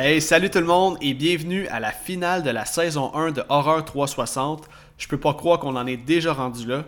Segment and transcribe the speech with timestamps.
[0.00, 3.42] Hey, salut tout le monde et bienvenue à la finale de la saison 1 de
[3.48, 4.68] Horror 360.
[4.96, 6.84] Je peux pas croire qu'on en est déjà rendu là.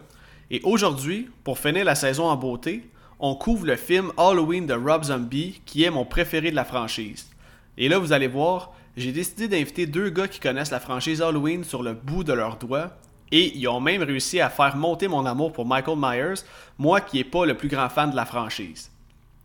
[0.49, 5.03] Et aujourd'hui, pour finir la saison en beauté, on couvre le film Halloween de Rob
[5.03, 7.29] Zombie, qui est mon préféré de la franchise.
[7.77, 11.65] Et là, vous allez voir, j'ai décidé d'inviter deux gars qui connaissent la franchise Halloween
[11.65, 12.93] sur le bout de leurs doigts.
[13.33, 16.45] Et ils ont même réussi à faire monter mon amour pour Michael Myers,
[16.79, 18.89] moi qui n'ai pas le plus grand fan de la franchise.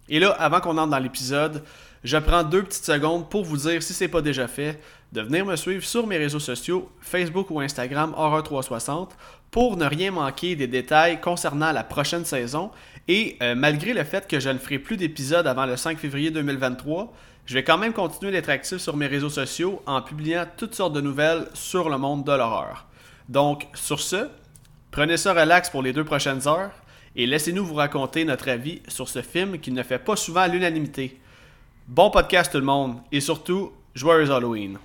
[0.07, 1.63] Et là, avant qu'on entre dans l'épisode,
[2.05, 4.79] je prends deux petites secondes pour vous dire, si ce n'est pas déjà fait,
[5.11, 9.09] de venir me suivre sur mes réseaux sociaux, Facebook ou Instagram, Horror360,
[9.49, 12.69] pour ne rien manquer des détails concernant la prochaine saison.
[13.07, 16.29] Et euh, malgré le fait que je ne ferai plus d'épisodes avant le 5 février
[16.29, 17.11] 2023,
[17.47, 20.93] je vais quand même continuer d'être actif sur mes réseaux sociaux en publiant toutes sortes
[20.93, 22.85] de nouvelles sur le monde de l'horreur.
[23.29, 24.29] Donc, sur ce,
[24.91, 26.71] prenez ça relax pour les deux prochaines heures
[27.15, 31.19] et laissez-nous vous raconter notre avis sur ce film qui ne fait pas souvent l'unanimité.
[31.87, 34.79] Bon podcast tout le monde et surtout, joyeux Halloween.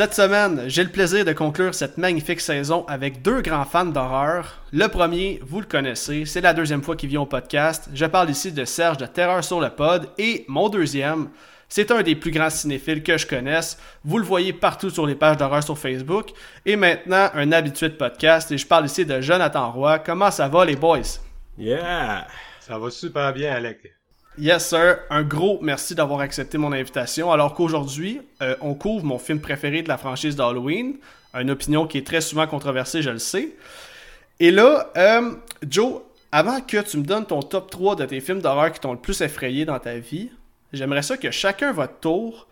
[0.00, 4.62] Cette semaine, j'ai le plaisir de conclure cette magnifique saison avec deux grands fans d'horreur.
[4.72, 7.90] Le premier, vous le connaissez, c'est la deuxième fois qu'il vient au podcast.
[7.92, 10.08] Je parle ici de Serge de Terreur sur le Pod.
[10.16, 11.28] Et mon deuxième,
[11.68, 13.78] c'est un des plus grands cinéphiles que je connaisse.
[14.02, 16.30] Vous le voyez partout sur les pages d'horreur sur Facebook.
[16.64, 18.50] Et maintenant, un habitué de podcast.
[18.52, 19.98] Et je parle ici de Jonathan Roy.
[19.98, 21.20] Comment ça va, les boys?
[21.58, 22.26] Yeah!
[22.60, 23.99] Ça va super bien, Alec.
[24.38, 24.98] Yes, sir.
[25.10, 27.32] Un gros merci d'avoir accepté mon invitation.
[27.32, 30.96] Alors qu'aujourd'hui, euh, on couvre mon film préféré de la franchise d'Halloween.
[31.34, 33.50] Une opinion qui est très souvent controversée, je le sais.
[34.38, 35.32] Et là, euh,
[35.68, 36.00] Joe,
[36.32, 38.98] avant que tu me donnes ton top 3 de tes films d'horreur qui t'ont le
[38.98, 40.30] plus effrayé dans ta vie,
[40.72, 42.46] j'aimerais ça que chacun votre tour,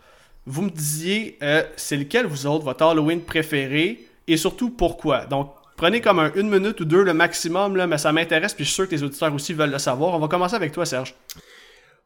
[0.45, 5.25] vous me disiez euh, c'est lequel vous autres, votre Halloween préféré et surtout pourquoi?
[5.25, 8.65] Donc, prenez comme un une minute ou deux le maximum, là, mais ça m'intéresse, puis
[8.65, 10.13] je suis sûr que les auditeurs aussi veulent le savoir.
[10.13, 11.15] On va commencer avec toi, Serge.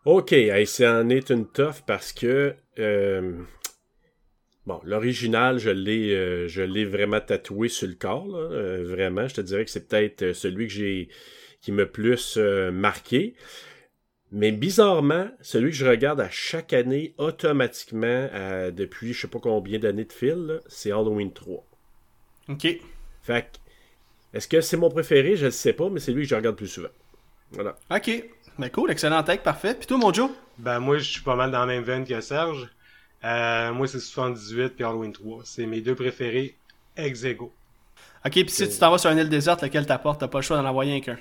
[0.06, 3.42] Ok, ça en est une tough parce que euh,
[4.66, 9.28] bon, l'original, je l'ai, euh, je l'ai vraiment tatoué sur le corps, euh, vraiment.
[9.30, 11.10] Je te dirais que c'est peut-être celui que j'ai
[11.62, 12.38] qui m'a plus
[12.74, 13.36] marqué.
[14.34, 18.28] Mais bizarrement, celui que je regarde à chaque année automatiquement
[18.76, 21.66] depuis je sais pas combien d'années de fil, c'est Halloween 3.
[22.50, 22.68] Ok.
[23.22, 23.62] Fait
[24.34, 25.36] est-ce que c'est mon préféré?
[25.38, 26.90] Je ne sais pas, mais c'est lui que je regarde plus souvent.
[27.52, 27.78] Voilà.
[27.92, 28.24] Ok.
[28.60, 29.74] Ben cool, excellent tech, parfait.
[29.74, 30.30] Puis toi, mon Joe?
[30.58, 32.70] Ben moi, je suis pas mal dans la même veine que Serge.
[33.24, 35.42] Euh, moi, c'est 78 puis Halloween 3.
[35.46, 36.56] C'est mes deux préférés
[36.96, 37.52] ex -aequo.
[38.26, 40.44] Ok, puis si tu t'en vas sur une île déserte, lequel t'apporte, t'as pas le
[40.44, 41.18] choix d'en envoyer un qu'un.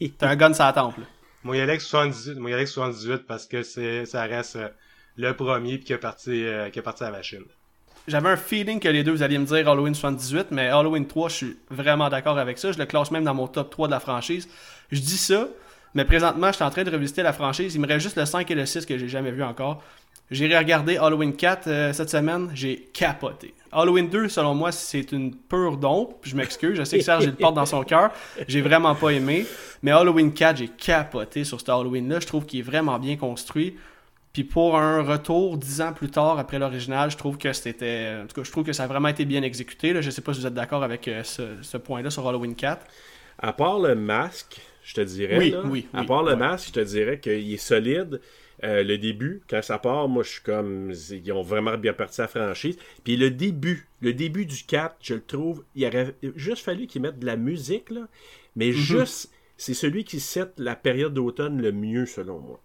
[0.18, 1.00] T'as un gun sur la temple.
[1.44, 4.68] Moi, il y a 78, moi, il y a 78 parce que ça reste euh,
[5.16, 7.44] le premier puis qui est parti, euh, qui est parti à la machine.
[8.06, 11.28] J'avais un feeling que les deux, vous alliez me dire Halloween 78, mais Halloween 3,
[11.28, 12.72] je suis vraiment d'accord avec ça.
[12.72, 14.48] Je le classe même dans mon top 3 de la franchise.
[14.90, 15.48] Je dis ça,
[15.94, 17.74] mais présentement, je suis en train de revisiter la franchise.
[17.74, 19.82] Il me reste juste le 5 et le 6 que j'ai jamais vu encore.
[20.30, 23.54] J'ai regardé Halloween 4 euh, cette semaine, j'ai capoté.
[23.72, 26.16] Halloween 2, selon moi, c'est une pure dompe.
[26.22, 28.10] Je m'excuse, je sais que Serge il le porte dans son cœur.
[28.46, 29.46] J'ai vraiment pas aimé.
[29.82, 32.20] Mais Halloween 4, j'ai capoté sur cet Halloween-là.
[32.20, 33.76] Je trouve qu'il est vraiment bien construit.
[34.34, 38.18] Puis pour un retour dix ans plus tard après l'original, je trouve que c'était.
[38.22, 39.94] En tout cas, je trouve que ça a vraiment été bien exécuté.
[39.94, 40.02] Là.
[40.02, 42.86] Je sais pas si vous êtes d'accord avec euh, ce, ce point-là sur Halloween 4.
[43.40, 45.36] À part le masque, je te dirais.
[45.36, 48.22] Oui, oui, À part le masque, je te dirais qu'il est solide.
[48.64, 50.92] Euh, le début, quand ça part, moi, je suis comme.
[51.10, 52.78] Ils ont vraiment bien parti la franchise.
[53.04, 55.62] Puis le début, le début du 4, je le trouve.
[55.74, 58.08] Il aurait juste fallu qu'ils mettent de la musique, là.
[58.56, 58.72] Mais mhm.
[58.72, 62.58] juste, c'est celui qui set la période d'automne le mieux, selon moi.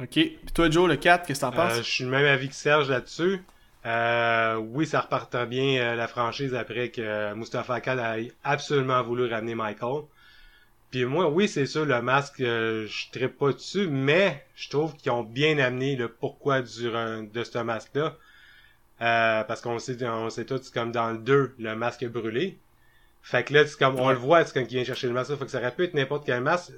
[0.00, 0.10] Ok.
[0.14, 1.78] Puis toi, Joe, le 4, qu'est-ce que t'en penses?
[1.78, 3.40] Euh, Je suis le même avis que Serge là-dessus.
[3.86, 9.54] Euh, oui, ça repart bien la franchise après que Mustafa Akal a absolument voulu ramener
[9.54, 10.02] Michael.
[10.90, 14.96] Puis moi, oui, c'est sûr, le masque, euh, je ne pas dessus, mais je trouve
[14.96, 18.16] qu'ils ont bien amené le pourquoi du, de ce masque-là.
[19.02, 22.58] Euh, parce qu'on sait, on sait tous, comme dans le 2, le masque est brûlé.
[23.22, 25.34] Fait que là, c'est comme, on le voit, c'est comme qu'il vient chercher le masque.
[25.36, 26.72] Fait que ça aurait pu être n'importe quel masque,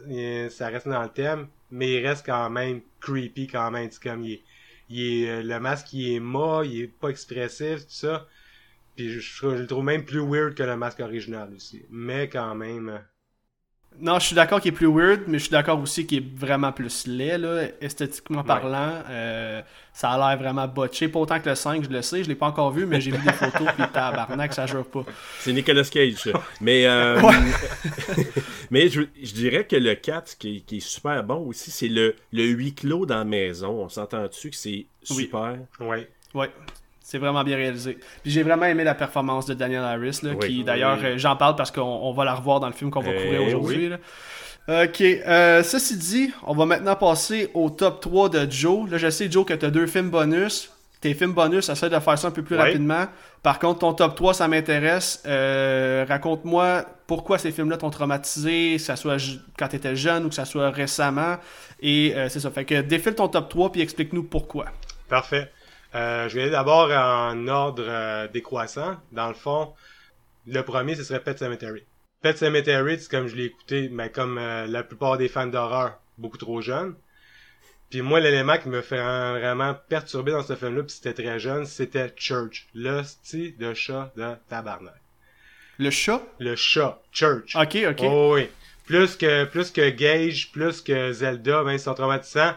[0.51, 3.91] ça reste dans le thème, mais il reste quand même creepy quand même.
[3.91, 4.43] C'est comme, il
[4.91, 8.27] est, euh, le masque, il est mort, il est pas expressif, tout ça.
[8.97, 11.87] Puis je, je, le trouve même plus weird que le masque original aussi.
[11.91, 13.01] Mais quand même,
[14.01, 16.37] Non, je suis d'accord qu'il est plus weird, mais je suis d'accord aussi qu'il est
[16.37, 19.03] vraiment plus laid, là, esthétiquement parlant.
[19.09, 19.63] Euh,
[19.93, 21.09] ça a l'air vraiment botché.
[21.09, 23.11] Pas autant que le 5, je le sais, je l'ai pas encore vu, mais j'ai
[23.11, 25.05] vu des photos, puis tabarnak, ça jure pas.
[25.41, 26.33] C'est Nicolas Cage.
[26.61, 27.21] Mais, euh,
[28.71, 29.03] mais je,
[29.35, 33.19] dirais que le 4, qui, est super bon aussi, c'est le, le huis clos dans
[33.19, 33.85] la maison.
[33.85, 35.59] On s'entend dessus que c'est super?
[35.81, 36.07] Oui.
[36.35, 36.47] Oui.
[37.03, 37.99] C'est vraiment bien réalisé.
[38.23, 41.57] Puis j'ai vraiment aimé la performance de Daniel Harris, là, qui d'ailleurs, euh, j'en parle
[41.57, 43.91] parce qu'on va la revoir dans le film qu'on va eh couvrir aujourd'hui.
[44.69, 48.89] Ok, euh, ceci dit, on va maintenant passer au top 3 de Joe.
[48.89, 50.71] Là, je sais, Joe, que tu as deux films bonus.
[51.01, 53.07] Tes films bonus, essaie de faire ça un peu plus rapidement.
[53.43, 55.21] Par contre, ton top 3, ça m'intéresse.
[55.27, 59.17] Euh, raconte-moi pourquoi ces films-là t'ont traumatisé, que ce soit
[59.59, 61.39] quand tu étais jeune ou que ce soit récemment.
[61.81, 62.53] Et c'est ça.
[62.53, 64.67] Fait que défile ton top 3 puis explique-nous pourquoi.
[65.09, 65.51] Parfait.
[65.95, 68.97] Euh, je vais aller d'abord en ordre euh, décroissant.
[69.13, 69.75] Dans le fond,
[70.47, 71.85] le premier, ce serait Pet Cemetery.
[72.23, 75.99] Pet Cemetery, c'est comme je l'ai écouté, mais comme euh, la plupart des fans d'horreur,
[76.19, 76.95] beaucoup trop jeunes.
[77.91, 81.67] Puis moi, l'élément qui me fait vraiment perturber dans ce film-là, puis c'était très jeune,
[81.67, 82.69] c'était Church.
[82.75, 84.95] Le style de chat de tabarnak.
[85.79, 86.23] Le chat?
[86.39, 87.03] Le chat.
[87.13, 87.55] Church.
[87.55, 88.01] Ok, ok.
[88.05, 88.49] Oh, oui.
[88.87, 92.55] Plus que, plus que Gage, plus que Zelda, ben, ils sont traumatisants.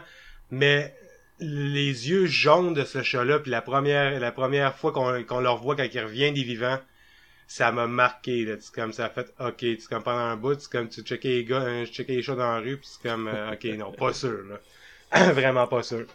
[0.50, 0.94] Mais
[1.38, 5.50] les yeux jaunes de ce chat-là, puis la première, la première fois qu'on qu'on le
[5.50, 6.78] revoit quand il revient des vivants,
[7.46, 8.54] ça m'a marqué, là.
[8.58, 11.28] C'est comme ça a fait, ok, c'est comme pendant un bout, c'est comme tu checkais
[11.28, 13.92] les gars, euh, checkais les chats dans la rue, puis c'est comme, euh, ok, non,
[13.92, 15.32] pas sûr, là.
[15.32, 16.06] Vraiment pas sûr.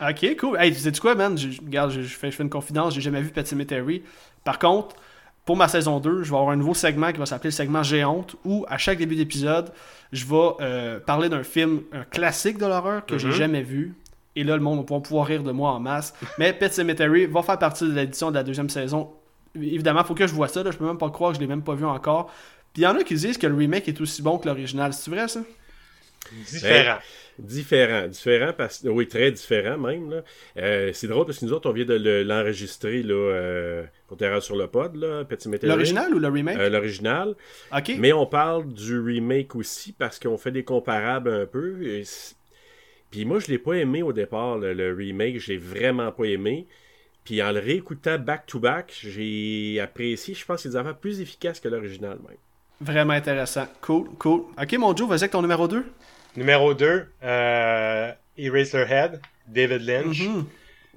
[0.00, 0.58] Ok, cool.
[0.58, 1.38] Hey, tu sais quoi, man?
[1.38, 4.02] Je, regarde, je, fais, je fais une confidence, j'ai jamais vu Pet Cemetery.
[4.42, 4.96] Par contre,
[5.44, 7.82] pour ma saison 2, je vais avoir un nouveau segment qui va s'appeler le segment
[7.82, 9.72] Géante, où à chaque début d'épisode,
[10.12, 13.32] je vais euh, parler d'un film, un classique de l'horreur que j'ai mm-hmm.
[13.32, 13.94] jamais vu,
[14.36, 16.14] et là, le monde va pouvoir rire de moi en masse.
[16.38, 19.12] Mais Pet Cemetery va faire partie de l'édition de la deuxième saison.
[19.54, 20.62] Évidemment, il faut que je vois ça.
[20.62, 20.70] Là.
[20.70, 22.32] Je peux même pas croire que je l'ai même pas vu encore.
[22.72, 24.92] Puis il y en a qui disent que le remake est aussi bon que l'original.
[24.92, 25.40] C'est vrai, ça?
[26.50, 26.96] Différent.
[27.38, 30.22] Ben, différent, différent parce oui très différent même
[30.56, 34.40] euh, c'est drôle parce que nous autres on vient de l'enregistrer là euh, pour Terra
[34.40, 35.70] sur le pod là, Cemetery.
[35.70, 36.56] L'original ou le remake?
[36.56, 37.34] Euh, L'original.
[37.76, 37.92] Ok.
[37.98, 42.02] Mais on parle du remake aussi parce qu'on fait des comparables un peu.
[43.14, 45.38] Puis moi, je l'ai pas aimé au départ, le, remake.
[45.38, 46.66] J'ai vraiment pas aimé.
[47.22, 50.34] Puis en le réécoutant back-to-back, j'ai apprécié.
[50.34, 52.36] Je pense que c'est des affaires plus efficaces que l'original même.
[52.80, 53.68] Vraiment intéressant.
[53.82, 54.42] Cool, cool.
[54.60, 55.84] Ok, mon Joe, vas-y avec ton numéro 2.
[56.36, 60.20] Numéro 2, euh, Eraserhead, David Lynch.
[60.20, 60.44] Mm-hmm.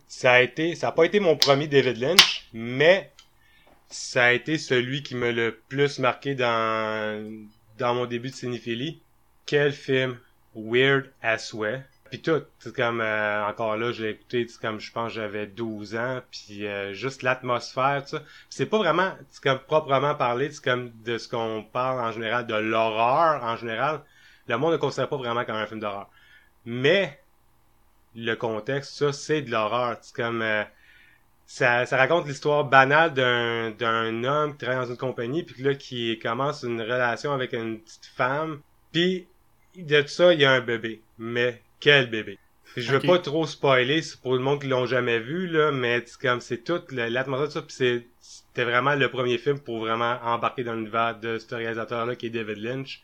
[0.08, 3.12] Ça a été, ça a pas été mon premier David Lynch, mais
[3.90, 7.46] ça a été celui qui me le plus marqué dans,
[7.78, 9.02] dans mon début de cinéphilie.
[9.46, 10.18] Quel film
[10.56, 11.84] weird as way.
[12.09, 12.42] Puis tout,
[12.75, 16.94] comme euh, encore là, je l'ai écouté, comme je pense j'avais 12 ans, puis euh,
[16.94, 18.18] juste l'atmosphère, tu
[18.50, 20.15] C'est pas vraiment, comme proprement
[20.51, 24.01] c'est comme de ce qu'on parle en général de l'horreur en général.
[24.48, 26.09] Le monde ne considère pas vraiment comme un film d'horreur.
[26.65, 27.19] Mais
[28.15, 29.98] le contexte, ça, c'est de l'horreur.
[30.01, 30.63] C'est comme euh,
[31.45, 35.75] ça, ça raconte l'histoire banale d'un d'un homme qui travaille dans une compagnie, puis là
[35.75, 38.62] qui commence une relation avec une petite femme,
[38.92, 39.27] puis
[39.77, 41.01] de tout ça, il y a un bébé.
[41.18, 42.39] Mais quel bébé.
[42.75, 46.04] Je veux pas trop spoiler, c'est pour le monde qui l'ont jamais vu, là, mais
[46.06, 50.19] c'est comme c'est toute l'atmosphère de ça, puis c'était vraiment le premier film pour vraiment
[50.23, 53.02] embarquer dans l'univers de ce réalisateur-là qui est David Lynch.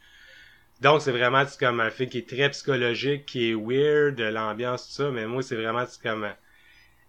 [0.81, 4.93] Donc c'est vraiment comme un film qui est très psychologique, qui est weird, l'ambiance, tout
[4.93, 6.29] ça, mais moi c'est vraiment comme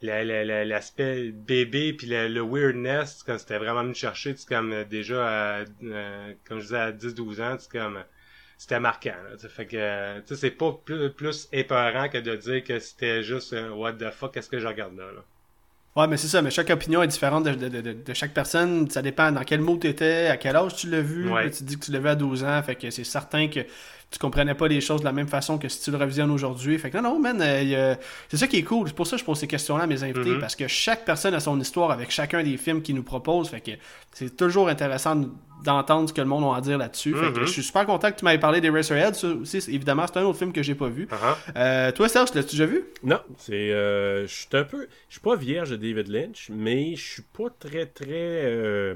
[0.01, 6.33] l'aspect bébé puis le, weirdness, comme c'était vraiment me chercher, c'est comme déjà à, euh,
[6.47, 8.05] comme je disais à 10-12 ans, c'est comme
[8.59, 9.15] c'était marquant.
[9.31, 13.71] Là, fait que c'est pas plus, plus épeurant que de dire que c'était juste un
[13.71, 15.07] what the fuck, qu'est-ce que je regarde là.
[15.15, 15.23] là.
[15.97, 18.91] Ouais, mais c'est ça, mais chaque opinion est différente de, de, de, de, chaque personne.
[18.91, 21.31] Ça dépend dans quel mot tu étais, à quel âge tu l'as vu.
[21.57, 23.61] tu dis que tu l'as vu à 12 ans, fait que c'est certain que
[24.15, 26.79] tu comprenais pas les choses de la même façon que si tu le revisionnes aujourd'hui.
[26.79, 27.97] Fait que non, non, man, euh,
[28.29, 28.87] c'est ça qui est cool.
[28.87, 30.39] C'est pour ça que je pose ces questions-là à mes invités, mm-hmm.
[30.39, 33.49] parce que chaque personne a son histoire avec chacun des films qu'ils nous proposent.
[33.49, 33.73] Fait que
[34.13, 35.21] c'est toujours intéressant
[35.65, 37.13] d'entendre ce que le monde a à dire là-dessus.
[37.13, 37.41] Mm-hmm.
[37.41, 39.17] je suis super content que tu m'aies parlé des Racerhead.
[39.41, 41.07] Aussi, évidemment, c'est un autre film que j'ai pas vu.
[41.07, 41.53] Uh-huh.
[41.57, 42.85] Euh, toi, Serge, l'as-tu déjà vu?
[43.03, 43.73] Non, c'est.
[43.73, 44.87] Euh, je suis un peu.
[45.09, 48.95] Je suis pas vierge de David Lynch, mais je suis pas très, très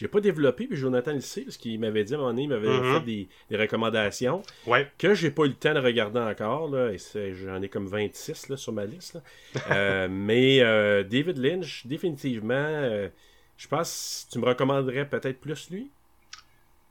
[0.00, 2.44] j'ai pas développé, puis Jonathan le sait, parce qu'il m'avait dit à un moment donné,
[2.44, 2.94] il m'avait mm-hmm.
[2.94, 4.90] fait des, des, recommandations ouais.
[4.96, 8.48] que j'ai pas eu le temps de regarder encore, là, et j'en ai comme 26
[8.48, 9.18] là, sur ma liste.
[9.70, 13.10] euh, mais euh, David Lynch, définitivement, euh,
[13.58, 15.90] je pense que tu me recommanderais peut-être plus lui.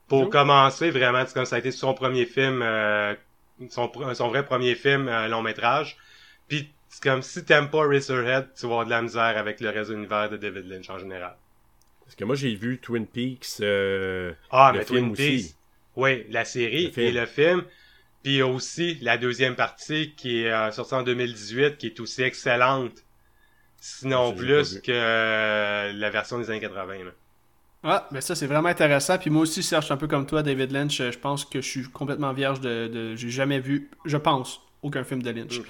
[0.08, 2.63] Pour commencer, vraiment, comme ça a été son premier film,
[3.70, 5.98] son, son vrai premier film long métrage.
[6.48, 9.70] Puis c'est comme si t'aimes pas Racerhead, tu vas avoir de la misère avec le
[9.70, 11.36] reste de l'univers de David Lynch en général.
[12.10, 13.58] Parce que moi, j'ai vu Twin Peaks.
[13.62, 15.54] Euh, ah, mais Twin Peaks.
[15.96, 17.06] Oui, la série Le film.
[17.08, 17.63] et le film.
[18.24, 23.04] Puis aussi la deuxième partie qui est euh, sortie en 2018, qui est aussi excellente.
[23.80, 26.86] Sinon plus que euh, la version des années 80.
[27.06, 27.12] là.
[27.84, 29.18] Ah, ben ça c'est vraiment intéressant.
[29.20, 30.98] Puis moi aussi, Serge, je suis un peu comme toi, David Lynch.
[30.98, 32.88] Je pense que je suis complètement vierge de.
[32.88, 35.62] de- J'ai jamais vu, je pense, aucun film de Lynch.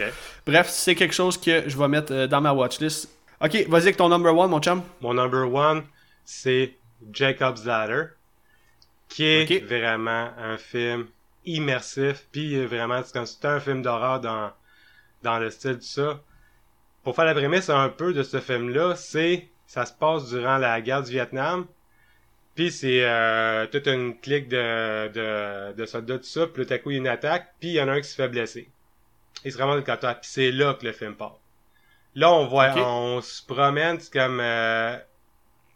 [0.47, 3.09] Bref, c'est quelque chose que je vais mettre dans ma watchlist.
[3.41, 4.81] Ok, vas-y avec ton number one, mon chum.
[5.01, 5.83] Mon number one,
[6.25, 6.75] c'est
[7.11, 8.05] Jacob's Ladder,
[9.07, 11.07] qui est vraiment un film
[11.45, 14.51] immersif, puis vraiment, c'est comme c'est un film d'horreur dans,
[15.23, 16.21] dans le style de ça.
[17.03, 20.79] Pour faire la prémisse un peu de ce film-là, c'est, ça se passe durant la
[20.81, 21.65] guerre du Vietnam,
[22.55, 26.77] puis c'est euh, toute une clique de, de, de soldats, tout ça, puis tout à
[26.77, 28.27] coup, il y a une attaque, puis il y en a un qui se fait
[28.27, 28.69] blesser.
[29.45, 31.39] Il se ramasse le capteur, puis c'est là que le film part.
[32.15, 34.97] Là, on voit, on se promène, c'est comme, euh,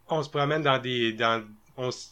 [0.10, 1.43] on se promène dans des, dans,
[1.77, 2.07] on se,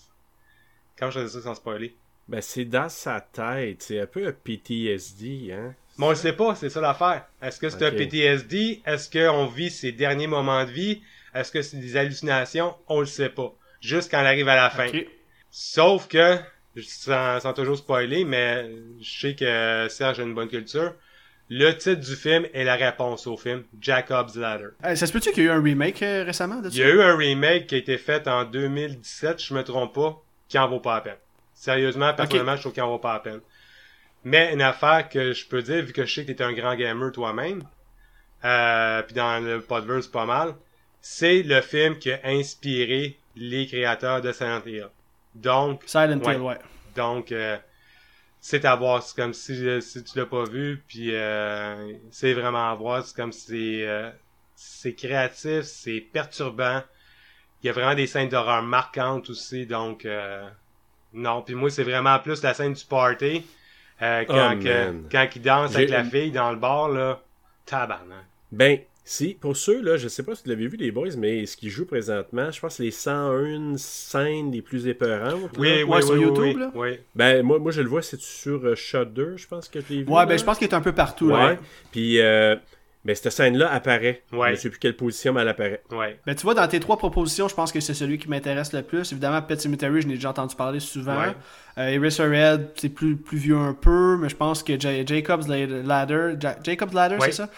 [0.97, 1.95] comment je dis ça sans spoiler?
[2.27, 3.83] Ben, c'est dans sa tête.
[3.83, 5.75] C'est un peu un PTSD, hein?
[5.97, 7.25] Mais on le sait pas, c'est ça l'affaire.
[7.41, 8.81] Est-ce que c'est un PTSD?
[8.85, 11.01] Est-ce qu'on vit ses derniers moments de vie?
[11.33, 12.75] Est-ce que c'est des hallucinations?
[12.87, 13.53] On le sait pas.
[13.81, 14.89] Juste quand on arrive à la fin.
[15.49, 16.37] Sauf que,
[16.81, 18.71] sans, sans toujours spoiler, mais
[19.01, 20.93] je sais que Serge a une bonne culture.
[21.53, 24.69] Le titre du film est la réponse au film, Jacob's Ladder.
[24.85, 26.81] Euh, ça se peut-tu qu'il y a eu un remake euh, récemment de Il y
[26.83, 30.17] a eu un remake qui a été fait en 2017, je me trompe pas,
[30.47, 31.17] qui en vaut pas la peine.
[31.53, 33.41] Sérieusement, personnellement, je trouve qu'il en vaut pas la peine.
[34.23, 36.73] Mais une affaire que je peux dire, vu que je sais que t'es un grand
[36.75, 37.63] gamer toi-même,
[38.45, 40.55] euh, puis dans le podverse pas mal,
[41.01, 44.87] c'est le film qui a inspiré les créateurs de Silent Hill.
[45.35, 46.35] Donc, Silent Ouais.
[46.35, 46.57] Hill, ouais.
[46.95, 47.57] donc, euh,
[48.41, 49.03] c'est à voir.
[49.03, 53.05] C'est comme si, euh, si tu l'as pas vu, puis euh, c'est vraiment à voir.
[53.05, 54.11] C'est comme si euh,
[54.55, 56.83] c'est créatif, c'est perturbant.
[57.63, 60.49] Il y a vraiment des scènes d'horreur marquantes aussi, donc euh,
[61.13, 61.41] non.
[61.43, 63.45] Puis moi, c'est vraiment plus la scène du party
[64.01, 67.21] euh, quand, Oh, que- quand il danse avec la fille dans le bar là,
[67.65, 68.25] tabarnak.
[68.51, 71.45] Ben, si, pour ceux, là, je sais pas si vous l'avez vu, les boys, mais
[71.45, 75.41] ce qu'ils jouent présentement, je pense que les 101 scènes les plus épeurantes.
[75.41, 75.59] là.
[75.59, 76.71] Oui, oui, Ouais, oui, sur oui, YouTube, oui, là?
[76.75, 76.89] oui.
[77.15, 80.03] Ben, moi, moi, je le vois, c'est sur euh, Shudder, je pense que je l'ai
[80.03, 80.09] vu.
[80.09, 80.25] Ouais, là.
[80.27, 81.27] ben je pense qu'il est un peu partout.
[81.31, 81.33] Ouais.
[81.53, 81.57] là.
[81.91, 82.55] Puis, euh,
[83.03, 84.21] ben, cette scène-là apparaît.
[84.31, 84.51] Ouais.
[84.51, 85.81] Je sais plus quelle position, mais elle apparaît.
[85.91, 86.19] Ouais.
[86.25, 88.81] Ben, tu vois, dans tes trois propositions, je pense que c'est celui qui m'intéresse le
[88.83, 89.11] plus.
[89.11, 91.19] Évidemment, Pet Cemetery, je n'ai déjà entendu parler souvent.
[91.19, 91.33] Ouais.
[91.77, 96.35] Euh, Eraserhead, c'est plus, plus vieux un peu, mais je pense que Ja- Jacob's Ladder,
[96.39, 97.27] Ja- Jacob's Ladder, Ouais.
[97.27, 97.49] c'est ça?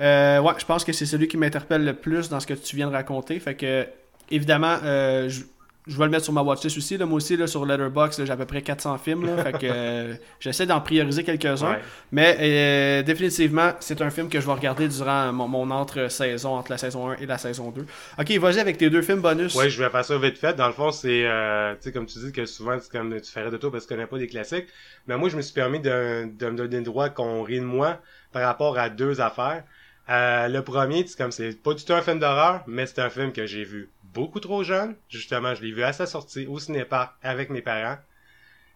[0.00, 2.76] Euh, ouais, je pense que c'est celui qui m'interpelle le plus dans ce que tu
[2.76, 3.38] viens de raconter.
[3.38, 3.86] Fait que,
[4.30, 5.42] évidemment, euh, je,
[5.86, 6.96] je vais le mettre sur ma watchlist aussi.
[6.96, 7.06] Là.
[7.06, 9.26] Moi aussi, là, sur Letterboxd, j'ai à peu près 400 films.
[9.26, 11.72] Là, fait que euh, j'essaie d'en prioriser quelques-uns.
[11.72, 11.80] Ouais.
[12.12, 16.70] Mais euh, définitivement, c'est un film que je vais regarder durant mon, mon entre-saison, entre
[16.70, 17.86] la saison 1 et la saison 2.
[18.18, 19.54] Ok, vas-y avec tes deux films bonus.
[19.54, 20.54] Ouais, je vais faire ça vite fait.
[20.54, 23.30] Dans le fond, c'est, euh, tu sais, comme tu dis que souvent, c'est comme tu
[23.30, 24.66] ferais de toi parce que tu connais pas des classiques.
[25.06, 27.64] Mais moi, je me suis permis de, de me donner le droit qu'on rit de
[27.64, 27.98] moi
[28.32, 29.64] par rapport à deux affaires.
[30.10, 33.10] Euh, le premier, c'est comme c'est pas du tout un film d'horreur, mais c'est un
[33.10, 34.96] film que j'ai vu beaucoup trop jeune.
[35.08, 37.98] Justement, je l'ai vu à sa sortie au cinépark avec mes parents.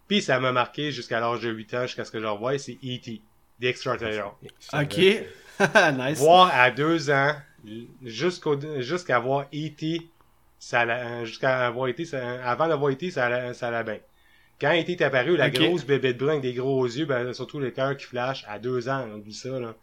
[0.08, 2.58] Puis ça m'a marqué jusqu'à l'âge de 8 ans, jusqu'à ce que je le revoie,
[2.58, 3.22] c'est E.T.
[3.60, 4.32] The Extraterrestrial.
[4.72, 4.96] Ok.
[5.98, 6.18] nice.
[6.18, 7.34] Voir à deux ans,
[8.04, 10.08] jusqu'au jusqu'à voir E.T.,
[10.58, 14.00] ça jusqu'à avoir été, ça- avant d'avoir été, ça allait, ça allait bien.
[14.60, 14.92] Quand E.T.
[14.92, 18.04] est apparu, la grosse bébête brune avec des gros yeux, ben, surtout le cœur qui
[18.06, 19.74] flash, à deux ans, on oublie ça, là.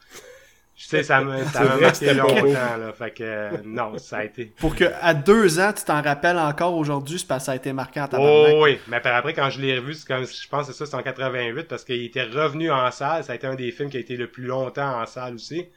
[0.81, 2.91] Je sais, ça m'a, C'est marqué longtemps, là.
[2.97, 4.45] Fait que, euh, non, ça a été.
[4.45, 7.55] Pour que à deux ans, tu t'en rappelles encore aujourd'hui, c'est parce que ça a
[7.55, 10.25] été marquant à ta Oh, oui, mais par après, quand je l'ai revu, c'est comme,
[10.25, 13.23] je pense que c'est ça, c'est en 88, parce qu'il était revenu en salle.
[13.23, 15.67] Ça a été un des films qui a été le plus longtemps en salle aussi.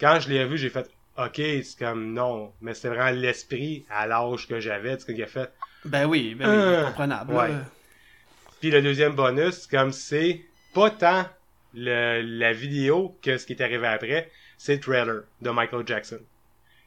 [0.00, 2.52] Quand je l'ai revu, j'ai fait, ok, c'est comme, non.
[2.60, 5.50] Mais c'était vraiment l'esprit à l'âge que j'avais, tu sais, qu'il a fait.
[5.84, 7.32] Ben oui, ben oui, Euh, comprenable.
[7.34, 7.50] ouais.
[8.60, 10.40] Puis le deuxième bonus, comme c'est
[10.74, 11.24] pas tant
[11.72, 14.28] le, la vidéo que ce qui est arrivé après,
[14.62, 16.20] c'est le trailer de Michael Jackson.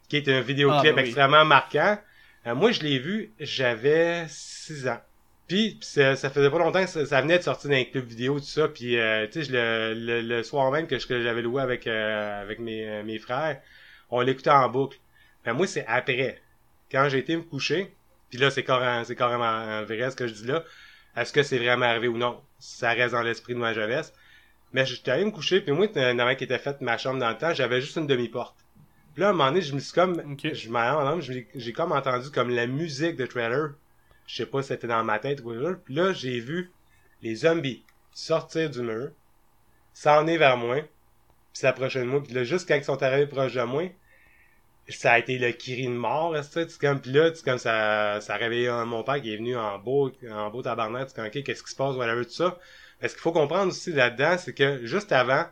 [0.08, 1.10] Qui est un vidéoclip Ah, ben oui.
[1.10, 1.98] extrêmement marquant.
[2.46, 5.02] Euh, moi, je l'ai vu, j'avais 6 ans.
[5.48, 8.40] Puis ça, ça faisait pas longtemps que ça, ça venait de sortir d'un club vidéo,
[8.40, 8.68] tout ça.
[8.68, 12.60] Puis euh, tu sais, le, le, le soir même que j'avais loué avec, euh, avec
[12.60, 13.60] mes, mes frères,
[14.12, 15.00] on l'écoutait en boucle.
[15.44, 16.44] Mais moi, c'est après.
[16.92, 17.92] Quand j'ai été me coucher,
[18.30, 20.64] puis là, c'est carrément, c'est carrément vrai ce que je dis là.
[21.18, 22.40] Est-ce que c'est vraiment arrivé ou non?
[22.60, 24.14] Ça reste dans l'esprit de ma jeunesse.
[24.74, 27.38] Mais j'étais allé me coucher, puis moi, dans qui était faite ma chambre dans le
[27.38, 28.56] temps, j'avais juste une demi-porte.
[29.14, 30.36] Puis là, à un moment donné, je me suis comme...
[30.42, 33.76] Je m'en j'ai comme entendu comme la musique de trailer.
[34.26, 35.76] Je sais pas si c'était dans ma tête ou quoi.
[35.86, 36.72] Puis là, j'ai vu
[37.22, 39.12] les zombies sortir du mur,
[39.94, 40.90] s'en est vers moi, puis
[41.54, 42.24] s'approcher de moi.
[42.24, 43.84] Puis là, juste quand ils sont arrivés proche de moi,
[44.90, 48.20] ça a été le cri de mort, ça, tu comme, pis là, tu comme, ça,
[48.22, 51.26] ça a réveillé mon père qui est venu en beau, en beau tabarnak, tu comme,
[51.26, 52.58] ok, qu'est-ce qui se passe, whatever, tout ça.
[53.04, 55.46] Parce qu'il faut comprendre aussi là-dedans, c'est que, juste avant,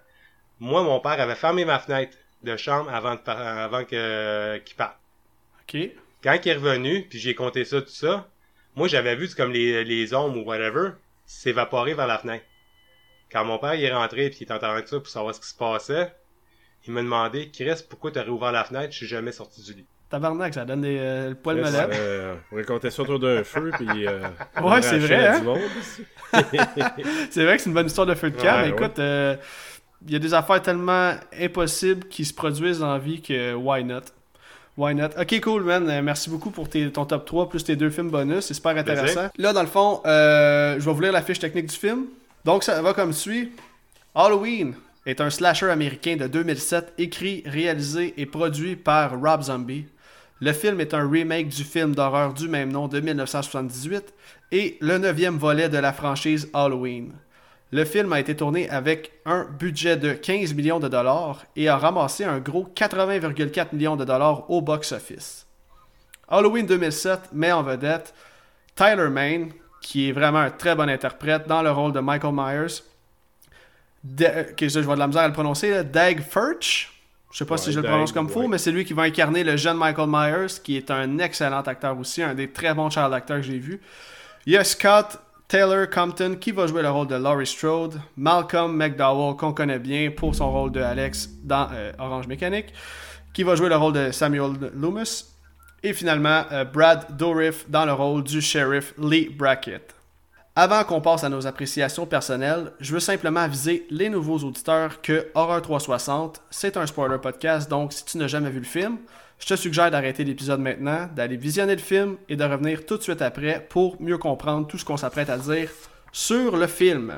[0.62, 4.98] moi, mon père avait fermé ma fenêtre de chambre avant de avant que, qu'il parte.
[5.64, 5.78] OK.
[6.24, 8.30] Quand il est revenu, puis j'ai compté ça, tout ça,
[8.78, 10.92] moi, j'avais vu, comme les, les ombres ou whatever,
[11.26, 12.46] s'évaporer vers la fenêtre.
[13.30, 15.50] Quand mon père il est rentré puis il est entendu ça pour savoir ce qui
[15.50, 16.16] se passait,
[16.88, 18.94] il m'a demandé Chris, pourquoi t'as réouvert la fenêtre?
[18.94, 19.88] Je suis jamais sorti du lit.
[20.12, 21.90] Tabarnak, ça donne des euh, le poil me lève.
[21.94, 24.20] Euh, on racontait ça autour d'un feu puis euh,
[24.62, 25.30] Ouais, c'est vrai.
[25.30, 25.42] Hein?
[27.32, 29.38] c'est vrai que c'est une bonne histoire de feu de camp, mais écoute, euh,
[30.06, 33.86] il y a des affaires tellement impossibles qui se produisent dans la vie que why
[33.86, 34.02] not?
[34.76, 35.10] Why not?
[35.18, 36.02] Ok, cool, man.
[36.02, 38.46] Merci beaucoup pour ton top 3 plus tes deux films bonus.
[38.46, 39.30] C'est super intéressant.
[39.38, 42.08] Là, dans le fond, je vais vous lire la fiche technique du film.
[42.44, 43.52] Donc, ça va comme suit.
[44.14, 44.74] Halloween
[45.06, 49.86] est un slasher américain de 2007, écrit, réalisé et produit par Rob Zombie.
[50.44, 54.12] Le film est un remake du film d'horreur du même nom de 1978
[54.52, 57.14] et le neuvième volet de la franchise Halloween.
[57.72, 61.78] Le film a été tourné avec un budget de 15 millions de dollars et a
[61.78, 65.46] ramassé un gros 80,4 millions de dollars au box-office.
[66.28, 68.16] Halloween 2007 met en vedette
[68.74, 72.82] Tyler Main, qui est vraiment un très bon interprète dans le rôle de Michael Myers.
[74.58, 77.01] que je vois de la misère à le prononcer, Dag Furch.
[77.32, 79.44] Je sais pas si je le prononce comme faux, mais c'est lui qui va incarner
[79.44, 83.14] le jeune Michael Myers, qui est un excellent acteur aussi, un des très bons child
[83.14, 83.80] acteurs que j'ai vu.
[84.46, 88.76] Il y a Scott Taylor Compton qui va jouer le rôle de Laurie Strode, Malcolm
[88.76, 92.74] McDowell qu'on connaît bien pour son rôle de Alex dans euh, Orange Mécanique,
[93.34, 95.26] qui va jouer le rôle de Samuel Loomis,
[95.84, 99.94] et finalement euh, Brad Dourif dans le rôle du shérif Lee Brackett.
[100.64, 105.28] Avant qu'on passe à nos appréciations personnelles, je veux simplement aviser les nouveaux auditeurs que
[105.34, 109.00] Horror 360, c'est un spoiler podcast, donc si tu n'as jamais vu le film,
[109.40, 113.02] je te suggère d'arrêter l'épisode maintenant, d'aller visionner le film et de revenir tout de
[113.02, 115.72] suite après pour mieux comprendre tout ce qu'on s'apprête à dire
[116.12, 117.18] sur le film.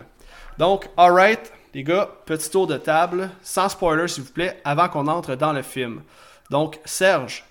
[0.58, 5.08] Donc, alright, les gars, petit tour de table, sans spoiler s'il vous plaît, avant qu'on
[5.08, 6.02] entre dans le film.
[6.50, 7.44] Donc, Serge,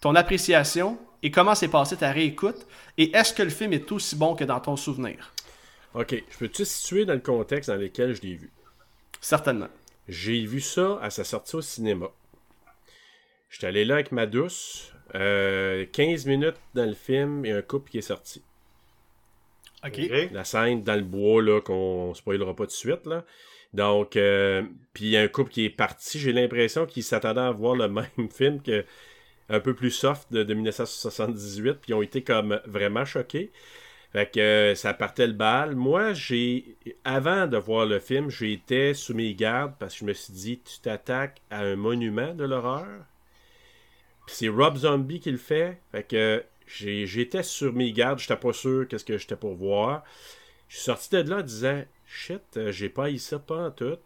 [0.00, 4.14] ton appréciation et comment s'est passée ta réécoute et est-ce que le film est aussi
[4.14, 5.32] bon que dans ton souvenir?
[5.94, 8.50] Ok, je peux te situer dans le contexte dans lequel je l'ai vu?
[9.20, 9.68] Certainement.
[10.08, 12.10] J'ai vu ça à sa sortie au cinéma.
[13.48, 14.92] J'étais allé là avec ma douce.
[15.12, 15.86] 15 euh,
[16.26, 18.42] minutes dans le film et un couple qui est sorti.
[19.84, 19.98] OK.
[20.32, 23.24] La scène dans le bois, là, qu'on spoilera pas tout de suite, là.
[23.72, 26.18] Donc, euh, puis un couple qui est parti.
[26.18, 28.84] J'ai l'impression qu'ils s'attendaient à voir le même film que
[29.48, 33.50] un peu plus soft de, 1978, puis ils ont été comme vraiment choqués.
[34.12, 35.76] Fait que euh, ça partait le bal.
[35.76, 40.12] Moi, j'ai avant de voir le film, j'étais sous mes gardes parce que je me
[40.12, 43.04] suis dit, tu t'attaques à un monument de l'horreur
[44.30, 45.80] c'est Rob Zombie qui le fait.
[45.92, 50.04] Fait que j'étais sur mes gardes, j'étais pas sûr qu'est-ce que j'étais pour voir.
[50.68, 53.98] Je suis sorti de là en disant Shit, euh, j'ai pas eu ça pas tout.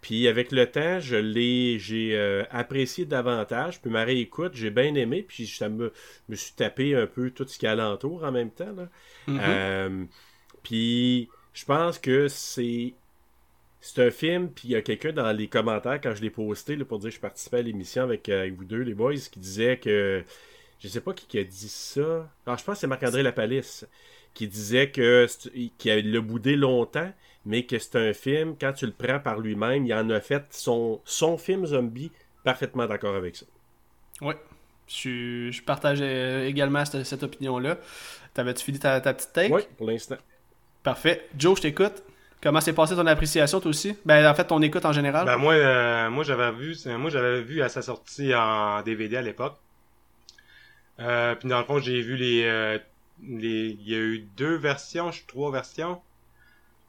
[0.00, 3.80] Puis avec le temps, je l'ai j'ai euh, apprécié davantage.
[3.80, 5.24] Puis ma réécoute, j'ai bien aimé.
[5.26, 5.92] Puis ça me,
[6.28, 8.74] me suis tapé un peu tout ce qui est alentour en même temps.
[9.26, 9.40] Mm-hmm.
[9.40, 10.04] Euh,
[10.62, 12.94] puis je pense que c'est
[13.80, 16.76] c'est un film, puis il y a quelqu'un dans les commentaires, quand je l'ai posté,
[16.78, 19.78] pour dire que je participais à l'émission avec, euh, vous deux, les boys, qui disait
[19.78, 20.24] que.
[20.80, 22.30] Je sais pas qui, a dit ça.
[22.46, 23.84] Alors, je pense que c'est Marc-André Lapalisse
[24.32, 25.26] qui disait que
[25.76, 27.12] qu'il a le boudé longtemps,
[27.48, 30.44] mais que c'est un film, quand tu le prends par lui-même, il en a fait
[30.50, 32.12] son, son film zombie
[32.44, 33.46] parfaitement d'accord avec ça.
[34.20, 34.34] Oui.
[34.86, 37.78] Je, je partage également cette, opinion-là.
[38.34, 39.52] T'avais-tu fini ta, ta petite take?
[39.52, 40.16] Oui, pour l'instant.
[40.82, 41.26] Parfait.
[41.36, 42.02] Joe, je t'écoute.
[42.42, 43.96] Comment s'est passé ton appréciation toi aussi?
[44.04, 45.26] Ben en fait ton écoute en général.
[45.26, 49.22] Ben moi euh, moi j'avais vu moi j'avais vu à sa sortie en DVD à
[49.22, 49.56] l'époque.
[51.00, 52.78] Euh, puis dans le fond j'ai vu les euh,
[53.26, 56.00] les il y a eu deux versions, trois versions.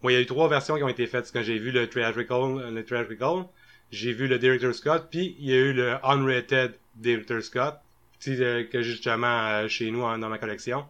[0.01, 1.87] Moi il y a eu trois versions qui ont été faites quand j'ai vu le
[1.87, 3.45] theatrical le theatrical,
[3.91, 7.75] j'ai vu le director Scott puis il y a eu le unrated director Scott
[8.23, 10.85] que justement chez nous dans ma collection.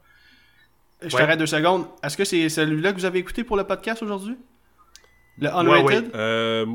[1.01, 1.85] Je t'arrête deux secondes.
[2.03, 4.35] Est-ce que c'est celui-là que vous avez écouté pour le podcast aujourd'hui?
[5.37, 6.11] Le Unrated?
[6.13, 6.65] Euh,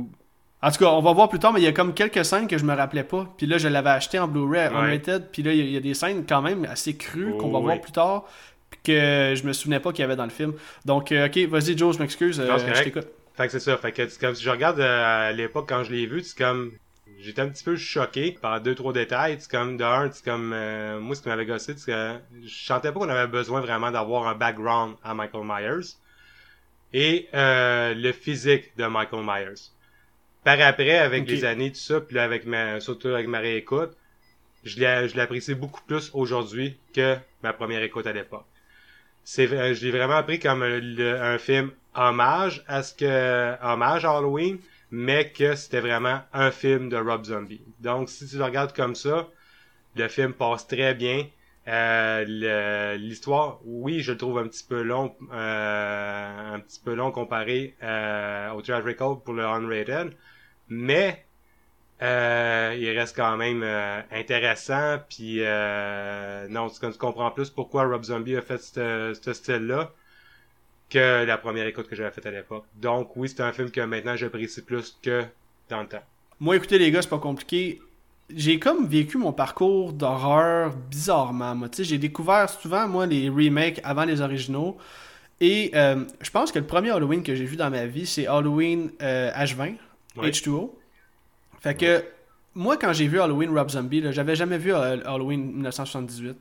[0.63, 2.47] en tout cas, on va voir plus tard, mais il y a comme quelques scènes
[2.47, 3.29] que je me rappelais pas.
[3.37, 5.29] Puis là, je l'avais acheté en Blu-ray Unrated.
[5.31, 7.93] Puis là, il y, a des scènes quand même assez crues qu'on va voir plus
[7.93, 8.25] tard.
[8.83, 10.55] Que je me souvenais pas qu'il y avait dans le film.
[10.85, 12.41] Donc, euh, ok, vas-y, Joe, je m'excuse.
[12.41, 13.09] Euh, je t'écoute.
[13.37, 13.77] Fait que c'est ça.
[13.77, 16.73] Fait que comme si je regarde à l'époque quand je l'ai vu, c'est comme
[17.19, 20.49] j'étais un petit peu choqué par deux trois détails c'est comme de un c'est comme
[21.01, 24.27] moi ce qui m'avait gossé c'est que je sentais pas qu'on avait besoin vraiment d'avoir
[24.27, 25.95] un background à Michael Myers
[26.95, 29.73] et euh, le physique de Michael Myers.
[30.45, 33.97] Par après, avec les années, tout ça, puis avec ma, surtout avec ma réécoute,
[34.63, 38.47] je l'apprécie beaucoup plus aujourd'hui que ma première écoute à l'époque.
[39.25, 44.59] C'est, je l'ai vraiment appris comme un film hommage à ce que, hommage à Halloween,
[44.91, 47.63] mais que c'était vraiment un film de Rob Zombie.
[47.81, 49.29] Donc, si tu le regardes comme ça,
[49.97, 51.27] le film passe très bien.
[51.67, 57.11] Euh, l'histoire, oui, je le trouve un petit peu long, euh, un petit peu long
[57.11, 60.13] comparé euh, au Trash Record pour le Unrated,
[60.69, 61.24] mais
[62.05, 64.99] euh, il reste quand même euh, intéressant.
[65.09, 69.91] Puis euh, non, tu, tu comprends plus pourquoi Rob Zombie a fait ce style-là
[70.91, 72.67] que la première écoute que j'avais faite à l'époque.
[72.77, 75.25] Donc oui, c'est un film que maintenant j'apprécie plus que
[75.71, 76.03] dans le temps.
[76.41, 77.81] Moi, écoutez les gars, c'est pas compliqué.
[78.29, 81.55] J'ai comme vécu mon parcours d'horreur bizarrement.
[81.55, 84.77] Moi, j'ai découvert souvent moi les remakes avant les originaux.
[85.41, 88.91] Et je pense que le premier Halloween que j'ai vu dans ma vie, c'est Halloween
[89.01, 89.77] H20,
[90.17, 90.71] H2O.
[91.65, 92.05] Fait que
[92.55, 96.37] moi, quand j'ai vu Halloween Rob Zombie, j'avais jamais vu Halloween 1978.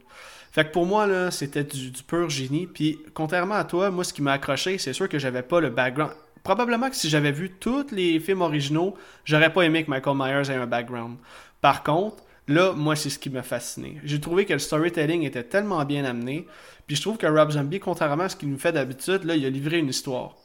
[0.51, 2.67] Fait que pour moi, là, c'était du, pur génie.
[2.67, 5.69] Puis, contrairement à toi, moi, ce qui m'a accroché, c'est sûr que j'avais pas le
[5.69, 6.11] background.
[6.43, 10.51] Probablement que si j'avais vu tous les films originaux, j'aurais pas aimé que Michael Myers
[10.51, 11.15] ait un background.
[11.61, 12.17] Par contre,
[12.49, 14.01] là, moi, c'est ce qui m'a fasciné.
[14.03, 16.45] J'ai trouvé que le storytelling était tellement bien amené.
[16.85, 19.45] Puis je trouve que Rob Zombie, contrairement à ce qu'il nous fait d'habitude, là, il
[19.45, 20.35] a livré une histoire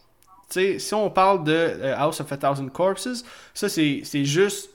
[0.48, 4.70] si on parle de euh, House of a Thousand Corpses, ça c'est juste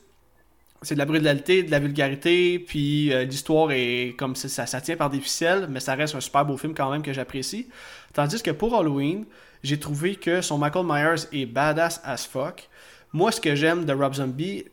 [0.84, 4.98] c'est de la brutalité, de la vulgarité, puis euh, l'histoire est comme ça, ça tient
[4.98, 7.70] par des ficelles, mais ça reste un super beau film quand même que j'apprécie.
[8.14, 9.26] Tandis que pour Halloween,
[9.64, 12.68] j'ai trouvé que son Michael Myers est badass as fuck.
[13.14, 14.66] Moi, ce que j'aime de Rob Zombie,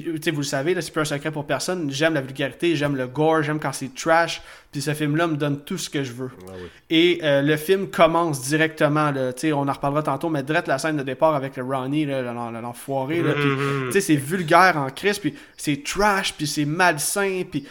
[0.00, 1.90] puis, vous le savez, c'est pas un secret pour personne.
[1.90, 4.40] J'aime la vulgarité, j'aime le gore, j'aime quand c'est trash.
[4.70, 6.30] Puis ce film-là me donne tout ce que je veux.
[6.48, 6.52] Ah
[6.88, 9.10] Et euh, le film commence directement.
[9.10, 13.22] Là, on en reparlera tantôt, mais direct la scène de départ avec le Ronnie, l'enfoiré.
[13.22, 14.00] Mm-hmm.
[14.00, 17.42] C'est vulgaire en crise, puis c'est trash, puis c'est malsain.
[17.50, 17.66] Puis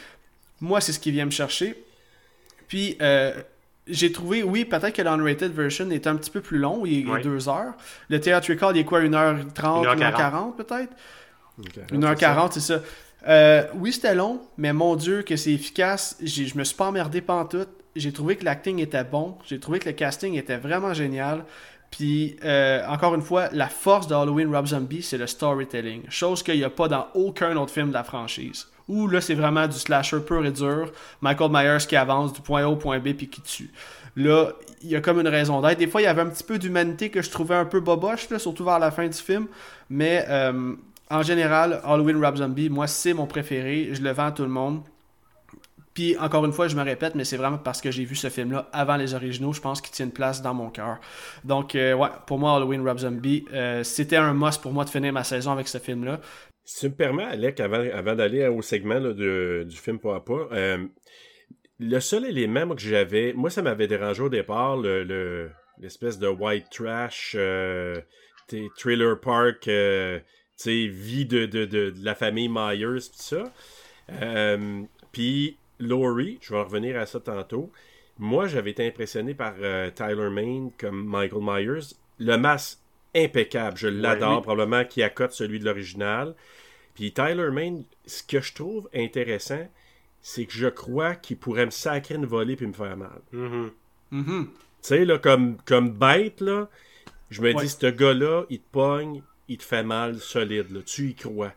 [0.59, 1.75] moi, c'est ce qui vient me chercher.
[2.67, 3.33] Puis euh,
[3.87, 7.21] j'ai trouvé, oui, peut-être que l'unrated version est un petit peu plus long, il est
[7.23, 7.73] deux heures.
[8.09, 10.93] Le theatrical, il est quoi, 1h30, 1h40 peut-être?
[11.59, 12.79] 1h40, c'est ça.
[13.27, 16.17] Euh, oui, c'était long, mais mon Dieu, que c'est efficace.
[16.23, 17.69] Je me suis pas emmerdé pantoute.
[17.95, 19.37] J'ai trouvé que l'acting était bon.
[19.45, 21.43] J'ai trouvé que le casting était vraiment génial.
[21.91, 26.03] Puis, euh, encore une fois, la force de Halloween Rob Zombie, c'est le storytelling.
[26.09, 28.67] Chose qu'il n'y a pas dans aucun autre film de la franchise.
[28.87, 30.91] Où là, c'est vraiment du slasher pur et dur.
[31.19, 33.71] Michael Myers qui avance du point A au point B puis qui tue.
[34.15, 35.79] Là, il y a comme une raison d'être.
[35.79, 38.27] Des fois, il y avait un petit peu d'humanité que je trouvais un peu boboche,
[38.37, 39.47] surtout vers la fin du film.
[39.89, 40.75] Mais euh,
[41.11, 43.89] en général, Halloween Rob Zombie, moi, c'est mon préféré.
[43.91, 44.81] Je le vends à tout le monde.
[45.93, 48.29] Puis, encore une fois, je me répète, mais c'est vraiment parce que j'ai vu ce
[48.29, 49.51] film-là avant les originaux.
[49.51, 50.99] Je pense qu'il tient une place dans mon cœur.
[51.43, 54.89] Donc, euh, ouais, pour moi, Halloween Rob Zombie, euh, c'était un must pour moi de
[54.89, 56.21] finir ma saison avec ce film-là.
[56.63, 60.85] Si tu me permets, Alec, avant, d'aller au segment du film pas à pas, euh,
[61.79, 64.77] le seul élément que j'avais, moi, ça m'avait dérangé au départ,
[65.77, 67.35] l'espèce de white trash,
[68.77, 69.69] trailer park
[70.69, 73.43] vie de, de, de, la famille Myers, tout ça.
[74.11, 77.71] Euh, puis Laurie, je vais revenir à ça tantôt.
[78.19, 81.95] Moi, j'avais été impressionné par euh, Tyler Maine comme Michael Myers.
[82.19, 82.79] Le masque
[83.15, 86.35] impeccable, je l'adore, probablement qui accote celui de l'original.
[86.93, 89.67] Puis Tyler Maine, ce que je trouve intéressant,
[90.21, 93.21] c'est que je crois qu'il pourrait me sacrer une volée puis me faire mal.
[93.33, 93.69] Mm-hmm.
[94.13, 94.45] Mm-hmm.
[94.45, 96.69] Tu sais, là, comme, comme bête, là,
[97.29, 100.71] je me dis, ce gars-là, il te pogne, il te fait mal solide.
[100.71, 100.79] Là.
[100.85, 101.53] Tu y crois.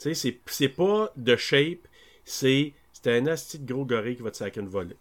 [0.00, 1.86] Tu sais, c'est pas de shape,
[2.24, 2.72] c'est
[3.06, 4.96] un asti de gros gorille qui va te saquer une volée.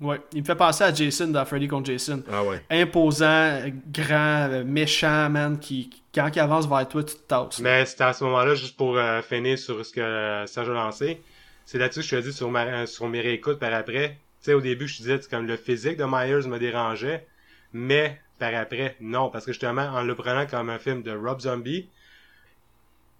[0.00, 2.24] Ouais, il me fait penser à Jason dans Freddy contre Jason.
[2.30, 2.60] Ah ouais.
[2.70, 3.60] Imposant,
[3.92, 7.60] grand, méchant, man, qui, quand il avance vers toi, tu te tasses.
[7.60, 10.72] Mais c'était à ce moment-là, juste pour euh, finir sur ce que euh, Serge a
[10.72, 11.20] lancé,
[11.66, 14.18] c'est là-dessus que je te dis sur, ma, sur mes réécoutes par après.
[14.40, 17.26] Tu sais, au début, je te disais, comme le physique de Myers me dérangeait,
[17.72, 18.96] mais par après.
[19.00, 21.88] Non, parce que justement, en le prenant comme un film de Rob Zombie,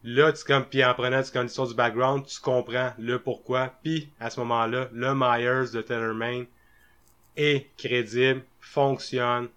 [0.02, 3.72] là, tu comme, puis en prenant comme l'histoire du background, tu comprends le pourquoi.
[3.84, 6.44] Puis à ce moment-là, le Myers de Taylor Main
[7.36, 9.48] est crédible, fonctionne,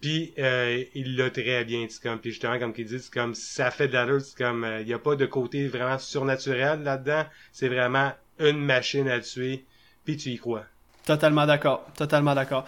[0.00, 3.34] puis euh, il l'a très bien, tu comme, puis justement comme qu'il dit, c'est comme
[3.34, 7.24] ça fait de c'est comme il euh, n'y a pas de côté vraiment surnaturel là-dedans,
[7.50, 9.64] c'est vraiment une machine à tuer,
[10.04, 10.64] puis tu y crois.
[11.06, 11.86] Totalement d'accord.
[11.96, 12.64] Totalement d'accord.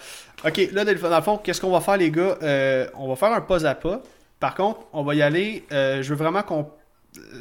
[0.46, 2.38] OK, là, dans le fond, qu'est-ce qu'on va faire, les gars?
[2.42, 4.00] Euh, on va faire un pas à pas.
[4.38, 5.64] Par contre, on va y aller.
[5.72, 6.70] Euh, je veux vraiment qu'on.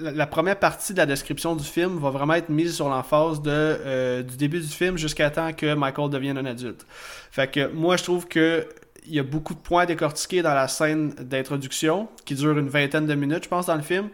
[0.01, 3.51] La première partie de la description du film va vraiment être mise sur l'emphase de,
[3.51, 6.83] euh, du début du film jusqu'à temps que Michael devienne un adulte.
[7.29, 8.67] Fait que moi, je trouve que
[9.05, 13.05] il y a beaucoup de points décortiqués dans la scène d'introduction qui dure une vingtaine
[13.05, 14.09] de minutes, je pense, dans le film.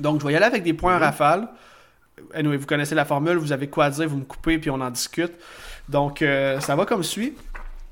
[0.00, 1.04] Donc, je vais y aller avec des points en mhm.
[1.04, 1.48] rafale.
[2.34, 4.90] anyway, vous connaissez la formule, vous avez quoi dire, vous me coupez, puis on en
[4.90, 5.32] discute.
[5.88, 7.34] Donc, euh, ça va comme suit.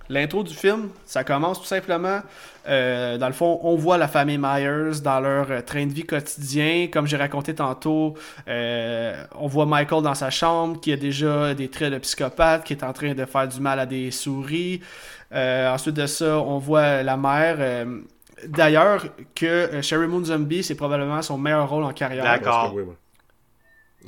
[0.08, 2.20] L'intro du film, ça commence tout simplement.
[2.68, 6.04] euh, dans le fond, on voit la famille Myers dans leur euh, train de vie
[6.06, 6.88] quotidien.
[6.92, 8.14] Comme j'ai raconté tantôt,
[8.48, 12.72] euh, on voit Michael dans sa chambre qui a déjà des traits de psychopathe, qui
[12.74, 14.80] est en train de faire du mal à des souris.
[15.32, 17.56] Euh, ensuite de ça, on voit la mère.
[17.58, 18.00] euh,
[18.46, 22.22] D'ailleurs, que euh, Sherry Moon Zombie, c'est probablement son meilleur rôle en carrière.
[22.24, 22.52] D'accord.
[22.60, 22.94] Parce que oui, moi.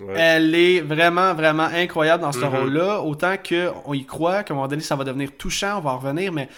[0.01, 0.15] Ouais.
[0.17, 2.55] Elle est vraiment, vraiment incroyable dans ce Mhm.
[2.55, 3.01] rôle-là.
[3.03, 5.99] Autant qu'on y croit qu'à un moment donné, ça va devenir touchant, on va en
[5.99, 6.49] revenir, mais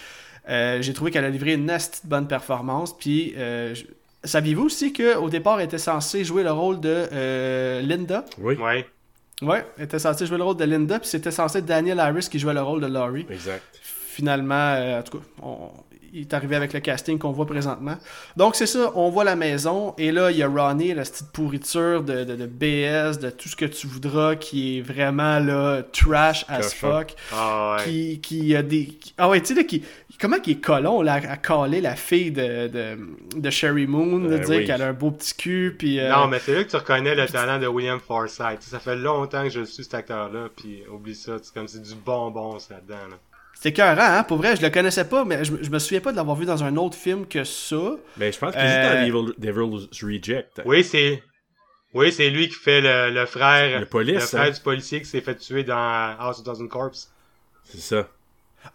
[0.49, 2.95] euh, j'ai trouvé qu'elle a livré une nasty bonne performance.
[2.97, 3.85] Puis, euh, je-
[4.23, 8.25] saviez-vous aussi qu'au départ, elle était censée jouer le rôle de euh, Linda?
[8.39, 8.85] Oui, Ouais.
[9.41, 12.27] Ouais, elle était censée jouer le rôle de Linda, puis c'était censé être Daniel Harris
[12.29, 13.25] qui jouait le rôle de Laurie.
[13.29, 13.63] exact.
[13.81, 15.69] Finalement, euh, en tout cas, on-
[16.13, 17.95] il est arrivé avec le casting qu'on voit présentement.
[18.37, 21.31] Donc c'est ça, on voit la maison, et là, il y a Ronnie, la petite
[21.31, 25.81] pourriture de, de, de BS, de tout ce que tu voudras, qui est vraiment là,
[25.91, 26.69] trash as Cochon.
[26.91, 27.15] fuck.
[27.31, 27.83] Ah ouais.
[27.85, 28.85] Qui, qui a des.
[28.87, 29.83] qui- Ah ouais, tu sais, là, qui.
[30.19, 32.97] Comment qu'il est colon, là, à caler la fille de, de,
[33.39, 34.65] de Sherry Moon, de Euh, dire oui.
[34.65, 35.99] qu'elle a un beau petit cul, puis.
[35.99, 38.61] euh, Non, mais c'est là que tu reconnais le talent de William Forsythe.
[38.61, 41.95] Ça fait longtemps que je suis cet acteur-là, puis oublie ça, c'est comme c'est du
[41.95, 43.07] bonbon ça là-dedans.
[43.09, 43.15] Là.
[43.61, 44.23] C'est écœurant, hein?
[44.23, 46.35] Pour vrai, je le connaissais pas, mais je, me- je me souviens pas de l'avoir
[46.35, 47.75] vu dans un autre film que ça.
[48.17, 50.61] Mais je pense qu'il Euh, joue dans Evil, Devil's Reject.
[50.65, 51.21] Oui, c'est.
[51.93, 53.79] Oui, c'est lui qui fait le, le frère.
[53.79, 54.49] Le police, frère hein?
[54.49, 57.11] du policier qui s'est fait tuer dans House of Thousand Corpse.
[57.65, 58.07] C'est ça.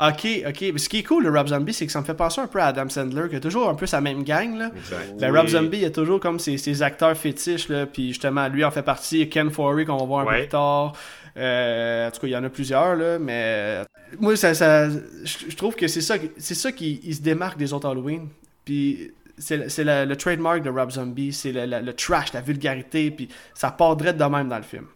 [0.00, 0.64] Ok, ok.
[0.72, 2.46] Mais ce qui est cool de Rob Zombie, c'est que ça me fait penser un
[2.46, 4.70] peu à Adam Sandler, qui a toujours un peu sa même gang, là.
[4.76, 5.16] Exact.
[5.18, 5.38] Ben, Oui.
[5.38, 7.86] Rob Zombie, il a toujours comme ses, ses acteurs fétiches, là.
[7.86, 9.28] Puis justement, lui en fait partie.
[9.28, 10.92] Ken Forey, qu'on va voir un peu plus tard.
[11.36, 13.18] Euh, en tout cas, il y en a plusieurs, là.
[13.18, 13.82] Mais
[14.18, 16.16] moi, ça, je, trouve que c'est ça,
[16.54, 18.28] ça qui se démarque des autres Halloween.
[18.64, 23.70] Puis c'est le- trademark de Rob Zombie, c'est le, le- trash, la vulgarité, puis ça
[23.70, 24.86] part de même dans le film.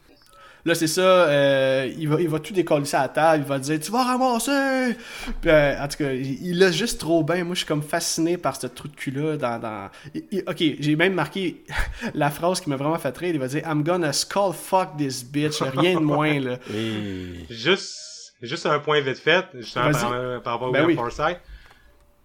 [0.64, 3.48] Là, c'est ça, euh, il, va, il va tout décoller ça à la table, il
[3.48, 4.96] va dire Tu vas ramasser
[5.40, 7.44] Puis, euh, En tout cas, il il l'a juste trop bien.
[7.44, 9.36] Moi, je suis comme fasciné par ce trou de cul-là.
[9.36, 9.88] Dans, dans...
[10.14, 11.64] il- ok, j'ai même marqué
[12.14, 13.30] la phrase qui m'a vraiment fait rire.
[13.34, 15.60] Il va dire I'm gonna skull fuck this bitch.
[15.62, 16.56] Rien de moins, là.
[16.74, 17.46] Et...
[17.48, 20.94] Juste, juste un point vite fait, justement par, par rapport à Ben William oui.
[20.96, 21.40] Forsythe.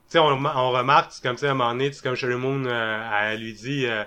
[0.07, 2.35] Tu sais, on, on remarque, c'est comme ça, à un moment donné, c'est comme Sherry
[2.35, 4.03] Moon, euh, elle lui dit, euh,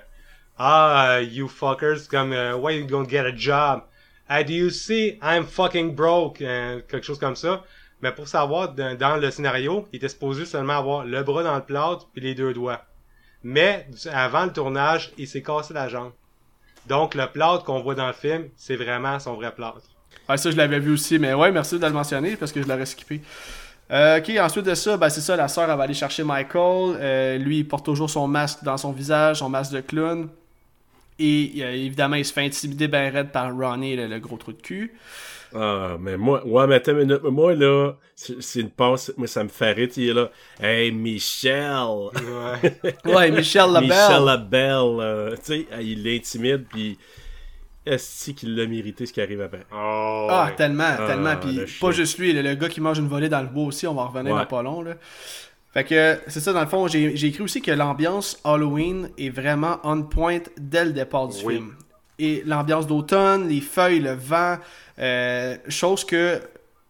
[0.56, 3.82] ah, euh, you fuckers, c'est comme, why you gonna get a job?
[4.28, 7.64] Ah, do you see, I'm fucking broke, euh, quelque chose comme ça?
[8.02, 11.62] Mais pour savoir, dans, le scénario, il était supposé seulement avoir le bras dans le
[11.62, 12.82] plâtre puis les deux doigts.
[13.42, 16.12] Mais, avant le tournage, il s'est cassé la jambe.
[16.86, 19.82] Donc, le plâtre qu'on voit dans le film, c'est vraiment son vrai plâtre.
[20.28, 21.18] Ouais, ça, je l'avais vu aussi.
[21.18, 23.20] Mais ouais, merci de le mentionner parce que je l'aurais skippé.
[23.90, 26.98] Euh, ok, ensuite de ça, ben, c'est ça, la sœur, va aller chercher Michael.
[27.00, 30.28] Euh, lui, il porte toujours son masque dans son visage, son masque de clown.
[31.18, 34.52] Et euh, évidemment, il se fait intimider ben raide par Ronnie, le, le gros trou
[34.52, 34.94] de cul.
[35.54, 37.22] Ah, mais moi, ouais, mais attends une minute.
[37.24, 39.12] Moi, là, c'est une passe.
[39.16, 39.88] Moi, ça me fait rire.
[39.96, 40.30] Il est là.
[40.60, 41.74] Hey, Michel.
[42.14, 42.94] Ouais.
[43.04, 43.88] Ouais, Michel Labelle.
[43.88, 45.00] Michel Labelle.
[45.00, 46.98] euh, tu sais, il l'intimide, puis.
[47.86, 49.64] Est-ce qu'il l'a mérité ce qui arrive après?
[49.72, 50.56] Oh, Ah, ouais.
[50.56, 51.36] tellement, Ah, tellement.
[51.36, 53.86] Puis pas juste lui, le, le gars qui mange une volée dans le bois aussi,
[53.86, 54.40] on va en revenir Ouais.
[54.40, 54.82] dans pas long.
[54.82, 54.96] Là.
[55.78, 59.78] Fait que c'est ça, dans le fond, j'ai écrit aussi que l'ambiance Halloween est vraiment
[59.84, 61.54] on point dès le départ du Oui.
[61.54, 61.74] film.
[62.18, 64.56] Et l'ambiance d'automne, les feuilles, le vent,
[64.98, 66.40] euh, chose que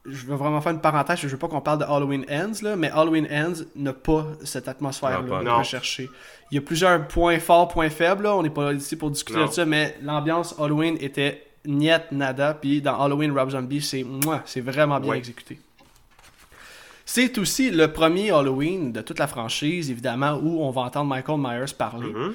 [0.06, 2.76] je veux vraiment faire une parenthèse, je veux pas qu'on parle de Halloween Ends, là,
[2.76, 6.08] mais Halloween Ends n'a pas cette atmosphère-là recherchée.
[6.50, 8.36] Il y a plusieurs points forts, points faibles, là.
[8.36, 9.48] on n'est pas ici pour discuter Non.
[9.48, 14.40] de ça, mais l'ambiance Halloween était niet nada, puis dans Halloween Rob Zombie, c'est moi,
[14.46, 15.58] c'est vraiment bien exécuté.
[17.10, 21.38] C'est aussi le premier Halloween de toute la franchise, évidemment, où on va entendre Michael
[21.38, 22.12] Myers parler.
[22.12, 22.34] Mhm.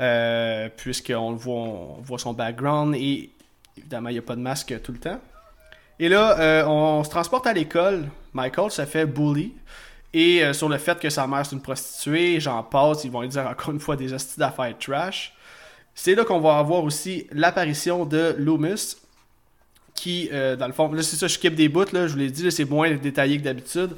[0.00, 3.30] Euh, puisqu'on le voit, on voit son background et
[3.76, 5.20] évidemment il n'y a pas de masque tout le temps.
[6.00, 8.08] Et là, euh, on se transporte à l'école.
[8.32, 9.52] Michael se fait bully.
[10.14, 13.20] Et euh, sur le fait que sa mère c'est une prostituée, j'en passe, ils vont
[13.20, 15.34] lui dire encore une fois des hosties d'affaires trash.
[15.94, 18.96] C'est là qu'on va avoir aussi l'apparition de Loomis,
[19.94, 22.18] qui, euh, dans le fond, là c'est ça, je skip des bouts, là, je vous
[22.18, 23.90] l'ai dit, là, c'est moins détaillé que d'habitude.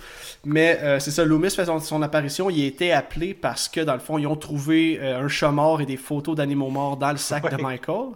[0.45, 3.81] Mais euh, c'est ça, Loomis fait son, son apparition, il a été appelé parce que,
[3.81, 6.97] dans le fond, ils ont trouvé euh, un chat mort et des photos d'animaux morts
[6.97, 7.63] dans le sac de.
[7.63, 8.11] Michael.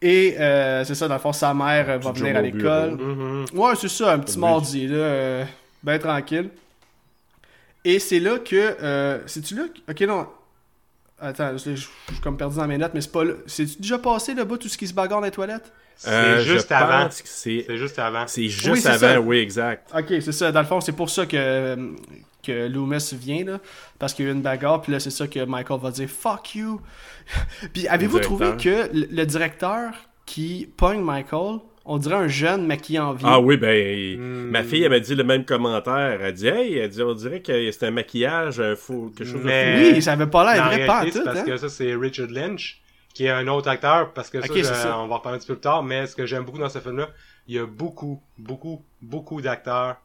[0.00, 2.96] Et euh, c'est ça, dans le fond, sa mère euh, va venir à l'école.
[2.96, 3.44] Mhm.
[3.54, 5.44] Ouais, c'est ça, un petit mardi, là, euh,
[5.82, 6.50] ben tranquille.
[7.84, 8.76] Et c'est là que.
[8.82, 10.26] Euh, C'est-tu là que- Ok, non.
[11.18, 11.88] Attends, je, suis
[12.22, 13.32] comme perdu dans mes notes, mais c'est pas là.
[13.46, 15.72] C'est-tu déjà passé le bout tout ce qui se bagarre dans les toilettes?
[15.96, 17.08] C'est Euh, juste je avant.
[17.10, 17.26] c'est
[17.66, 18.24] C'est juste avant.
[18.26, 19.20] c'est juste Oui, c'est avant, ça.
[19.20, 19.90] oui, exact.
[19.96, 20.52] Ok, c'est ça.
[20.52, 21.76] Dans le fond, c'est pour ça que,
[22.44, 23.60] que Loomis vient, là.
[23.98, 26.08] Parce qu'il y a eu une bagarre, puis là, c'est ça que Michael va dire
[26.08, 26.80] Fuck you.
[27.72, 29.92] puis avez-vous trouvé que le, directeur
[30.26, 31.60] qui pogne Michael.
[31.88, 33.24] On dirait un jeune maquillé en vie.
[33.26, 34.50] Ah oui, ben, Hmm.
[34.50, 36.18] ma fille, elle m'a dit le même commentaire.
[36.20, 39.40] Elle dit, hey, elle dit, on dirait que c'est un maquillage, un faux, quelque chose
[39.44, 41.24] Mais- Oui, ça avait pas l'air En vrai pas réalité, tout.
[41.24, 41.44] c'est parce Hein?
[41.52, 42.80] que ça, c'est Richard Lynch,
[43.16, 45.46] qui est un autre acteur, parce que ça, je- on va en reparler un petit
[45.46, 47.08] peu plus tard, mais ce que j'aime beaucoup dans ce film-là,
[47.48, 49.96] il y a beaucoup, beaucoup, beaucoup d'acteurs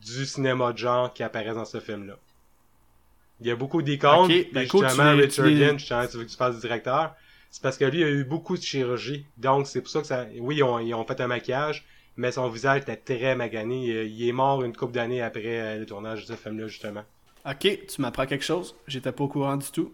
[0.00, 2.14] du cinéma de genre qui apparaissent dans ce film-là.
[3.40, 6.24] Il y a beaucoup d'icônes, Ok, puis ben justement, tu Richard Lynch, justement, tu veux
[6.24, 7.14] que tu parles du directeur,
[7.50, 10.06] c'est parce que lui, il a eu beaucoup de chirurgie, donc c'est pour ça que
[10.06, 11.84] ça, oui, ils ont, ils ont fait un maquillage,
[12.16, 15.78] mais son visage était très magané, il, il est mort une couple d'années après euh,
[15.78, 17.02] le tournage de ce film-là, justement.
[17.44, 18.76] Ok, tu m'apprends quelque chose.
[18.86, 19.92] J'étais pas au courant du tout.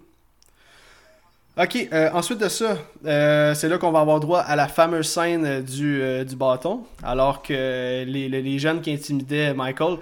[1.59, 5.09] Ok, euh, ensuite de ça, euh, c'est là qu'on va avoir droit à la fameuse
[5.09, 9.97] scène euh, du, euh, du bâton, alors que les, les, les jeunes qui intimidaient Michael.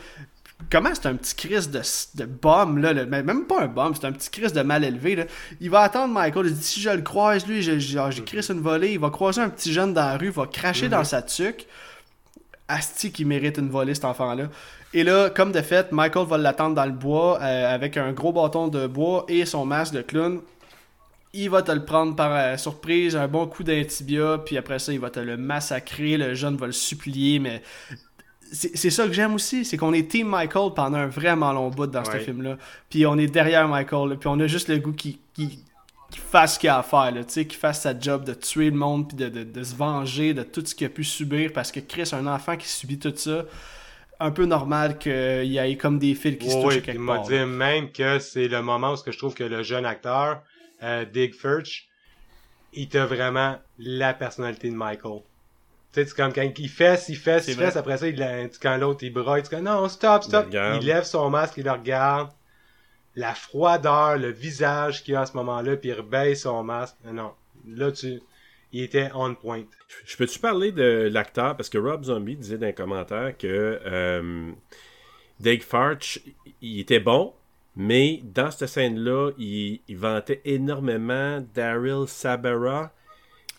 [0.68, 1.80] Comment c'est un petit crise de,
[2.16, 5.14] de bombe, là, même pas un bombe, c'est un petit crise de mal élevé.
[5.14, 5.24] Là.
[5.60, 8.90] Il va attendre Michael, il dit si je le croise, lui, j'ai crisse une volée,
[8.94, 11.68] il va croiser un petit jeune dans la rue, il va cracher dans sa tuque.
[12.66, 14.48] Asti qui mérite une volée, cet enfant-là.
[14.92, 18.68] Et là, comme de fait, Michael va l'attendre dans le bois avec un gros bâton
[18.68, 20.40] de bois et son masque de clown.
[21.36, 24.92] Il va te le prendre par euh, surprise, un bon coup d'intibia, puis après ça,
[24.92, 26.16] il va te le massacrer.
[26.16, 27.60] Le jeune va le supplier, mais
[28.52, 31.86] c'est ça que j'aime aussi, c'est qu'on est Team Michael pendant un vraiment long bout
[31.86, 32.56] dans ce film-là.
[32.88, 35.58] Puis on est derrière Michael, là, puis on a juste le goût qui, qui,
[36.10, 38.32] qui fasse ce qu'il a à faire, là, tu sais, qu'il fasse sa job de
[38.32, 41.02] tuer le monde, puis de, de, de se venger de tout ce qu'il a pu
[41.02, 43.44] subir, parce que Chris, un enfant qui subit tout ça,
[44.20, 47.18] un peu normal qu'il y ait comme des fils qui se touchent quelque il m'a
[47.18, 50.42] dit même que c'est le moment où je trouve que le jeune acteur,
[50.84, 51.88] euh, Dig Furch,
[52.72, 55.20] il t'a vraiment la personnalité de Michael.
[55.92, 57.66] Tu sais, c'est comme quand il fesse, il fesse, il vrai.
[57.66, 60.46] fesse, après ça, il, quand l'autre il broye, tu dis non, stop, stop.
[60.52, 62.30] Il lève son masque, il le regarde.
[63.16, 66.96] La froideur, le visage qu'il a à ce moment-là, puis il rebaisse son masque.
[67.04, 67.32] Non,
[67.68, 68.20] là, tu,
[68.72, 69.62] il était on point.
[70.04, 71.56] Je peux-tu parler de l'acteur?
[71.56, 74.50] Parce que Rob Zombie disait dans un commentaire que euh,
[75.38, 76.20] Dave Farch,
[76.60, 77.32] il était bon,
[77.76, 82.92] mais dans cette scène-là, il, il vantait énormément Daryl Sabera.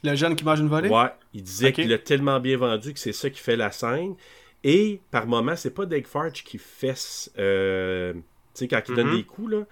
[0.04, 0.90] Le jeune qui mange une volée?
[0.90, 4.16] Ouais, il disait qu'il a tellement bien vendu que c'est ça qui fait la scène.
[4.64, 8.20] Et par moment, c'est pas Dave Farch qui fesse, euh, tu
[8.54, 9.18] sais, quand il donne Mhm.
[9.18, 9.66] des coups, là.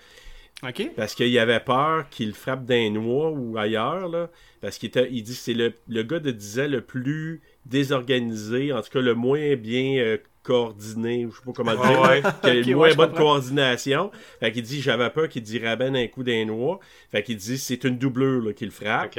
[0.68, 0.92] Ok.
[0.96, 4.30] Parce qu'il avait peur qu'il frappe d'un noix ou ailleurs, là.
[4.62, 8.72] Parce qu'il il dit que c'est le, le gars de 10 ans le plus désorganisé,
[8.74, 12.22] en tout cas le moins bien euh, coordonné, ou je sais pas comment dire, ouais.
[12.42, 13.24] qui a une ouais, moins bonne comprends.
[13.24, 14.12] coordination.
[14.40, 16.80] Fait qu'il dit, j'avais peur qu'il dit ramène un coup d'un noix.
[17.12, 19.18] Fait qu'il dit, c'est une doublure là, qu'il frappe.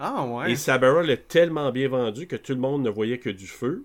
[0.00, 0.52] Ah ouais.
[0.52, 3.84] Et Sabara l'a tellement bien vendu que tout le monde ne voyait que du feu.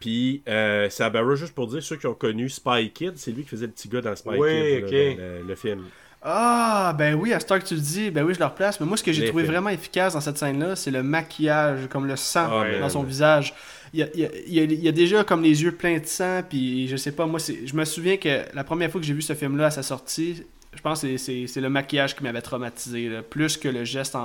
[0.00, 3.48] Puis euh, Sabara, juste pour dire, ceux qui ont connu Spy Kid, c'est lui qui
[3.50, 5.16] faisait le petit gars dans Spy Oui, Kid, là, ok.
[5.16, 5.84] dans le, le film.
[6.24, 8.78] Ah, ben oui, à ce temps que tu le dis, ben oui, je le replace.
[8.78, 9.54] Mais moi, ce que j'ai trouvé films.
[9.54, 12.90] vraiment efficace dans cette scène-là, c'est le maquillage, comme le sang Ah, dans man.
[12.90, 13.54] son visage.
[13.94, 15.62] Il y, a, il, y a, il y a- il y a déjà comme les
[15.62, 18.64] yeux pleins de sang, puis je sais pas, moi, c'est- je me souviens que la
[18.64, 20.42] première fois que j'ai vu ce film-là à sa sortie,
[20.74, 24.20] je pense que c'est- le maquillage qui m'avait traumatisé, là, plus que le geste en,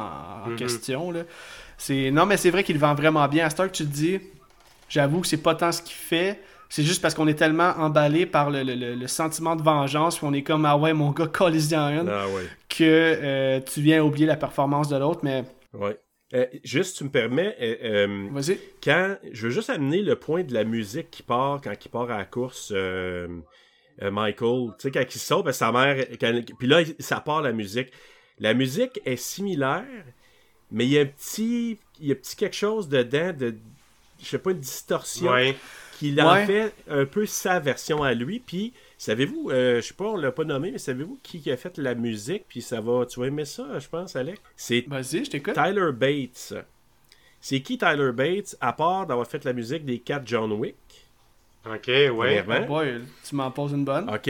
[0.45, 0.55] en Mhm.
[0.55, 1.11] question.
[1.11, 1.23] Là.
[1.77, 3.45] C'est- Non, mais c'est vrai qu'il vend vraiment bien.
[3.45, 4.19] À ce temps que tu le dis,
[4.87, 6.39] j'avoue que c'est pas tant ce qu'il fait.
[6.69, 10.17] C'est juste parce qu'on est tellement emballé par le, le- le- le sentiment de vengeance,
[10.17, 12.43] puis on est comme, ah ouais, mon gars, colis en une Ah ouais.
[12.69, 15.97] que euh, tu viens oublier la performance de l'autre, mais Ouais.
[16.33, 20.53] Euh, juste, tu me permets, euh, euh, quand je veux juste amener le point de
[20.53, 22.73] la musique qui part quand il part à la course,
[24.01, 27.41] Michael, tu sais, quand il saute, parce que sa mère, quand- puis là, ça part
[27.41, 27.91] la musique.
[28.39, 29.85] La musique est similaire,
[30.71, 33.55] mais il y a un petit, il y a un petit quelque chose dedans de,
[34.21, 35.55] je sais pas, une distorsion Ouais.
[35.97, 36.45] qu'il en Ouais.
[36.45, 38.39] fait un peu sa version à lui.
[38.39, 41.77] Puis, savez-vous, euh, je sais pas, on l'a pas nommé, mais savez-vous qui a fait
[41.77, 42.45] la musique?
[42.47, 44.39] Puis ça va, tu vas aimer ça, je pense, Alex.
[44.55, 45.53] C'est Vas-y, je t'écoute.
[45.53, 46.53] Tyler Bates.
[47.39, 50.75] C'est qui Tyler Bates, à part d'avoir fait la musique des 4 John Wick?
[51.65, 52.45] OK, ouais.
[52.47, 54.09] Oh boy, tu m'en poses une bonne.
[54.09, 54.29] OK.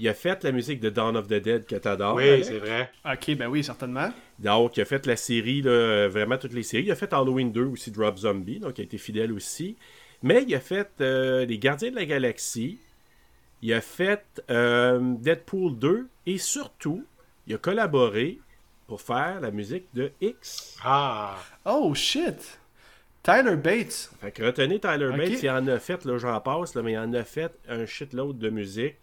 [0.00, 2.14] Il a fait la musique de Dawn of the Dead que t'adores.
[2.14, 2.90] Oui, c'est vrai.
[3.04, 4.10] Ok, ben oui, certainement.
[4.38, 6.84] Donc, il a fait la série, là, vraiment toutes les séries.
[6.84, 9.76] Il a fait Halloween 2 aussi, Drop Zombie, donc il a été fidèle aussi.
[10.22, 12.78] Mais il a fait euh, Les Gardiens de la Galaxie.
[13.62, 16.08] Il a fait euh, Deadpool 2.
[16.26, 17.04] Et surtout,
[17.46, 18.38] il a collaboré
[18.86, 20.76] pour faire la musique de X.
[20.84, 21.36] Ah.
[21.64, 22.58] Oh shit!
[23.22, 24.10] Tyler Bates.
[24.20, 25.10] Fait que retenez Tyler.
[25.16, 27.84] Bates, il en a fait, là j'en passe, là, mais il en a fait un
[27.84, 28.96] shitload de musique.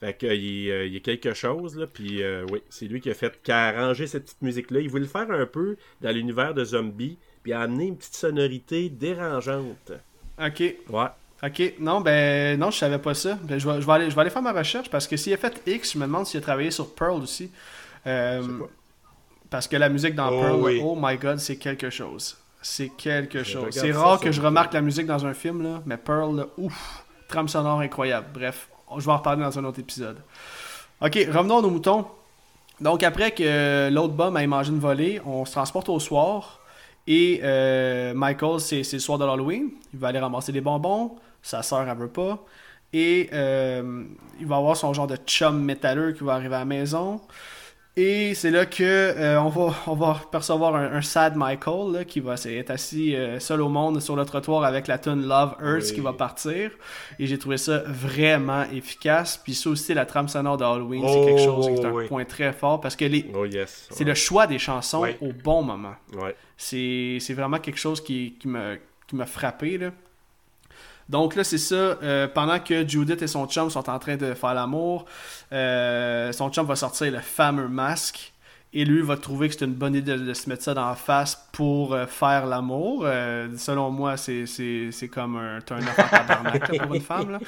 [0.00, 3.00] Fait que, il, euh, il y a quelque chose, là, puis euh, oui, c'est lui
[3.00, 4.80] qui a fait, qui a arrangé cette petite musique-là.
[4.80, 8.16] Il voulait le faire un peu dans l'univers de zombies, puis a amené une petite
[8.16, 9.92] sonorité dérangeante.
[10.38, 10.60] Ok.
[10.90, 11.06] Ouais.
[11.44, 13.36] Ok, non, ben non, je savais pas ça.
[13.42, 15.32] Ben, je, vais, je, vais aller, je vais aller faire ma recherche parce que s'il
[15.32, 17.50] a fait X, je me demande s'il a travaillé sur Pearl aussi.
[18.06, 18.68] Euh, Je sais pas.
[19.50, 20.80] parce que la musique dans Oh, Pearl, oui.
[20.84, 22.36] oh my god, c'est quelque chose.
[22.60, 23.70] C'est quelque chose.
[23.72, 27.04] C'est rare que je remarque la musique dans un film, là, mais Pearl, là, ouf,
[27.28, 28.28] trame sonore incroyable.
[28.32, 30.18] Bref, je vais en reparler dans un autre épisode.
[31.00, 32.06] Ok, revenons à nos moutons.
[32.80, 36.60] Donc, après que l'autre bum ait mangé une volée, on se transporte au soir.
[37.06, 39.70] Et euh, Michael, c'est le soir de l'Halloween.
[39.92, 41.16] Il va aller ramasser des bonbons.
[41.42, 42.44] Sa soeur, elle veut pas.
[42.92, 44.04] Et euh,
[44.38, 47.20] il va avoir son genre de chum métalleux qui va arriver à la maison.
[47.94, 52.04] Et c'est là que euh, on, va, on va percevoir un, un sad Michael là,
[52.06, 55.56] qui va être assis euh, seul au monde sur le trottoir avec la tune Love
[55.62, 55.92] Earth Oui.
[55.94, 56.70] qui va partir.
[57.18, 59.36] Et j'ai trouvé ça vraiment efficace.
[59.36, 61.98] Puis ça aussi, la trame sonore de Halloween, c'est quelque chose qui est un Oh,
[61.98, 62.08] oui.
[62.08, 63.88] point très fort parce que les, Oh yes.
[63.90, 65.18] c'est le choix des chansons Ouais.
[65.20, 65.94] au bon moment.
[66.14, 66.34] Ouais.
[66.56, 69.76] C'est vraiment quelque chose qui, qui m'a frappé.
[69.76, 69.90] Là.
[71.08, 71.74] Donc là, c'est ça.
[71.74, 75.04] euh, pendant que Judith et son chum sont en train de faire l'amour,
[75.52, 78.28] euh, son chum va sortir le fameux masque.
[78.74, 80.88] Et lui va trouver que c'est une bonne idée de, de se mettre ça dans
[80.88, 83.06] la face pour euh, faire l'amour.
[83.58, 87.32] Selon moi, c'est- comme un turn-off en tabarnak pour une femme.
[87.32, 87.38] Là.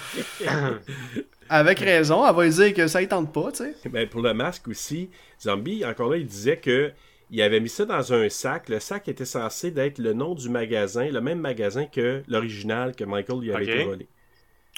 [1.48, 3.74] Avec raison, elle va lui dire que ça ne tente pas, tu sais.
[3.90, 6.90] Ben, pour le masque aussi, Zombie, encore là, il disait que
[7.30, 8.68] il avait mis ça dans un sac.
[8.68, 13.04] Le sac était censé d'être le nom du magasin, le même magasin que l'original que
[13.04, 14.06] Michael lui avait été volé.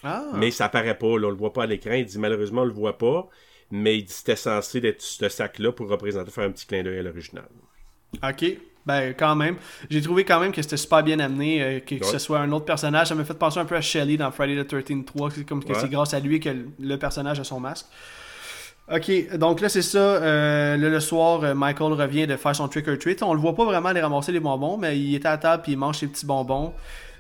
[0.03, 0.25] Ah.
[0.35, 1.93] Mais ça apparaît pas, là, on le voit pas à l'écran.
[1.93, 3.29] Il dit malheureusement on le voit pas,
[3.71, 6.83] mais il dit que c'était censé être ce sac-là pour représenter, faire un petit clin
[6.83, 7.47] d'œil à l'original.
[8.23, 8.45] Ok.
[8.85, 9.57] Ben, quand même.
[9.91, 12.53] J'ai trouvé quand même que c'était super bien amené, euh, que, que ce soit un
[12.53, 13.09] autre personnage.
[13.09, 15.31] Ça m'a fait penser un peu à Shelly dans Friday the 13 3.
[15.33, 15.79] C'est comme que Ouais.
[15.81, 17.87] c'est grâce à lui que le- le personnage a son masque.
[18.93, 19.99] Ok, donc là c'est ça.
[19.99, 23.21] euh, là, le soir, euh, Michael revient de faire son trick or treat.
[23.23, 25.63] On le voit pas vraiment aller ramasser les bonbons, mais il est à la table
[25.65, 26.73] puis il mange ses petits bonbons.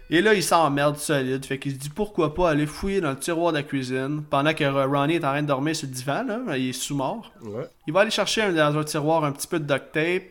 [0.08, 1.44] Et là, il s'emmerde solide.
[1.44, 4.54] Fait qu'il se dit pourquoi pas aller fouiller dans le tiroir de la cuisine pendant
[4.54, 6.22] que euh, Ronnie est en train de dormir sur le divan.
[6.46, 7.32] Là, il est sous-mort.
[7.42, 7.64] Ouais.
[7.88, 10.22] Il va aller chercher un- dans un tiroir un petit peu de duct tape,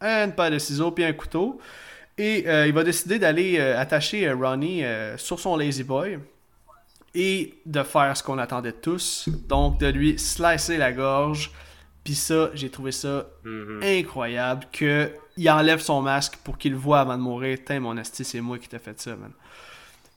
[0.00, 1.58] une paire de ciseaux puis un couteau.
[2.16, 4.82] Et euh, il va décider d'aller euh, attacher Ronnie
[5.18, 6.18] sur son Lazy Boy
[7.20, 9.28] et de faire ce qu'on attendait tous.
[9.48, 11.50] Donc de lui slicer la gorge.
[12.04, 13.80] Puis ça, j'ai trouvé ça Mhm.
[13.82, 17.58] incroyable que il enlève son masque pour qu'il le voit avant de mourir.
[17.66, 19.32] Tain, mon esti, c'est moi qui t'ai fait ça, man.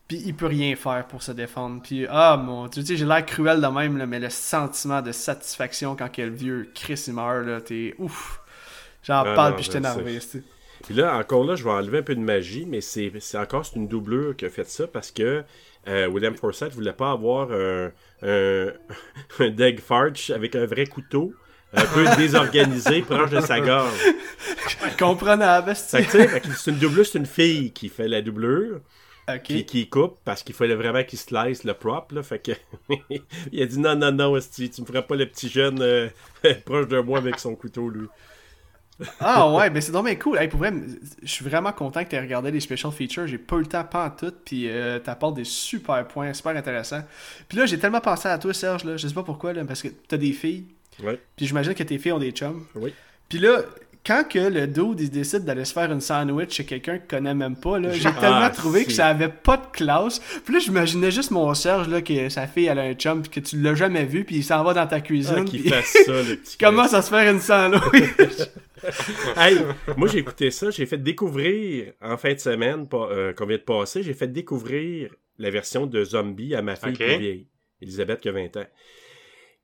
[0.08, 1.82] Puis il peut rien faire pour se défendre.
[1.82, 5.12] Puis ah mon tu sais, j'ai l'air cruel de même, là, mais le sentiment de
[5.12, 8.41] satisfaction quand que le vieux Chris il meurt, là, t'es ouf.
[9.04, 10.43] J'en Ah parle non, puis je sais.
[10.84, 13.76] Puis là, encore là, je vais enlever un peu de magie, mais c'est encore c'est
[13.76, 15.43] une doublure qui a fait ça parce que
[15.88, 17.92] euh, William Forsythe voulait pas avoir un,
[18.24, 18.68] un,
[19.40, 21.34] un Deg Farge avec un vrai couteau,
[21.74, 24.00] un peu désorganisé, proche de sa gorge.
[25.00, 28.82] Comprenable, tu que c'est une doublure, c'est une fille qui fait la doublure,
[29.30, 29.44] Ok.
[29.44, 32.24] puis qui coupe parce qu'il fallait vraiment qu'il slice le prop, là.
[32.24, 32.52] Fait que
[33.52, 36.10] il a dit non, non, non, esti, tu me feras pas le petit jeune euh,
[36.66, 38.08] proche de moi avec son couteau, lui.
[39.20, 40.38] Ah ouais, ben c'est dommage cool.
[40.38, 40.72] Hey, pour vrai,
[41.24, 43.28] je suis vraiment content que tu aies regardé les special features.
[43.28, 46.56] J'ai pas eu le temps pas en tout, puis euh, t'apportes des super points, super
[46.56, 47.04] intéressants.
[47.47, 49.82] Puis là, j'ai tellement pensé à toi, Serge, là, je sais pas pourquoi, là, parce
[49.82, 50.66] que t'as des filles,
[51.04, 52.66] Ouais, puis j'imagine que tes filles ont des chums.
[52.76, 52.93] oui.
[53.30, 53.60] Puis là,
[54.06, 57.34] quand que le dude il décide d'aller se faire une sandwich chez quelqu'un qu'il connaît
[57.36, 60.20] même pas, là, j'ai Ah, tellement trouvé que ça avait pas de classe.
[60.43, 63.30] Puis là, j'imaginais juste mon Serge, là, que sa fille elle a un chum, puis
[63.30, 65.36] que tu l'as jamais vu, puis il s'en va dans ta cuisine.
[65.39, 67.82] Ah, puis fasse ça, le petit il commence à se faire une sandwich.
[69.38, 69.58] Hey,
[69.98, 73.62] moi j'ai écouté ça, j'ai fait découvrir en fin de semaine euh, qu'on vient de
[73.62, 76.98] passer, j'ai fait découvrir la version de Zombie à ma fille Ok.
[76.98, 77.48] plus vieille,
[77.82, 78.66] Elisabeth qui a 20 ans.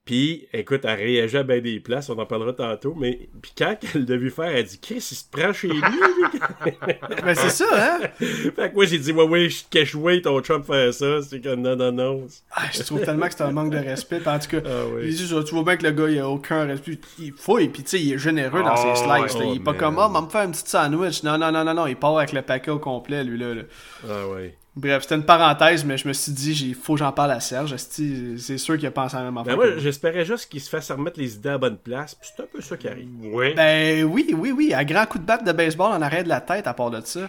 [0.08, 3.76] Puis, écoute, elle réagit à bien des places, on en parlera tantôt, mais puis quand
[3.94, 5.76] elle l'a vu faire, elle dit Chris, il se prend chez lui.
[5.76, 6.40] lui.
[7.24, 8.00] ben c'est ça, hein?
[8.18, 11.22] fait que moi j'ai dit Ouais, ouais, je cache ouais, ton Trump faire ça.
[11.22, 12.28] C'est comme non, non, non.
[12.56, 14.22] Ah, je trouve tellement que c'est un manque de respect.
[14.26, 14.70] En tout cas, Ah
[15.02, 15.10] il oui.
[15.16, 16.98] dit ça, tu vois bien que le gars, il a aucun respect.
[17.20, 19.38] Il fouille, puis tu sais, il est généreux dans ses Oh, slices.
[19.38, 19.46] là.
[19.46, 20.06] il est pas Oh, comme, man.
[20.10, 21.24] ah, va me faire une petite sandwich.
[21.24, 21.86] Non, non, non, non, non.
[21.88, 23.54] Il part avec le paquet au complet, lui, là.
[23.54, 23.62] là.
[24.10, 24.56] Ah ouais.
[24.78, 27.40] Bref, c'était une parenthèse, mais je me suis dit, il faut que j'en parle à
[27.40, 27.76] Serge.
[27.78, 29.58] C'est sûr qu'il a pensé à la même Ben affaire.
[29.58, 29.78] que moi.
[29.80, 32.62] j'espérais juste qu'il se fasse remettre les idées à la bonne place, c'est un peu
[32.62, 33.08] ça qui arrive.
[33.24, 33.54] Oui.
[33.56, 34.74] Ben oui, oui, oui.
[34.76, 37.02] À grand coup de batte de baseball en arrêt de la tête, à part de
[37.04, 37.22] ça.
[37.22, 37.28] Ouais.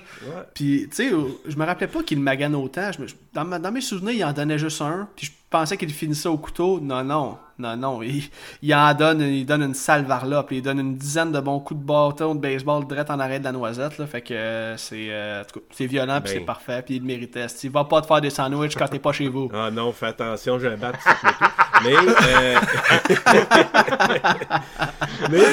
[0.55, 1.11] Puis, tu sais,
[1.47, 2.93] je me rappelais pas qu'il magane autant.
[2.93, 5.09] Je me- dans, ma- dans mes souvenirs, il en donnait juste un.
[5.17, 6.81] Puis je pensais qu'il finissait au couteau?
[6.81, 8.03] Non, non, non, non.
[8.03, 8.23] Il,
[8.63, 10.53] il en donne, il donne une sale varlope.
[10.53, 13.45] Il donne une dizaine de bons coups de bâton de baseball direct en arrêt de
[13.45, 13.99] la noisette.
[13.99, 14.07] Là.
[14.07, 16.41] Fait que euh, c'est euh, c'est violent, puis Ben.
[16.41, 16.83] c'est parfait.
[16.85, 17.47] Puis il méritait.
[17.63, 19.51] Il va pas te faire des sandwichs quand t'es pas chez vous.
[19.55, 20.93] Ah non, fais attention, j'ai un bat.
[21.83, 22.59] Mais, euh...
[25.31, 25.45] mais,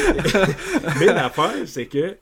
[1.00, 2.18] mais l'affaire, c'est que,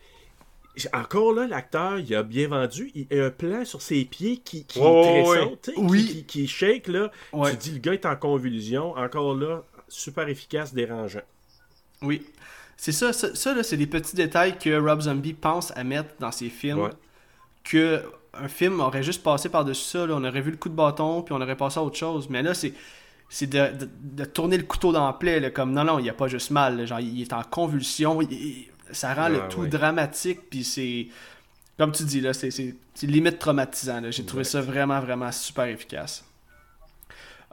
[0.94, 2.92] encore là, l'acteur, il a bien vendu.
[2.96, 6.06] Il a un plan sur ses pieds qui, qui ouais, tressaute, Oui.
[6.06, 7.12] qui, qui, qui shake, là.
[7.32, 7.52] Ouais.
[7.52, 8.96] Tu dis, le gars est en convulsion.
[8.98, 11.22] Encore là, super efficace, dérangeant.
[12.02, 12.24] Oui.
[12.76, 16.10] C'est ça, ça, ça, là, c'est des petits détails que Rob Zombie pense à mettre
[16.20, 16.80] dans ses films.
[16.80, 16.92] Ouais.
[17.64, 18.02] que
[18.36, 20.06] un film aurait juste passé par-dessus ça.
[20.10, 22.28] On aurait vu le coup de bâton, puis on aurait passé à autre chose.
[22.30, 22.74] Mais là, c'est
[23.30, 26.28] c'est de, tourner le couteau dans la plaie, comme non, non, il n'y a pas
[26.28, 26.86] juste mal.
[26.86, 28.20] genre, il est en convulsion.
[28.94, 31.08] Ça rend le tout dramatique, puis c'est.
[31.78, 34.02] Comme tu dis, là, c'est limite traumatisant.
[34.12, 36.24] J'ai trouvé ça vraiment, vraiment super efficace.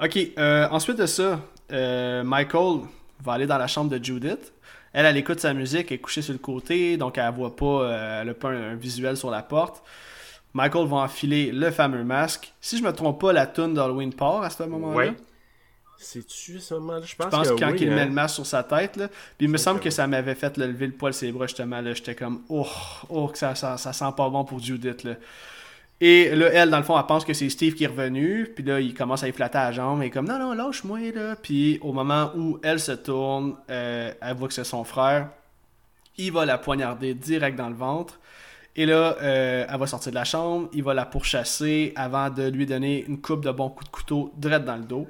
[0.02, 1.40] Ok, euh, ensuite de ça,
[1.72, 2.80] euh, Michael
[3.22, 4.52] va aller dans la chambre de Judith.
[4.92, 7.82] Elle, elle écoute sa musique, elle est couchée sur le côté, donc elle voit pas,
[7.82, 9.82] euh, elle a pas un, visuel sur la porte.
[10.54, 12.52] Michael va enfiler le fameux masque.
[12.60, 15.12] Si je me trompe pas, la tune d'Halloween part à ce moment-là.
[16.02, 17.02] C'est-tu ce moment-là?
[17.04, 19.46] Je pense, je pense que, quand il met le masque sur sa tête, là, puis
[19.46, 21.80] il me semble que ça m'avait fait lever le poil ses bras justement.
[21.80, 22.66] Là, j'étais comme, oh,
[23.10, 25.04] oh, que ça, ça, ça, sent pas bon pour Judith.
[25.04, 25.16] Là.
[26.00, 28.50] Et là, elle, dans le fond, elle pense que c'est Steve qui est revenu.
[28.54, 30.02] Puis là, il commence à y flatter la jambe.
[30.02, 31.36] Et comme, non, non, lâche-moi, là.
[31.36, 35.28] Puis au moment où elle se tourne, euh, elle voit que c'est son frère.
[36.16, 38.18] Il va la poignarder direct dans le ventre.
[38.74, 40.70] Et là, euh, elle va sortir de la chambre.
[40.72, 44.32] Il va la pourchasser avant de lui donner une coupe de bons coups de couteau
[44.38, 45.06] direct dans le dos.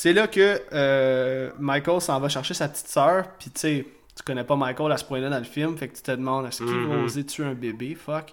[0.00, 3.24] C'est là que euh, Michael s'en va chercher sa petite sœur.
[3.36, 5.76] Puis tu sais, tu connais pas Michael à ce point-là dans le film.
[5.76, 7.04] Fait que tu te demandes, est-ce qu'il va mm-hmm.
[7.04, 7.96] oser tuer un bébé?
[7.96, 8.32] Fuck.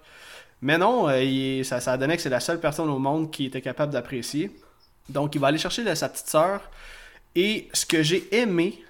[0.61, 3.45] Mais non, euh, ça, ça a donné que c'est la seule personne au monde qui
[3.45, 4.51] était capable d'apprécier.
[5.09, 6.61] Donc, il va aller chercher sa petite sœur.
[7.33, 8.83] Et ce que j'ai aimé,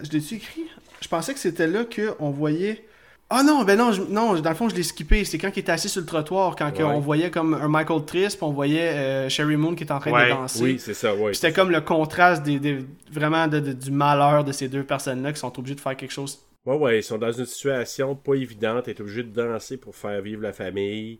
[0.00, 0.66] je l'ai-tu écrit?
[1.00, 2.86] Je pensais que c'était là qu'on voyait.
[3.34, 5.24] Ah non, ben non, non, dans le fond, je l'ai skippé.
[5.24, 8.36] C'est quand il était assis sur le trottoir, quand on voyait comme un Michael Trist,
[8.36, 10.62] puis on voyait euh, Sherry Moon qui était en train de danser.
[10.62, 11.32] Oui, c'est ça, ouais.
[11.32, 15.74] C'était comme le contraste des, vraiment du malheur de ces deux personnes-là qui sont obligées
[15.74, 18.84] de faire quelque chose Ouais, ouais, ils sont dans une situation pas évidente.
[18.86, 21.18] Elle est obligée de danser pour faire vivre la famille.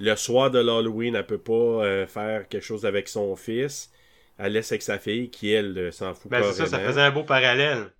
[0.00, 3.90] Le soir de l'Halloween, elle peut pas euh, faire quelque chose avec son fils.
[4.38, 7.00] Elle laisse avec sa fille qui, elle, euh, s'en fout ben, c'est ça, ça faisait
[7.00, 7.92] un beau parallèle.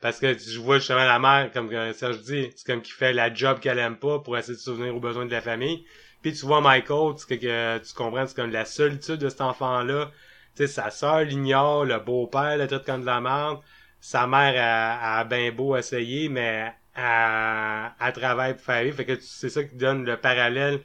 [0.00, 3.32] Parce que je vois justement la mère, comme Serge dit, c'est comme qui fait la
[3.34, 5.84] job qu'elle aime pas pour essayer de souvenir aux besoins de la famille.
[6.22, 10.10] Puis tu vois Michael, tu, que, tu comprends, c'est comme la solitude de cet enfant-là.
[10.56, 13.60] Tu sais, sa soeur l'ignore, le beau-père le traite comme de la merde
[14.00, 18.96] sa mère a, a bien beau essayer, mais elle, elle travaille pour faire vivre.
[18.96, 20.80] Fait que c'est ça qui donne le parallèle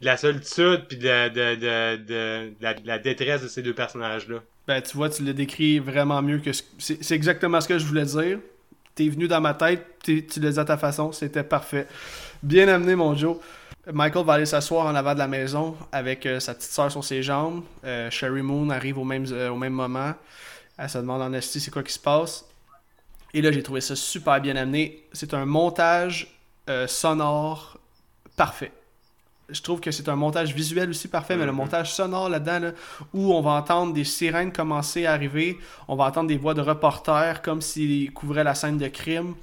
[0.00, 4.42] de la solitude puis de, de, de, de, la, détresse de ces deux personnages-là.
[4.66, 6.50] Ben, tu vois, tu le décris vraiment mieux que...
[6.78, 8.38] C'est exactement ce que je voulais dire.
[8.98, 11.86] T'es venu dans ma tête, tu l'as dit à ta façon, c'était parfait.
[12.42, 13.36] Bien amené, mon Joe.
[13.92, 17.04] Michael va aller s'asseoir en avant de la maison avec euh, sa petite soeur sur
[17.04, 17.62] ses jambes.
[17.84, 20.14] Euh, Sherry Moon arrive au même, euh, au même moment.
[20.76, 22.44] Elle se demande en esti c'est quoi qui se passe?
[23.32, 25.04] Et là, j'ai trouvé ça super bien amené.
[25.12, 26.36] C'est un montage
[26.88, 27.78] sonore
[28.36, 28.72] parfait.
[29.48, 31.54] Je trouve que c'est un montage visuel aussi parfait, mais le mm-hmm.
[31.54, 32.72] montage sonore là-dedans,
[33.14, 36.60] où on va entendre des sirènes commencer à arriver, on va entendre des voix de
[36.60, 39.34] reporters comme s'ils couvraient la scène de crime.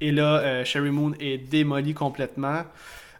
[0.00, 2.62] Et là, euh, Sherry Moon est démolie complètement.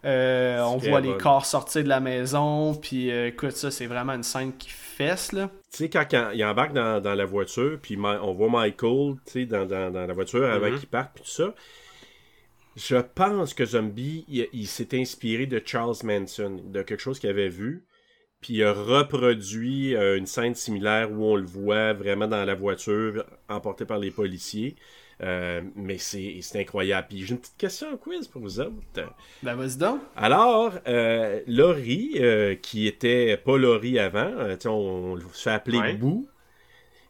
[0.05, 2.74] Euh, on voit les corps sortir de la maison.
[2.74, 5.33] Puis écoute, ça, c'est vraiment une scène qui fesse.
[5.33, 5.51] Là.
[5.72, 6.05] Tu sais, quand,
[6.35, 9.16] il embarque dans, dans, la voiture, puis on voit Michael
[9.49, 10.79] dans, dans, dans, la voiture avant mm-hmm.
[10.79, 11.55] qu'il parte, puis tout ça.
[12.79, 17.49] Je pense que Zombie, il, s'est inspiré de Charles Manson, de quelque chose qu'il avait
[17.49, 17.85] vu.
[18.41, 22.55] Puis il a reproduit euh, une scène similaire où on le voit vraiment dans la
[22.55, 24.76] voiture, emporté par les policiers.
[25.20, 27.09] Euh, mais c'est incroyable.
[27.11, 28.72] Puis j'ai une petite question en quiz pour vous autres.
[29.43, 30.01] Ben, vas-y donc.
[30.14, 34.31] Alors, euh, Laurie, euh, qui était pas Laurie avant,
[34.66, 35.99] on, le fait appeler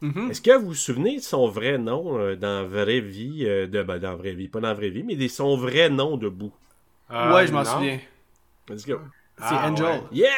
[0.01, 0.29] Mm-hmm.
[0.29, 3.99] Est-ce que vous vous souvenez de son vrai nom dans la vraie vie, de, ben,
[3.99, 6.29] dans la vraie vie, pas dans la vraie vie, mais de son vrai nom de
[6.29, 6.51] Bou?
[7.09, 7.99] ouais, je m'en souviens.
[8.69, 8.99] Let's go.
[9.37, 10.01] C'est ah, Angel.
[10.11, 10.29] Yeah!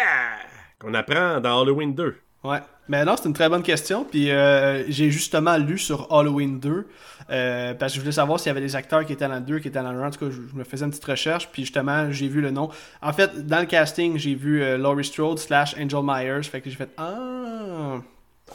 [0.79, 2.15] Qu'on apprend dans Halloween 2.
[2.43, 2.59] Ouais.
[2.87, 4.03] Mais non, c'est une très bonne question.
[4.03, 6.87] Puis j'ai justement lu sur Halloween 2
[7.31, 9.41] euh, parce que je voulais savoir s'il y avait des acteurs qui étaient dans le
[9.41, 10.07] 2, qui étaient dans le 1.
[10.07, 12.69] En tout cas, je, me faisais une petite recherche, puis justement, j'ai vu le nom.
[13.01, 16.43] En fait, dans le casting, j'ai vu euh, Laurie Strode slash Angel Myers.
[16.43, 18.01] Fait que j'ai fait Ah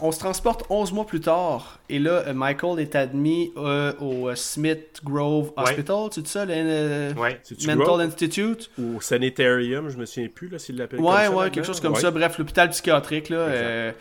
[0.01, 3.53] on se transporte 11 mois plus tard et là, euh, Michael est admis
[4.01, 8.71] au Smith Grove Hospital, c'est ça, le Mental Institute?
[8.79, 11.31] Ou Sanitarium, je me souviens plus là s'il l'appelle ouais, comme ça.
[11.31, 12.11] Ouais, quelque chose comme ça.
[12.11, 13.93] Bref, l'hôpital psychiatrique là.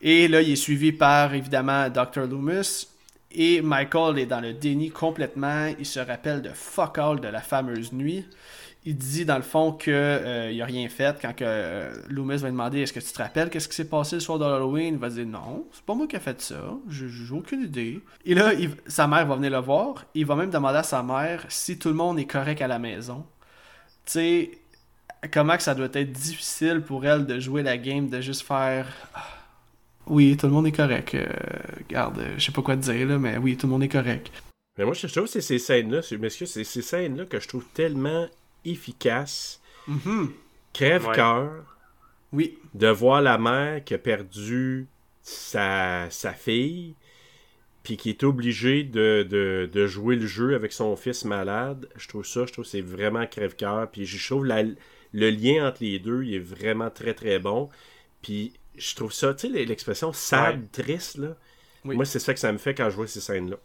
[0.00, 2.26] et là, il est suivi par évidemment Dr.
[2.28, 2.88] Loomis
[3.36, 5.70] et Michael est dans le déni complètement.
[5.78, 8.24] Il se rappelle de fuck all de la fameuse nuit.
[8.88, 12.50] Il dit dans le fond qu'il euh, n'a rien fait quand que, euh, Loomis va
[12.50, 14.94] demander Est-ce que tu te rappelles qu'est-ce qui s'est passé le soir de Halloween?
[14.94, 16.62] Il va dire Non, c'est pas moi qui ai fait ça.
[16.88, 18.00] J'ai aucune idée.
[18.24, 18.52] Et là,
[18.86, 20.04] sa mère va venir le voir.
[20.14, 22.78] Il va même demander à sa mère si tout le monde est correct à la
[22.78, 23.26] maison.
[24.04, 24.50] Tu sais,
[25.32, 28.86] comment que ça doit être difficile pour elle de jouer la game, de juste faire.
[29.14, 29.26] Ah,
[30.06, 31.12] oui, tout le monde est correct.
[31.16, 31.26] Euh,
[31.88, 34.30] garde, je sais pas quoi te dire, là, mais oui, tout le monde est correct.
[34.78, 38.28] Mais moi, je trouve que c'est ces scènes-là, c'est ces scènes-là que je trouve tellement
[38.70, 39.60] efficaces.
[39.88, 40.30] Mm-hmm.
[40.72, 41.64] crève-cœur.
[42.32, 42.58] Oui.
[42.74, 44.88] De voir la mère qui a perdu
[45.22, 46.94] sa, sa fille,
[47.82, 51.88] puis qui est obligée de, de, de, jouer le jeu avec son fils malade.
[51.96, 53.88] Je trouve ça, je trouve que c'est vraiment crève-cœur.
[53.90, 57.70] Puis je trouve la, le lien entre les deux, il est vraiment très très bon.
[58.22, 61.36] Puis je trouve ça, tu sais, l'expression sad, triste, là.
[61.84, 63.56] Moi, c'est ça que ça me fait quand je vois ces scènes-là.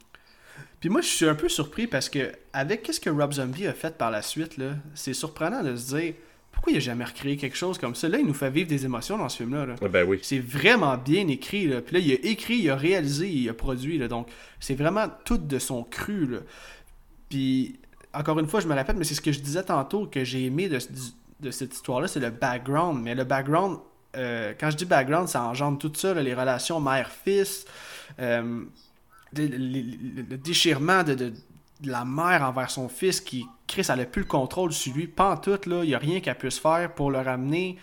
[0.80, 3.74] Puis moi, je suis un peu surpris parce que, avec ce que Rob Zombie a
[3.74, 6.14] fait par la suite, là, c'est surprenant de se dire
[6.51, 8.09] pourquoi il n'a jamais recréé quelque chose comme ça?
[8.09, 9.76] Là, il nous fait vivre des émotions dans ce film-là.
[9.82, 10.20] Ah, ben oui.
[10.22, 11.68] C'est vraiment bien écrit.
[11.68, 11.82] Là.
[11.82, 13.97] Puis là, il a écrit, il a réalisé, il a produit.
[13.97, 14.07] Là.
[14.07, 14.28] Donc,
[14.59, 16.28] c'est vraiment tout de son cru.
[16.28, 16.39] Là.
[17.30, 17.80] Puis,
[18.14, 20.45] encore une fois, je me répète, mais c'est ce que je disais tantôt que j'ai
[20.45, 20.78] aimé de,
[21.39, 23.01] de cette histoire-là, c'est le background.
[23.01, 23.80] Mais le background,
[24.18, 27.66] euh, quand je dis background, ça engendre tout ça, les relations mère-fils,
[28.20, 28.64] euh,
[29.36, 31.34] le, déchirement de,
[31.84, 35.08] la mère envers son fils qui, Chris, elle n'a plus le contrôle sur lui.
[35.08, 37.78] Pas en tout, il n'y a rien qu'elle puisse faire pour le ramener.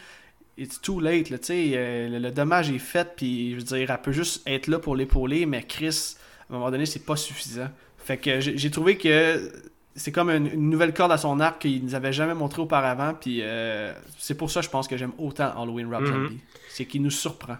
[0.57, 4.03] It's too late, là, euh, le, le, dommage est fait, puis je veux dire, elle
[4.03, 6.17] peut juste être là pour l'épauler, mais Chris,
[6.51, 7.69] à un moment donné, c'est pas suffisant.
[7.97, 9.53] Fait que j'ai trouvé que
[9.99, 13.15] c'est comme une, nouvelle corde à son arc qu'il nous avait jamais montré auparavant.
[13.15, 16.13] Puis euh, c'est pour ça, je pense que j'aime autant Halloween Rob mhm.
[16.13, 16.41] Zombie.
[16.71, 17.59] C'est qu'il nous surprend.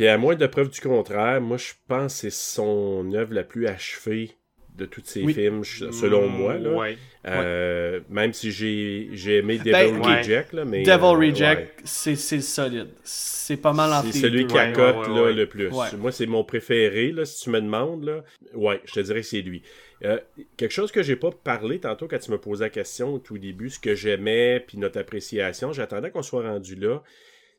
[0.00, 3.44] Puis à moins de preuves du contraire, moi je pense que c'est son œuvre la
[3.44, 4.30] plus achevée
[4.74, 6.56] de tous ces films, selon mm, moi.
[6.56, 6.94] Là.
[7.26, 10.54] Euh, même si j'ai aimé ben, Devil Reject.
[10.54, 12.88] Là, mais, Devil euh, Reject, c'est solide.
[13.04, 15.68] C'est pas mal en C'est celui qui accote le plus.
[15.98, 18.04] Moi, c'est mon préféré, là, si tu me demandes.
[18.04, 18.24] Là.
[18.54, 19.60] Ouais, je te dirais que c'est lui.
[20.06, 20.18] Euh,
[20.56, 23.36] quelque chose que j'ai pas parlé tantôt quand tu me posais la question au tout
[23.36, 27.02] début, ce que j'aimais, puis notre appréciation, j'attendais qu'on soit rendu là.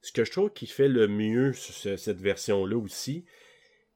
[0.01, 3.25] Ce que je trouve qui fait le mieux sur cette version-là aussi,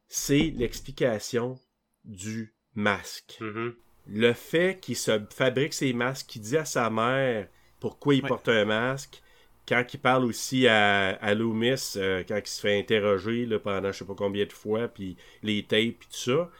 [0.08, 1.60] c'est l'explication
[2.03, 3.38] du masque.
[3.41, 3.74] Mm-hmm.
[4.08, 7.47] Le fait qu'il se fabrique ses masques, qu'il dit à sa mère
[7.80, 9.22] pourquoi il porte un masque,
[9.68, 13.91] quand il parle aussi à, à Loomis, euh, quand il se fait interroger là, pendant
[13.91, 16.51] je sais pas combien de fois, puis les tapes, puis tout ça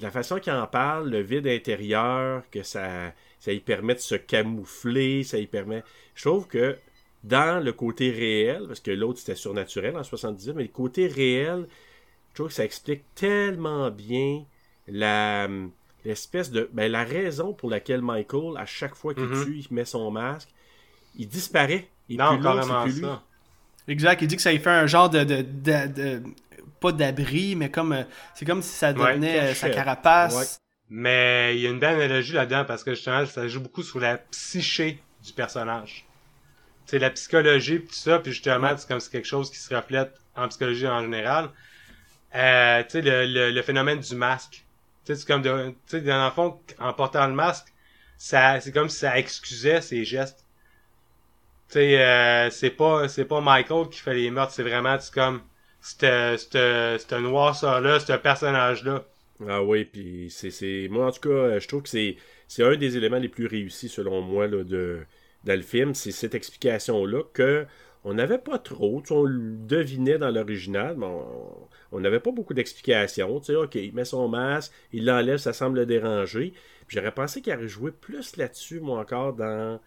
[0.00, 4.14] la façon qu'il en parle, le vide intérieur, que ça, ça lui permet de se
[4.14, 5.82] camoufler, ça lui permet.
[6.14, 6.78] Je trouve que
[7.26, 11.66] dans le côté réel, parce que l'autre c'était surnaturel en 78, mais le côté réel,
[12.30, 14.44] je trouve que ça explique tellement bien
[14.88, 15.48] la
[16.04, 19.44] l'espèce de ben, la raison pour laquelle Michael à chaque fois qu'il mm-hmm.
[19.44, 20.48] tue il met son masque
[21.16, 23.24] il disparaît il non carrément ça
[23.88, 26.22] exact il dit que ça lui fait un genre de, de
[26.80, 28.02] pas d'abri, mais comme euh,
[28.34, 30.60] c'est comme si ça devenait euh, sa carapace.
[30.88, 33.98] Mais il y a une belle analogie là-dedans parce que justement, ça joue beaucoup sur
[33.98, 36.05] la psyché du personnage.
[36.86, 40.12] C'est la psychologie tout ça, puis justement, c'est comme c'est quelque chose qui se reflète
[40.36, 41.50] en psychologie en général.
[42.34, 44.64] Euh, tu sais, le, le, phénomène du masque.
[45.04, 45.50] Tu sais, c'est comme tu
[45.86, 47.66] sais, dans le fond, en portant le masque,
[48.16, 50.44] ça, c'est comme si ça excusait ses gestes.
[51.68, 55.12] Tu sais, euh, c'est pas, c'est pas Michael qui fait les meurtres, c'est vraiment, c'est
[55.12, 55.42] comme,
[55.80, 59.04] cette noirceur-là, ce personnage-là.
[59.48, 60.88] Ah oui, puis c'est.
[60.90, 62.16] Moi, en tout cas, je trouve que c'est
[62.48, 65.04] c'est un des éléments les plus réussis, selon moi, là, de,
[65.46, 65.94] dans le film.
[65.94, 67.64] C'est cette explication-là que
[68.04, 69.02] on n'avait pas trop.
[69.10, 71.06] On le devinait dans l'original, mais
[71.90, 73.40] on n'avait pas beaucoup d'explications.
[73.40, 76.52] Tu sais, OK, il met son masque, il l'enlève, ça semble le déranger.
[76.88, 79.80] J'aurais pensé qu'il aurait joué plus là-dessus, moi, encore, dans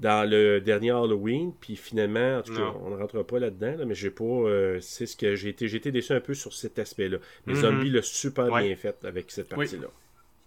[0.00, 3.94] dans le dernier Halloween, puis finalement, en tout cas, on ne rentre pas là-dedans, mais
[3.94, 4.24] j'ai pas.
[4.24, 5.68] Euh, c'est ce que j'ai été.
[5.68, 7.18] J'ai été déçu un peu sur cet aspect-là.
[7.46, 7.60] Les mhm.
[7.60, 9.88] zombies l'ont super bien fait avec cette partie-là.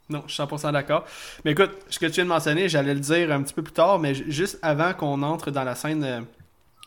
[0.10, 1.06] Non, je suis 100% d'accord.
[1.46, 3.74] Mais écoute, ce que tu viens de mentionner, j'allais le dire un petit peu plus
[3.74, 6.22] tard, mais juste avant qu'on entre dans la scène euh,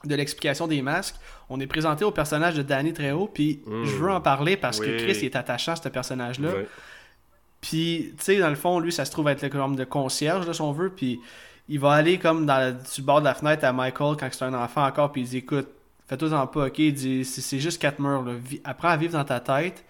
[0.04, 1.16] de l'explication des masques,
[1.48, 4.98] on est présenté au personnage de Danny Trejo, puis je veux en parler parce que
[4.98, 6.50] Chris est attachant, ce personnage-là.
[7.60, 10.46] Puis, tu sais, dans le fond, lui, ça se trouve être le comme de concierge,
[10.46, 11.20] de son veut, puis
[11.68, 14.54] il va aller comme dans le, bord de la fenêtre à Michael quand c'est un
[14.54, 15.68] enfant encore, puis il dit écoute,
[16.08, 18.32] fais-toi-en pas, ok, il dit c'est juste quatre murs, là.
[18.64, 19.84] apprends à vivre dans ta tête,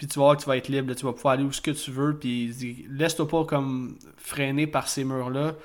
[0.00, 1.60] puis tu vas voir que tu vas être libre, tu vas pouvoir aller où ce
[1.60, 5.56] que tu veux, puis il dit laisse-toi pas comme freiner par ces murs-là.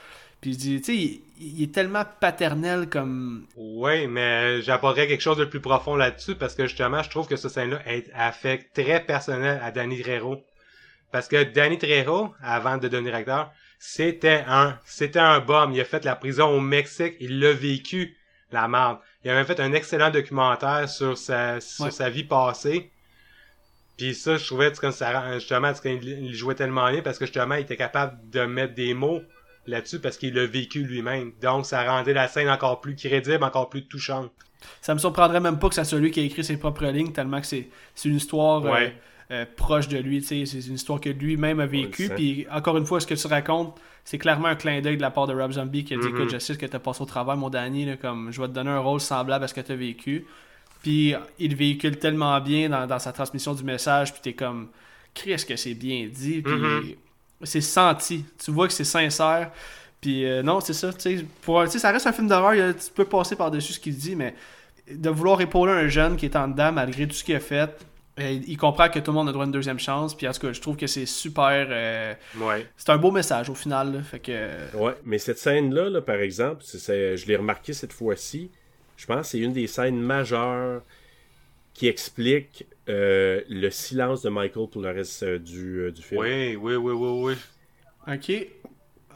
[0.41, 3.45] Puis il dit, tu sais, il, est tellement paternel comme.
[3.55, 7.37] Oui, mais j'apporterais quelque chose de plus profond là-dessus parce que justement, je trouve que
[7.37, 7.79] ce scène-là
[8.13, 10.43] a fait très personnel à Danny Trejo.
[11.13, 15.71] Parce que Danny Trejo, avant de devenir acteur, c'était un, c'était un bum.
[15.71, 17.15] Il a fait la prison au Mexique.
[17.21, 18.17] Il l'a vécu,
[18.51, 18.97] la merde.
[19.23, 22.91] Il a même fait un excellent documentaire sur sa, sur sa vie passée.
[23.97, 27.61] Puis ça, je trouvais que ça, justement, il jouait tellement bien parce que justement, il
[27.61, 29.21] était capable de mettre des mots
[29.67, 31.31] là-dessus parce qu'il l'a vécu lui-même.
[31.41, 34.31] Donc, ça rendait la scène encore plus crédible, encore plus touchante.
[34.81, 37.39] Ça me surprendrait même pas que c'est celui qui a écrit ses propres lignes, tellement
[37.39, 37.69] que c'est
[38.03, 38.87] une histoire euh,
[39.31, 40.21] euh, proche de lui.
[40.21, 42.09] C'est une histoire que lui-même a vécue.
[42.09, 45.11] Puis encore une fois, ce que tu racontes, c'est clairement un clin d'œil de la
[45.11, 46.09] part de Rob Zombie qui a dit mm-hmm.
[46.09, 48.47] Écoute, je sais ce que tu as passé au travail, mon Danny, comme je vais
[48.47, 50.25] te donner un rôle semblable à ce que tu as vécu.
[50.85, 54.67] Puis il véhicule tellement bien dans, sa transmission du message, puis t'es comme,
[55.15, 56.95] qu'est-ce que c'est bien dit, puis mm-hmm.
[57.41, 58.23] c'est senti.
[58.37, 59.49] Tu vois que c'est sincère.
[59.99, 60.91] Puis euh, non, c'est ça.
[61.41, 64.35] Pour, ça reste un film d'horreur, tu peux passer par-dessus ce qu'il dit, mais
[64.87, 67.75] de vouloir épauler un jeune qui est en dedans malgré tout ce qu'il a fait,
[68.19, 70.15] euh, il comprend que tout le monde a droit à une deuxième chance.
[70.15, 71.65] Puis en tout cas, je trouve que c'est super.
[71.67, 72.67] Euh, ouais.
[72.77, 74.03] C'est un beau message au final.
[74.03, 74.77] fait que...
[74.77, 78.51] Ouais, mais cette scène-là, là, par exemple, je l'ai remarqué cette fois-ci.
[78.97, 80.81] Je pense que c'est une des scènes majeures
[81.75, 86.21] qui explique euh, le silence de Michael pour le reste euh, du, euh, du, film.
[86.21, 87.35] Oui, oui, oui, oui,
[88.07, 88.13] oui.
[88.15, 88.47] Ok.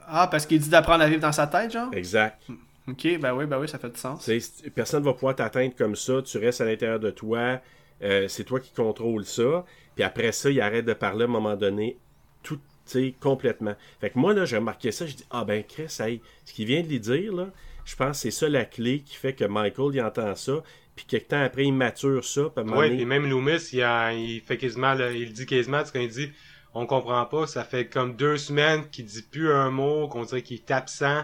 [0.05, 1.89] Ah, parce qu'il dit d'apprendre à vivre dans sa tête, genre?
[1.93, 2.41] Exact.
[2.87, 4.29] Ok, ben oui, ben oui, ça fait du sens.
[4.75, 6.21] personne ne va pouvoir t'atteindre comme ça.
[6.23, 7.61] Tu restes à l'intérieur de toi.
[8.01, 9.65] c'est toi qui contrôle ça.
[9.95, 11.97] Puis après ça, il arrête de parler à un moment donné.
[12.41, 13.75] Tout, tu sais, complètement.
[14.01, 15.05] Fait que moi, là, j'ai remarqué ça.
[15.05, 17.47] Je dis, ah ben, Chris, hey, ce qu'il vient de lui dire, là,
[17.89, 20.61] je pense que c'est ça la clé qui fait que Michael, il entend ça.
[20.95, 22.41] Puis quelques temps après, il mature ça.
[22.57, 26.31] Oui, et même Loomis, il, il fait quasiment, il dit quasiment, ce qu'il dit,
[26.75, 30.43] on comprend pas, ça fait comme deux semaines qu'il dit plus un mot, qu'on dirait
[30.43, 31.23] qu'il est absent.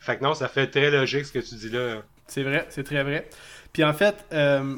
[0.00, 2.02] Fait que non, ça fait très logique ce que tu dis là.
[2.26, 3.28] C'est vrai, c'est très vrai.
[3.72, 4.76] Puis en fait, euh,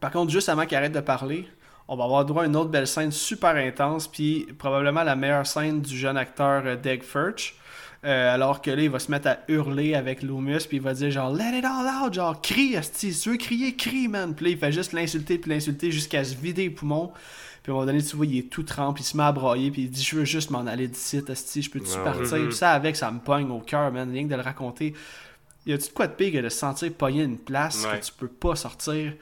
[0.00, 1.46] par contre, juste avant qu'il arrête de parler,
[1.86, 5.46] on va avoir droit à une autre belle scène super intense, puis probablement la meilleure
[5.46, 7.54] scène du jeune acteur euh, Deg Furch.
[8.02, 10.94] Euh, alors que là, il va se mettre à hurler avec Loomis, puis il va
[10.94, 14.34] dire genre Let it all out, genre crie, asti, si tu veux crier, crie, man.
[14.34, 17.12] Puis là, il fait juste l'insulter, puis l'insulter jusqu'à se vider les poumons.
[17.62, 19.32] Puis à un moment donné, tu vois, il est tout trempe, il se met à
[19.32, 22.38] brailler, puis il dit Je veux juste m'en aller d'ici, asti, je peux-tu partir?
[22.38, 24.94] Puis ça, avec, ça me pogne au cœur, man, rien que de le raconter.
[25.66, 28.12] Y a-tu de quoi de pire que de se sentir pogner une place que tu
[28.12, 29.12] peux pas sortir?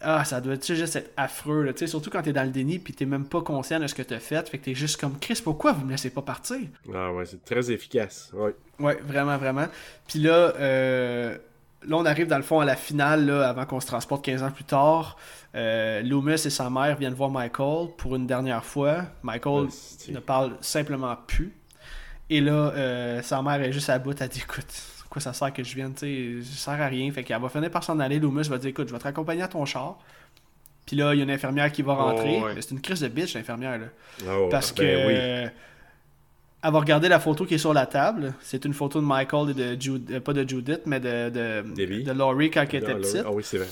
[0.00, 3.04] Ah, ça doit juste être affreux, là, surtout quand t'es dans le déni puis t'es
[3.04, 5.72] même pas conscient de ce que t'as fait, fait que t'es juste comme Chris, pourquoi
[5.72, 6.60] vous me laissez pas partir?
[6.94, 8.54] Ah ouais, c'est très efficace, ouais.
[8.78, 9.66] Ouais, vraiment, vraiment.
[10.06, 11.36] Puis là, euh,
[11.86, 14.42] là, on arrive dans le fond à la finale, là, avant qu'on se transporte 15
[14.42, 15.16] ans plus tard.
[15.54, 19.02] Euh, Loomis et sa mère viennent voir Michael pour une dernière fois.
[19.22, 19.68] Michael
[20.08, 21.52] ne parle simplement plus.
[22.30, 24.66] Et là, euh, sa mère est juste à bout, elle dit écoute,
[25.18, 27.10] quoi ça sert que je vienne, tu sais, ça sert à rien.
[27.12, 28.18] Fait qu'elle va finir par s'en aller.
[28.18, 29.98] Loomis va dire, écoute, je vais te raccompagner à ton char.
[30.86, 32.40] Puis là, il y a une infirmière qui va oh, rentrer.
[32.60, 33.86] C'est une crise de bitch, l'infirmière, là.
[34.30, 35.50] Oh, Parce ben que.
[36.60, 38.34] Elle va regarder la photo qui est sur la table.
[38.40, 42.02] C'est une photo de Michael et de Judith, euh, pas de Judith, mais de, de,
[42.02, 43.22] de Laurie quand elle était petite.
[43.24, 43.68] Ah oui, c'est vrai.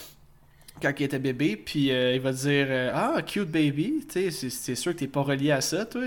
[0.80, 4.50] Quand il était bébé, puis euh, il va dire euh, Ah, cute baby, tu sais,
[4.50, 6.02] c'est sûr que t'es pas relié à ça, toi.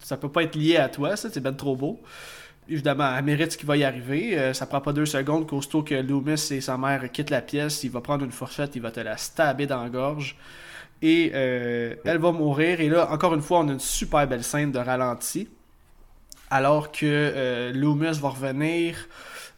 [0.00, 2.00] Ça peut pas être lié à toi, ça, c'est ben trop beau
[2.68, 4.38] évidemment, elle mérite ce qui va y arriver.
[4.38, 7.82] Euh, ça prend pas deux secondes qu'aussitôt que Loomis et sa mère quittent la pièce,
[7.84, 10.36] il va prendre une fourchette, il va te la stabber dans la gorge.
[11.00, 12.80] Et euh, elle va mourir.
[12.80, 15.48] Et là, encore une fois, on a une super belle scène de ralenti.
[16.50, 18.96] Alors que euh, Loomis va revenir.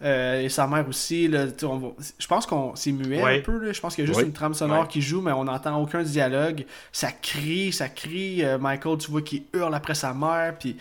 [0.02, 1.30] et sa mère aussi.
[1.30, 3.72] je pense qu'on c'est muet un peu.
[3.72, 6.02] Je pense qu'il y a juste une trame sonore qui joue, mais on n'entend aucun
[6.02, 6.64] dialogue.
[6.92, 8.42] Ça crie, ça crie.
[8.58, 10.56] Michael, tu vois qu'il hurle après sa mère.
[10.58, 10.76] Puis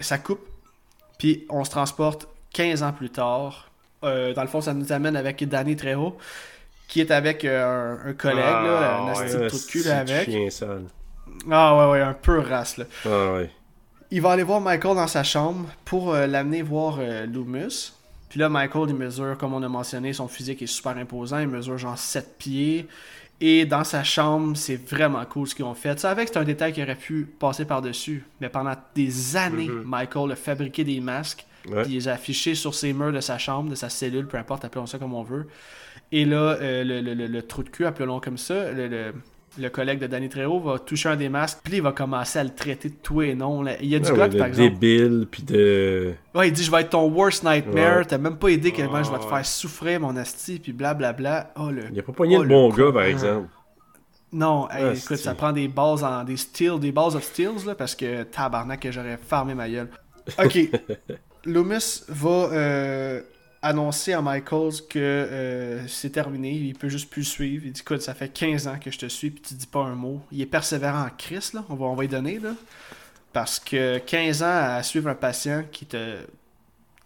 [0.00, 0.55] ça coupe
[1.18, 3.70] puis on se transporte 15 ans plus tard.
[4.04, 6.16] Euh, dans le fond, ça nous amène avec Danny Trejo,
[6.88, 10.30] qui est avec euh, un, collègue, là, un ouais, de cul avec.
[11.50, 12.76] Ah ouais, ouais, un peu race.
[12.76, 12.84] Là.
[13.04, 13.50] Ah ouais.
[14.10, 17.92] Il va aller voir Michael dans sa chambre pour euh, l'amener voir Loomis.
[18.28, 21.38] Puis là, Michael, il mesure, comme on a mentionné, son physique est super imposant.
[21.38, 22.86] Il mesure genre 7 pieds.
[23.40, 25.98] Et dans sa chambre, c'est vraiment cool ce qu'ils ont fait.
[25.98, 28.24] Savais que c'est un détail qui aurait pu passer par-dessus.
[28.40, 29.82] Mais pendant des années, mhm.
[29.84, 31.46] Michael a fabriqué des masques.
[31.64, 34.38] Puis il les a affichés sur ses murs de sa chambre, de sa cellule, peu
[34.38, 35.48] importe, appelons ça comme on veut.
[36.12, 39.12] Et là, euh, le, trou de cul, appelons comme ça, le,
[39.58, 42.44] le collègue de Danny Trejo va toucher un des masques, puis il va commencer à
[42.44, 43.64] le traiter de tout et non.
[43.80, 44.78] Il y a du gars, par exemple.
[44.78, 46.14] débile, puis de.
[46.34, 48.88] Ouais, il dit Je vais être ton worst nightmare, t'as même pas aidé que je
[48.88, 51.52] vais te faire souffrir, mon asti, puis blablabla.
[51.58, 51.84] Oh, le...
[51.92, 53.48] Il a pas pogné oh, le bon gars, par exemple.
[54.32, 57.94] Non, écoute, ça prend des bases en des steals, des bases of steals, là, parce
[57.94, 59.88] que tabarnak que j'aurais farmé ma gueule.
[60.42, 60.58] Ok.
[61.46, 63.20] Loomis va euh,
[63.66, 67.64] annoncer à Michaels que euh, c'est terminé, il peut juste plus suivre.
[67.66, 69.80] Il dit écoute, ça fait 15 ans que je te suis, puis tu dis pas
[69.80, 70.20] un mot.
[70.32, 71.64] Il est persévérant en crise, là.
[71.68, 72.54] On va, on va y donner, là.
[73.32, 76.16] Parce que 15 ans à suivre un patient qui te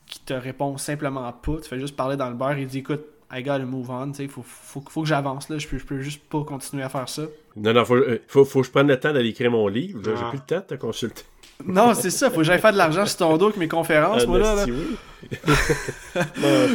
[0.06, 3.04] qui te répond simplement pas, tu fais juste parler dans le bar, il dit écoute,
[3.32, 6.00] I gotta move on, il faut, faut, faut, que j'avance là, je peux, je peux
[6.00, 7.22] juste pas continuer à faire ça.
[7.54, 10.00] Non, non, faut, euh, faut, faut que je prenne le temps d'aller écrire mon livre,
[10.04, 11.22] j'ai plus le temps de te consulter.
[11.64, 12.30] Non, c'est ça.
[12.30, 14.64] Faut que j'aille faire de l'argent sur ton dos avec mes conférences, moi, là.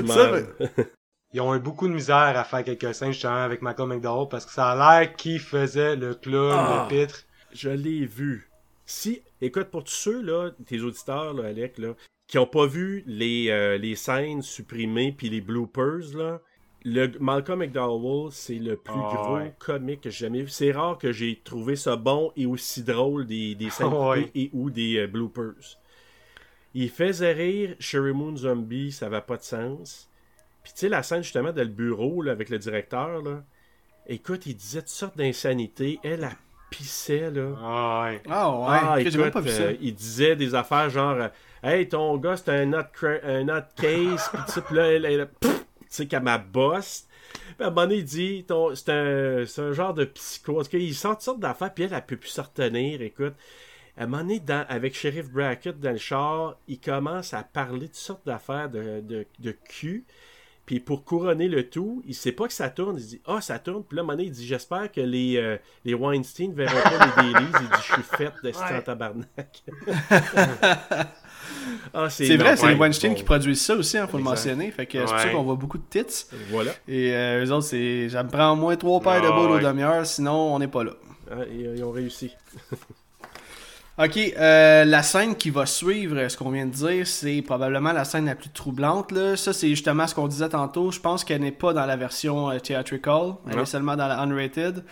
[0.07, 0.31] Ça,
[1.33, 4.45] ils ont eu beaucoup de misère à faire quelques scènes justement avec Michael McDowell parce
[4.45, 6.88] que ça a l'air qu'il faisait le clown, Ah.
[6.89, 7.23] le pitre.
[7.53, 8.49] Je l'ai vu.
[8.86, 11.89] Si, écoute, pour tous ceux, là, tes auditeurs, là, Alec, là,
[12.27, 16.39] qui n'ont pas vu les, euh, les scènes supprimées puis les bloopers, là,
[16.88, 19.53] le Malcolm McDowell, c'est le plus Ah, gros ouais.
[19.59, 20.49] comique que j'ai jamais vu.
[20.49, 24.31] C'est rare que j'ai trouvé ça bon et aussi drôle des, des scènes Ah, ouais.
[24.36, 25.79] et ou des euh, bloopers.
[26.73, 30.09] Il faisait rire Sherry Moon Zombie, ça va pas de sens.
[30.63, 33.43] Puis tu sais, la scène justement dans le bureau là, avec le directeur, là,
[34.07, 35.99] écoute, il disait toutes sortes d'insanités.
[36.03, 36.36] Elle, elle
[36.69, 37.49] pissait, là.
[37.61, 38.21] Ah ouais.
[38.29, 39.63] Ah ouais, Ah, Chris, j'ai même pas vu écoute, ça.
[39.69, 41.27] euh, il disait des affaires genre euh,
[41.63, 45.05] Hey, ton gars, c'est un cra- un nut case, pis tu sais, pis là, elle,
[45.05, 47.08] elle, pff, tu sais, qu'elle m'a bosse.
[47.58, 50.60] Puis à un moment donné, il dit C'est un, un genre de psycho.
[50.60, 53.02] En tout cas, il sort toutes sortes d'affaires, puis elle, elle peut plus se retenir.
[53.02, 53.34] Écoute,
[53.98, 57.82] à un moment donné, dans- avec Sheriff Brackett dans le char, il commence à parler
[57.82, 60.06] de toutes sortes d'affaires de, de, de cul.
[60.66, 62.98] Puis pour couronner le tout, il sait pas que ça tourne.
[62.98, 63.84] Il dit Ah, ça tourne.
[63.84, 66.82] Puis là, à un moment donné, il dit J'espère que les, euh, les Weinstein verront
[66.82, 67.48] pas les Dailies.
[67.62, 68.82] Il dit Je suis faite de Ouais.
[68.84, 69.64] tabarnak.
[71.93, 73.18] ah, C'est vrai, c'est les Weinstein bon.
[73.18, 74.72] qui produisent ça aussi, hein, faut le mentionner.
[74.72, 76.26] Fait que c'est pour ça qu'on voit beaucoup de tits.
[76.49, 76.72] Voilà.
[76.88, 78.09] Et euh, eux autres, c'est.
[78.09, 79.61] Ça me prend au moins trois paires de Ah, boules au ouais.
[79.63, 80.91] demi-heure, sinon on n'est pas là.
[81.32, 82.32] Ah, et, euh, ils ont réussi.
[83.97, 88.03] Ok, euh, la scène qui va suivre, ce qu'on vient de dire, c'est probablement la
[88.03, 89.13] scène la plus troublante.
[89.13, 89.38] Là.
[89.38, 90.91] Ça, c'est justement ce qu'on disait tantôt.
[90.91, 93.61] Je pense qu'elle n'est pas dans la version euh, theatrical, elle Non.
[93.61, 94.84] est seulement dans la unrated.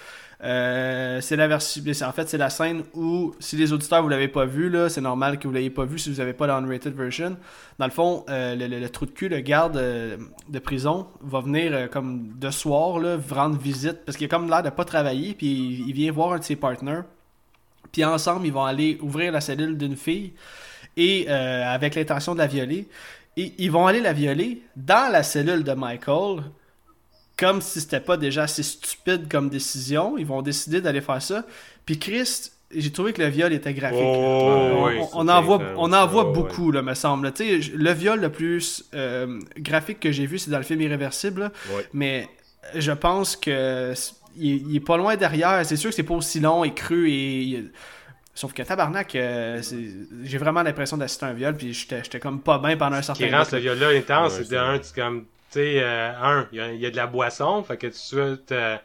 [0.43, 4.27] Euh, c'est la version, en fait, c'est la scène où, si les auditeurs vous l'avez
[4.27, 6.57] pas vu, là, c'est normal que vous l'ayez pas vu si vous avez pas la
[6.57, 7.37] unrated version.
[7.79, 10.17] Dans le fond, euh, le, trou de cul, le garde euh,
[10.49, 14.63] de prison, va venir comme de soir là, rendre visite parce qu'il a comme l'air
[14.63, 17.05] de pas travailler, puis il, vient voir un de ses partenaires.
[17.93, 20.33] Puis ensemble, ils vont aller ouvrir la cellule d'une fille
[20.97, 22.87] et avec l'intention de la violer.
[23.37, 26.43] Et ils vont aller la violer dans la cellule de Michael,
[27.37, 30.17] comme si c'était pas déjà assez stupide comme décision.
[30.17, 31.45] Ils vont décider d'aller faire ça.
[31.85, 33.99] Puis Chris, j'ai trouvé que le viol était graphique.
[34.01, 34.05] Oh,
[34.81, 37.31] on, oui, on- en voit, intense, on en voit ouais, beaucoup, là, me semble.
[37.33, 40.81] Tu sais, le viol le plus euh, graphique que j'ai vu, c'est dans le film
[40.81, 41.41] Irréversible.
[41.41, 41.51] là.
[41.75, 41.87] Ouais.
[41.93, 42.27] Mais
[42.75, 43.93] je pense que
[44.35, 45.63] il, il est pas loin derrière.
[45.65, 47.65] C'est sûr que c'est pas aussi long et cru et
[48.33, 49.61] sauf que tabarnak, euh,
[50.23, 53.01] j'ai vraiment l'impression d'assister à un viol puis j'étais j'étais comme pas bien pendant un
[53.03, 53.61] Ce certain qui rend bout, ce là.
[53.61, 56.71] viol-là intense, Ouais, c'est de un, tu comme, tu sais, euh, un, il y, a-
[56.71, 58.77] il y a de la boisson, fait que tout de suite, euh,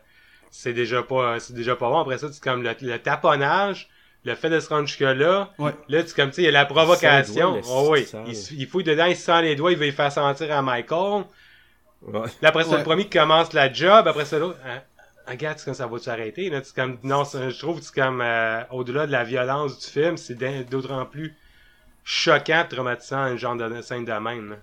[0.50, 1.98] c'est déjà pas, c'est déjà pas bon.
[2.00, 3.88] Après ça, c'est comme le, le taponnage,
[4.24, 5.50] le fait de se rendre jusque là.
[5.58, 5.72] Ouais.
[5.88, 7.56] Là, tu comme, tu sais, il y a la provocation.
[7.56, 8.06] Il sent les doigts, Oh oui,
[8.56, 11.24] il, fouille dedans, il se sent les doigts, il veut y faire sentir à Michael.
[12.02, 12.20] Ouais.
[12.42, 12.78] Là, après ça, Ouais.
[12.78, 14.80] le premier qui commence la job, après ça, l'autre, hein,
[15.26, 16.48] regarde, c'est comme ça va s'arrêter.
[16.50, 20.16] Là, comme, non, je trouve que c'est comme, euh, au-delà de la violence du film,
[20.16, 20.34] c'est
[20.68, 21.34] d'autant plus
[22.04, 24.50] choquant, traumatisant, un genre de scène de même.
[24.50, 24.56] là.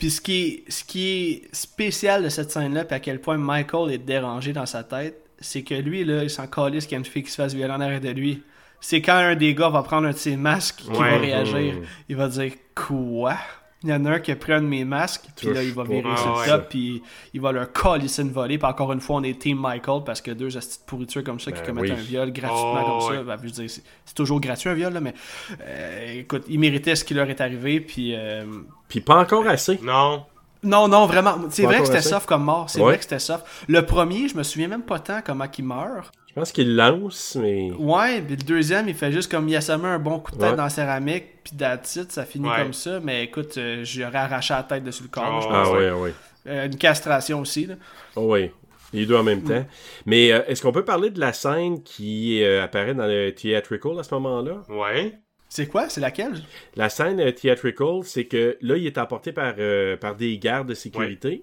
[0.00, 3.20] Puis ce qui est ce qui est spécial de cette scène là, puis à quel
[3.20, 6.92] point Michael est dérangé dans sa tête, c'est que lui là, il s'en calisse qu'il
[6.92, 8.42] y a une fille qui se fasse violer en arrière de lui.
[8.80, 11.10] C'est quand un des gars va prendre un de ses masques qui Ouais.
[11.10, 11.74] va réagir.
[12.08, 13.36] Il va dire quoi
[13.82, 15.72] Il y en a un qui a pris un de mes masques, puis là il
[15.72, 16.44] va virer Ah, sur ouais.
[16.46, 17.02] le top, puis
[17.32, 18.58] il va leur calisser une volée.
[18.58, 21.40] Puis encore une fois, on est Team Michael parce que deux astuces de pourriture comme
[21.40, 21.90] ça qui Ben commettent oui.
[21.92, 23.16] un viol gratuitement Oh, comme ouais.
[23.16, 23.70] ça, ben, je veux dire,
[24.04, 25.14] c'est toujours gratuit un viol là, mais
[25.62, 28.44] euh, écoute, il méritait ce qui leur est arrivé, puis euh,
[28.88, 29.80] Puis pas encore assez.
[29.82, 30.24] Non.
[30.62, 31.38] non, non, vraiment.
[31.48, 32.68] C'est vrai que c'était soft comme mort.
[32.68, 32.84] C'est Ouais.
[32.84, 33.46] vrai que c'était soft.
[33.66, 36.12] Le premier, je me souviens même pas tant comment il meurt.
[36.30, 37.72] Je pense qu'il lance, mais.
[37.72, 40.36] Ouais, puis le deuxième, il fait juste comme il a semé un bon coup de
[40.38, 40.56] tête Ouais.
[40.56, 42.56] dans la céramique, puis it, ça finit Ouais.
[42.62, 43.00] comme ça.
[43.00, 45.38] Mais écoute, euh, j'aurais arraché la tête dessus le corps.
[45.38, 45.40] Oh.
[45.42, 45.72] je Ah pense.
[45.74, 46.14] ouais, ouais.
[46.46, 47.66] Euh, une castration aussi.
[47.66, 47.74] Là.
[48.14, 48.50] Oh oui,
[48.92, 49.66] les deux en même temps.
[50.06, 53.98] Mais euh, est-ce qu'on peut parler de la scène qui euh, apparaît dans le theatrical
[53.98, 54.62] à ce moment-là?
[54.68, 55.18] Ouais.
[55.48, 55.88] C'est quoi?
[55.88, 56.34] C'est laquelle?
[56.76, 60.68] La scène euh, theatrical, c'est que là, il est emporté par, euh, par des gardes
[60.68, 61.42] de sécurité.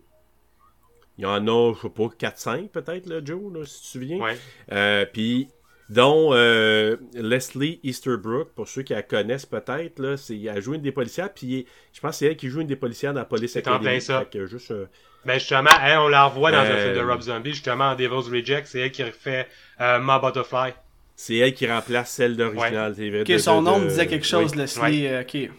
[1.17, 3.87] Il y en a, je sais pas, 4-5 peut-être, là, Joe, là, si tu te
[3.91, 4.17] souviens.
[4.19, 4.37] Ouais.
[4.71, 5.47] Euh, Puis,
[5.89, 10.81] dont euh, Leslie Easterbrook, pour ceux qui la connaissent peut-être, là, c'est, elle joue une
[10.81, 13.25] des policières, puis je pense que c'est elle qui joue une des policières dans la
[13.25, 14.25] police C'est en plein ça.
[14.31, 14.85] Que juste, euh,
[15.25, 17.95] Ben justement, elle, on la revoit dans un Euh, film de Rob Zombie, justement, en
[17.95, 19.47] Devil's Reject, c'est elle qui refait
[19.81, 20.73] euh, Ma Butterfly.
[21.15, 24.25] c'est elle qui remplace celle vrai, Ok, de- son de- nom de- me disait quelque
[24.27, 25.07] chose, Leslie.
[25.07, 25.49] euh, ok.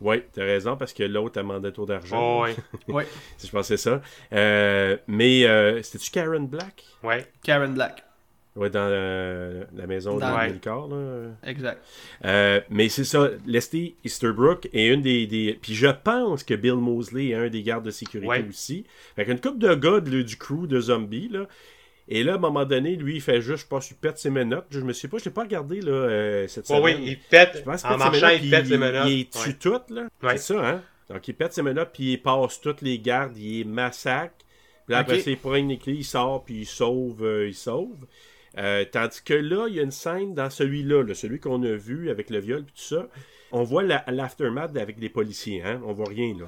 [0.00, 2.40] Oui, t'as raison, parce que l'autre a demandé trop d'argent.
[2.40, 2.54] Oh, ouais.
[2.88, 3.06] Ouais.
[3.38, 4.02] Si je pensais ça.
[4.32, 6.84] Euh, mais euh, c'était-tu Karen Black?
[7.02, 7.26] Ouais.
[7.42, 8.02] Karen Black.
[8.56, 10.46] Ouais, dans euh, la maison Dans- de.
[10.50, 11.26] Milcar, là.
[11.44, 11.82] Exact.
[12.24, 16.76] Euh, mais c'est ça, Leslie Easterbrook est une des, des- Puis je pense que Bill
[16.76, 18.46] Mosley est un des gardes de sécurité Ouais.
[18.48, 18.86] aussi.
[19.14, 21.46] Fait qu'une couple de gars de- du crew de zombies, là.
[22.08, 24.30] Et là, à un moment donné, lui, il fait juste, je pense, il pète ses
[24.30, 24.66] menottes.
[24.70, 26.82] Je me sais pas, je l'ai pas regardé, là, euh, cette semaine.
[26.82, 27.56] oui, il pète.
[27.56, 29.08] Je pense En marchant, menottes, il puis pète ses menottes.
[29.08, 29.54] Il tue Ouais.
[29.60, 30.02] toutes, là.
[30.22, 30.36] Ouais.
[30.38, 30.82] C'est ça, hein?
[31.10, 34.34] Donc, il pète ses menottes, puis il passe toutes les gardes, il les massacre.
[34.86, 38.06] Puis là, après il prend une clé, il sort, puis il sauve, euh, il sauve.
[38.56, 41.72] Euh, tandis que là, il y a une scène dans celui-là, là, celui qu'on a
[41.74, 43.08] vu avec le viol et tout ça.
[43.52, 45.80] On voit la- l'aftermath avec les policiers, hein?
[45.84, 46.46] On voit rien, là.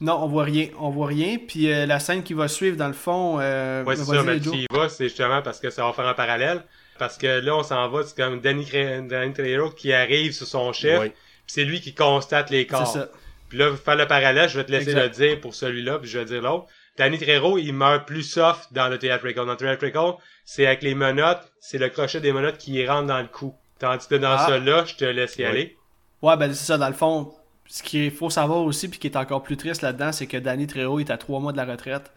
[0.00, 0.68] Non, on voit rien.
[0.78, 1.38] On voit rien.
[1.38, 3.38] Puis euh, la scène qui va suivre, dans le fond.
[3.40, 6.14] Euh, Ouais, c'est ça, mais y vas, c'est justement parce que ça va faire un
[6.14, 6.62] parallèle.
[6.98, 10.46] Parce que là, on s'en va, c'est comme Danny, Cre- Danny Trejo qui arrive sur
[10.46, 11.08] son chef, Ouais.
[11.10, 12.86] puis c'est lui qui constate les C'est corps.
[12.86, 13.08] ça.
[13.50, 15.02] Puis là, pour faire le parallèle, je vais te laisser Exact.
[15.02, 16.66] le dire pour celui-là, puis je vais dire l'autre.
[16.96, 19.44] Danny Trejo, il meurt plus soft dans le theatrical.
[19.44, 20.12] Dans le theatrical,
[20.46, 23.54] c'est avec les menottes, c'est le crochet des menottes qui rentre dans le cou.
[23.78, 24.46] Tandis que dans Ah.
[24.48, 25.46] celui-là, je te laisse y Ouais.
[25.48, 25.76] aller.
[26.22, 27.30] Ouais, ben c'est ça, dans le fond.
[27.68, 30.66] Ce qu'il faut savoir aussi, puis qui est encore plus triste là-dedans, c'est que Danny
[30.66, 32.12] Trejo est à trois mois de la retraite.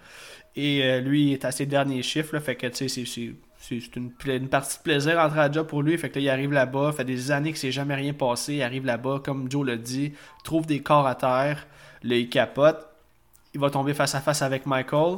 [0.56, 2.38] Et euh, lui, il est à ses derniers chiffres.
[2.40, 5.98] Fait que, tu sais, c'est- une, partie de plaisir entre à job pour lui.
[5.98, 6.92] Fait que là, il arrive là-bas.
[6.94, 8.56] fait des années que c'est jamais rien passé.
[8.56, 11.68] Il arrive là-bas, comme Joe l'a dit, trouve des corps à terre.
[12.04, 12.86] Là, il capote.
[13.54, 15.18] Il va tomber face à face avec Michael.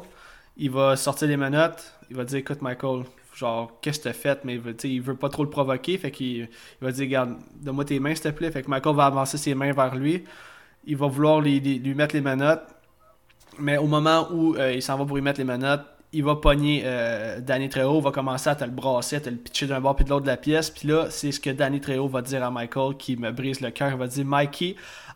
[0.58, 1.94] Il va sortir les menottes.
[2.10, 3.04] Il va dire Écoute, Michael,
[3.42, 5.98] genre, qu'est-ce que t'as fait Mais il veut, pas trop le provoquer.
[5.98, 6.48] Fait qu'il il
[6.82, 8.52] va dire Regarde, donne-moi tes mains, s'il te plaît.
[8.52, 10.24] Fait que Michael va avancer ses mains vers lui.
[10.86, 11.62] Il va vouloir lui,
[11.96, 12.64] mettre les menottes.
[13.60, 16.36] Mais au moment où euh, il s'en va pour lui mettre les menottes, il va
[16.36, 19.80] pogner euh, Danny Trejo, va commencer à te le brasser, à te le pitcher d'un
[19.80, 20.70] bord puis de l'autre de la pièce.
[20.70, 23.72] Puis là, c'est ce que Danny Trejo va dire à Michael qui me brise le
[23.72, 23.92] cœur.
[23.92, 24.76] Il va dire Mikey,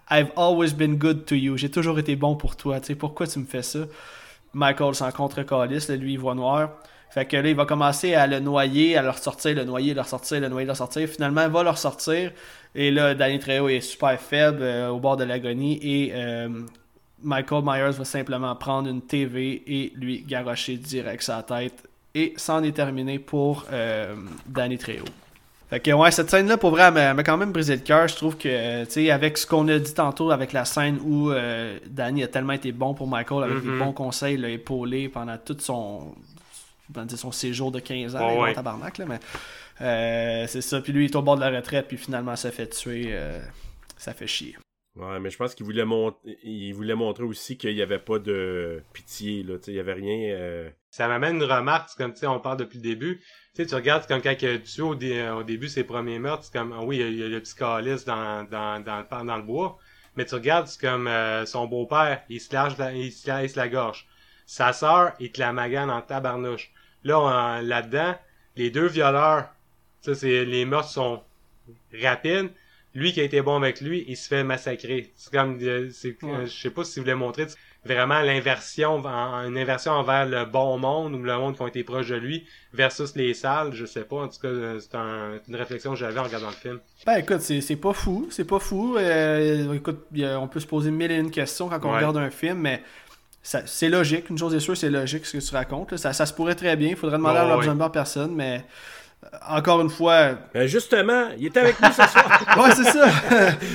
[0.10, 1.58] I've always been good to you.
[1.58, 2.80] J'ai toujours été bon pour toi.
[2.80, 3.80] Tu sais, pourquoi tu me fais ça?
[4.54, 6.70] Michael s'en contre calice, lui, il voit noir.
[7.16, 10.02] Fait que là, il va commencer à le noyer, à le ressortir, le noyer, le
[10.02, 11.08] ressortir, le noyer, le ressortir.
[11.08, 12.32] Finalement, il va le ressortir.
[12.76, 15.80] Et là, Danny Trejo est super faible euh, au bord de l'agonie.
[15.82, 16.50] Et euh,
[17.24, 21.88] Michael Myers va simplement prendre une TV et lui garrocher direct sa tête.
[22.14, 24.14] Et c'en est terminé pour euh,
[24.46, 25.06] Danny Trejo.
[25.70, 28.08] Fait que ouais, cette scène-là, pour vrai, elle m'a- quand même brisé le cœur.
[28.10, 31.32] Je trouve que, tu sais, avec ce qu'on a dit tantôt, avec la scène où
[31.88, 33.72] Danny a tellement été bon pour Michael, avec Mhm.
[33.74, 36.14] les bons conseils, l'a épaulé pendant tout son,
[37.16, 38.54] son séjour de 15 ans, là, ouais.
[38.54, 39.20] tabarnak, là, mais
[39.82, 40.82] euh, c'est ça.
[40.82, 43.08] Puis lui, il est au bord de la retraite, puis finalement, ça fait tuer.
[43.10, 43.40] euh,
[43.98, 44.56] ça fait chier.
[44.96, 48.18] Ouais, mais je pense qu'il voulait, mon- il voulait montrer aussi qu'il n'y avait pas
[48.18, 49.58] de pitié, là.
[49.58, 50.34] Tu sais, il n'y avait rien.
[50.36, 53.18] euh, Ça m'amène une remarque, c'est comme, tu sais, on parle depuis le début.
[53.54, 55.84] Tu sais, tu regardes, c'est comme quand il a tué au, dé- au début ses
[55.84, 59.00] premiers meurtres, c'est comme, ah oui, il y a, le petit calice dans, dans, dans,
[59.00, 59.78] le, dans le bois.
[60.16, 63.56] Mais tu regardes, c'est comme euh, son beau-père, il se lâche la, il se lâche
[63.56, 64.08] la gorge.
[64.46, 66.72] Sa sœur, il te la magane en tabarnouche.
[67.06, 68.16] Là, là-dedans,
[68.58, 69.46] les deux violeurs,
[70.02, 71.22] ça, c'est, les meurtres sont
[72.02, 72.50] rapides.
[72.94, 75.12] Lui qui a été bon avec lui, il se fait massacrer.
[75.18, 76.32] C'est comme, euh, c'est, Ouais.
[76.34, 77.46] euh, je sais pas si vous voulez montrer,
[77.84, 82.08] vraiment l'inversion, une inversion envers le bon monde ou le monde qui ont été proche
[82.08, 84.16] de lui versus les salles, je sais pas.
[84.24, 86.80] En tout cas, euh, c'est un- une réflexion que j'avais en regardant le film.
[87.06, 88.98] Ben écoute, c'est pas fou, c'est pas fou.
[88.98, 91.98] Euh, écoute, on peut se poser mille et une questions quand on Ouais.
[91.98, 92.82] regarde un film, mais
[93.66, 94.30] c'est logique.
[94.30, 95.92] Une chose est sûre, c'est logique ce que tu racontes.
[95.92, 95.98] là.
[95.98, 96.90] Ça, ça se pourrait très bien.
[96.90, 97.64] Il faudrait demander à Rob.
[97.64, 98.66] Zombie en personne, mais
[99.24, 102.58] euh, encore une fois, Ben justement, il était avec nous ce soir.
[102.58, 103.08] ouais, c'est ça.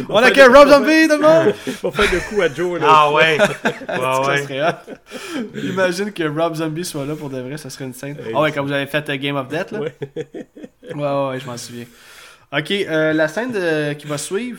[0.09, 1.55] on a fait que de- Rob Zombie, tout le monde.
[1.81, 2.87] Pour faire de coups à Joe, là.
[2.91, 3.39] Ah ouais!
[3.87, 4.73] Ça ouais.
[5.63, 8.17] Imagine que Rob Zombie soit là pour de vrai, ça serait une scène.
[8.35, 9.81] Ah ouais, quand vous avez fait euh, Game of Death, là.
[9.81, 9.95] Ouais.
[10.17, 11.85] Ouais, ouais, ouais, je m'en souviens.
[12.53, 14.59] Ok, euh, la scène de- qui va suivre,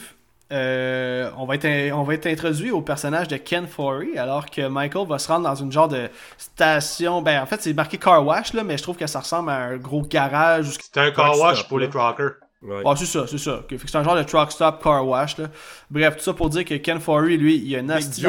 [0.51, 4.67] euh, on, va être, on va être introduit au personnage de Ken Forey, alors que
[4.67, 7.21] Michael va se rendre dans une genre de station.
[7.21, 9.55] Ben, en fait, c'est marqué car wash, là, mais je trouve que ça ressemble à
[9.57, 10.67] un gros garage.
[10.69, 11.85] où- C'est un car wash stop, pour là.
[11.85, 12.31] les truckers.
[12.63, 12.83] Ouais.
[12.85, 13.63] Ah, c'est ça, c'est ça.
[13.69, 15.37] C'est un genre de truck stop car wash.
[15.39, 15.47] Là.
[15.89, 17.87] Bref, tout ça pour dire que Ken Forey, lui, il a une.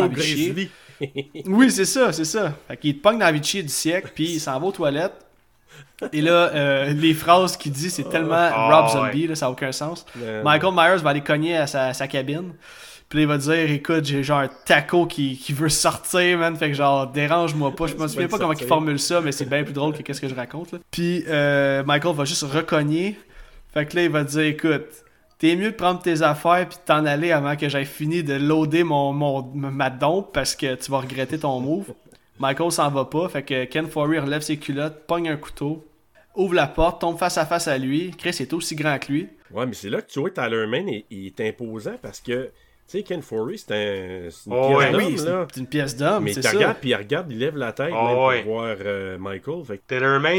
[0.09, 0.71] Grizzly.
[1.47, 2.53] Oui, c'est ça, c'est ça.
[2.69, 4.67] Fait qu'il te pogne dans la vie de chier du siècle, puis il s'en va
[4.67, 5.13] aux toilettes.
[6.13, 8.93] Et là, euh, les phrases qu'il dit, c'est tellement Ah, Rob ouais.
[8.93, 10.05] Zombie, là, ça n'a aucun sens.
[10.45, 12.53] Michael Myers va aller cogner à sa, sa cabine.
[13.09, 16.57] Puis là, il va dire Écoute, j'ai genre un taco qui, qui veut sortir, man.
[16.57, 17.87] Fait que genre, dérange-moi pas.
[17.87, 20.21] Je me souviens pas comment il formule ça, mais c'est bien plus drôle que qu'est-ce
[20.21, 20.73] que je raconte.
[20.73, 20.79] Là.
[20.91, 23.19] Puis euh, Michael va juste recogner.
[23.75, 24.87] Fait que là, il va dire Écoute,
[25.39, 28.33] t'es mieux de prendre tes affaires puis de t'en aller avant que j'aie fini de
[28.33, 31.93] loader mon, mon, ma dompe parce que tu vas regretter ton move.
[32.39, 33.29] Michael s'en va pas.
[33.29, 35.87] Fait que Ken Forey relève ses culottes, pogne un couteau,
[36.35, 38.11] ouvre la porte, tombe face à face à lui.
[38.17, 39.29] Chris est aussi grand que lui.
[39.51, 42.45] Ouais, mais c'est là que tu vois Tyler Mane il, il est imposant parce que,
[42.47, 42.51] tu
[42.87, 46.25] sais, Ken Forey, c'est un, c'est une Oh, pièce d'homme, oui, c'est une pièce d'homme,
[46.25, 46.53] Mais c'est tu ça.
[46.57, 48.43] regardes, puis il regarde, il lève la tête Oh, même ouais.
[48.45, 49.65] pour voir euh, Michael.
[49.65, 49.81] Fait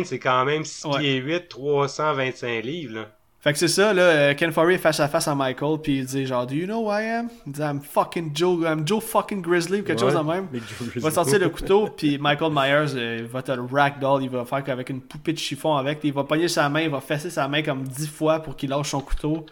[0.05, 0.99] c'est quand même 6 Ouais.
[0.99, 3.11] pieds 8, 325 livres, là.
[3.43, 5.97] Fait que c'est ça, là, euh, Ken Forey est face à face à Michael, puis
[5.97, 7.27] il dit genre, Do you know who I am?
[7.45, 10.47] Il dit, I'm fucking Joe, I'm Joe fucking Grizzly, ou quelque chose de même.
[10.95, 14.45] Il va sortir le couteau, puis Michael Myers euh, va te le ragdoll, il va
[14.45, 17.29] faire avec une poupée de chiffon avec, il va pogner sa main, il va fesser
[17.29, 19.45] sa main comme 10 fois pour qu'il lâche son couteau.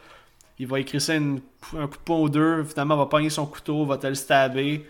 [0.58, 1.42] Il va écrire ça une-
[1.78, 4.16] un coup de poing ou deux, finalement il va pogner son couteau, va te le
[4.16, 4.86] stabber.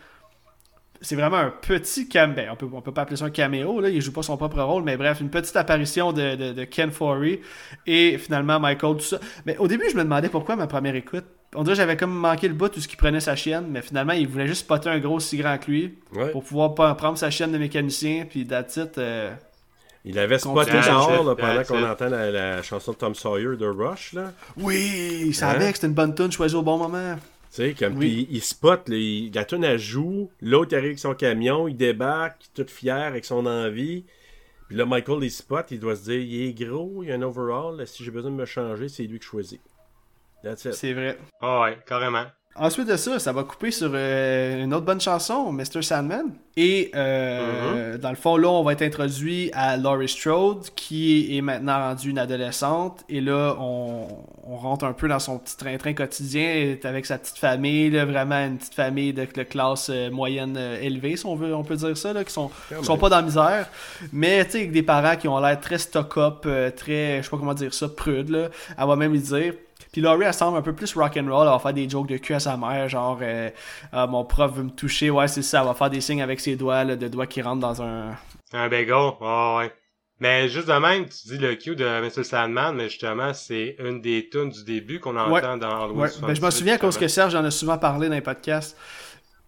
[1.02, 2.36] C'est vraiment un petit caméo.
[2.36, 4.38] Ben, on peut, on peut pas appeler ça un caméo, là, il joue pas son
[4.38, 7.42] propre rôle, mais bref, une petite apparition de, de, Ken Forey
[7.88, 9.20] et finalement Michael, tout ça.
[9.46, 11.26] Mais au début, je me demandais pourquoi ma première écoute.
[11.56, 13.82] On dirait que j'avais comme manqué le bout tout ce qu'il prenait sa chienne, mais
[13.82, 16.00] finalement, il voulait juste spotter un gros si grand que lui
[16.32, 19.34] pour pouvoir prendre sa chienne de mécanicien, puis that's euh,
[20.06, 24.14] il avait spoté dehors pendant qu'on entend la, chanson de Tom Sawyer de Rush.
[24.14, 24.32] Là.
[24.58, 25.70] Oui, il savait hein?
[25.72, 27.18] que c'était une bonne tune choisie au bon moment.
[27.52, 31.14] Tu sais, comme il, spot, là, il, la tune à joue, l'autre arrive avec son
[31.14, 34.06] camion, il débarque, tout fier avec son envie.
[34.70, 37.16] Puis là, Michael, il spot, il doit se dire, il est gros, il y a
[37.16, 39.60] un overall, si j'ai besoin de me changer, c'est lui que je choisis.
[40.56, 41.18] C'est vrai.
[41.42, 42.26] Ah ouais, carrément.
[42.56, 45.82] Ensuite de ça, ça va couper sur euh, une autre bonne chanson, Mr.
[45.82, 46.26] Sandman.
[46.58, 47.98] Et euh, mm-hmm.
[48.00, 52.10] dans le fond, là, on va être introduit à Laurie Strode, qui est maintenant rendue
[52.10, 53.06] une adolescente.
[53.08, 54.06] Et là, on,
[54.44, 58.76] rentre un peu dans son petit train-train quotidien avec sa petite famille, vraiment une petite
[58.76, 62.34] famille de, classe euh, moyenne élevée, si on, veut, on peut dire ça, là, qui
[62.34, 62.52] sont,
[62.84, 63.70] sont pas dans la misère.
[64.12, 66.42] Mais, tu sais, avec des parents qui ont l'air très stock-up,
[66.76, 68.50] très, je sais pas comment dire ça, prudes, là.
[68.78, 69.54] Elle va même lui dire
[69.92, 71.48] puis Laurie, elle semble un peu plus rock'n'roll.
[71.48, 73.50] Elle va faire des jokes de cul à sa mère, genre euh,
[73.92, 75.10] ah, mon prof veut me toucher.
[75.10, 75.62] Ouais, c'est ça.
[75.62, 78.16] Elle va faire des signes avec ses doigts, là, de doigts qui rentrent dans un.
[78.54, 78.94] Un bagel.
[78.94, 79.72] Oh, ouais.
[80.22, 82.24] Mais juste de même, tu dis le cue de Mr.
[82.24, 86.00] Sandman, mais justement, c'est une des tunes du début qu'on entend dans Halloween.
[86.00, 86.10] Ouais.
[86.22, 88.78] Ben, je me souviens à cause que Serge en a souvent parlé dans les podcasts.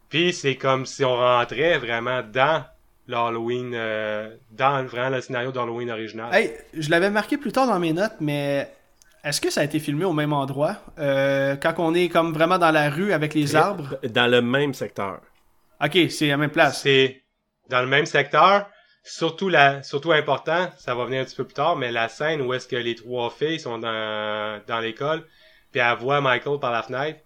[0.10, 2.66] Puis c'est comme si on rentrait vraiment dans
[3.08, 6.34] l'Halloween, euh, dans vraiment le scénario d'Halloween original.
[6.34, 8.68] Hey, je l'avais marqué plus tard dans mes notes, mais
[9.24, 10.78] est-ce que ça a été filmé au même endroit?
[11.00, 13.98] Euh, quand on est comme vraiment dans la rue avec les arbres?
[14.04, 15.22] Dans le même secteur.
[15.82, 16.82] Ok, c'est la même place.
[16.82, 17.24] C'est
[17.70, 18.70] dans le même secteur.
[19.06, 22.42] Surtout, la, surtout important, ça va venir un petit peu plus tard, mais la scène
[22.42, 25.26] où est-ce que les trois filles sont dans, dans l'école,
[25.72, 27.20] puis elles voient Michael par la fenêtre,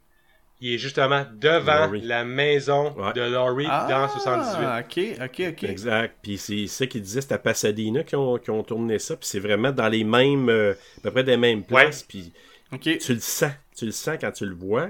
[0.60, 4.66] il est justement devant la maison de Laurie dans 78.
[4.66, 5.64] Ah, ok, ok, ok.
[5.64, 6.16] Exact.
[6.22, 9.16] Puis c'est ça qu'il disait, c'était à Pasadena qui ont, qui ont tourné ça.
[9.16, 12.03] Puis c'est vraiment dans les mêmes, euh, à peu près des mêmes places.
[12.03, 12.34] Puis
[12.82, 13.51] tu le sens.
[13.76, 14.89] Tu le sens quand tu le vois.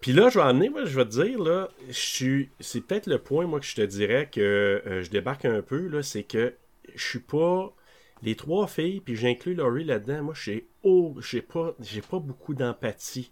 [0.00, 2.50] Puis là, je vais amener, moi, je vais te dire, là, je suis.
[2.58, 5.86] C'est peut-être le point, moi, que je te dirais que euh, je débarque un peu,
[5.86, 6.54] là, c'est que
[6.94, 7.72] je suis pas.
[8.22, 12.54] Les trois filles, puis j'inclus Laurie là-dedans, moi, j'ai oh, j'ai pas, j'ai pas beaucoup
[12.54, 13.30] d'empathie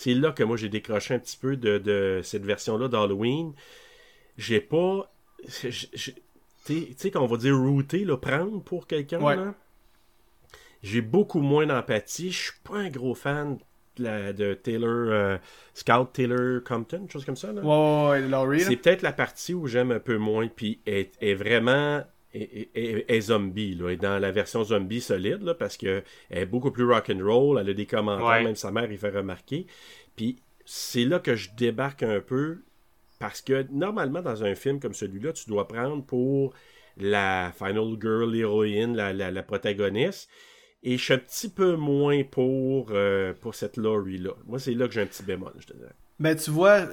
[0.00, 3.52] c'est là que moi j'ai décroché un petit peu de, cette version-là d'Halloween.
[4.38, 5.12] J'ai pas.
[6.66, 9.54] Tu sais, qu'on va dire router, le prendre pour quelqu'un.
[10.82, 12.30] J'ai beaucoup moins d'empathie.
[12.30, 13.58] Je suis pas un gros fan
[13.98, 15.38] de, Taylor, euh,
[15.74, 17.52] Scout Taylor Compton, chose comme ça.
[17.52, 17.60] Là.
[17.60, 23.20] Ouais, C'est peut-être la partie où j'aime un peu moins, puis est, est vraiment est,
[23.20, 27.58] zombie, là, est dans la version zombie solide, là, parce qu'elle est beaucoup plus rock'n'roll,
[27.58, 29.66] elle a des commentaires, même sa mère il fait remarquer.
[30.16, 32.62] Puis c'est là que je débarque un peu,
[33.18, 36.54] parce que normalement, dans un film comme celui-là, tu dois prendre pour
[36.96, 40.30] la final girl, l'héroïne, la, la, protagoniste.
[40.82, 44.32] Et je suis un petit peu moins pour, euh, pour cette Laurie-là.
[44.46, 45.94] Moi, c'est là que j'ai un petit bémol, je te dirais.
[46.18, 46.86] Ben, tu vois...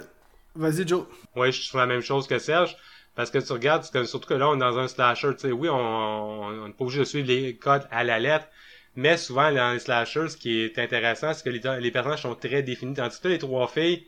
[0.55, 1.05] Vas-y, Joe.
[1.35, 2.75] Oui, je suis la même chose que Serge.
[3.17, 5.67] Parce que tu regardes, surtout que là, on est dans un slasher, tu sais, oui,
[5.69, 8.45] on n'est pas obligé de suivre les codes à la lettre,
[8.95, 12.35] mais souvent, dans les slashers, ce qui est intéressant, c'est que les, les, personnages sont
[12.35, 12.93] très définis.
[12.93, 14.05] Tandis que les trois filles,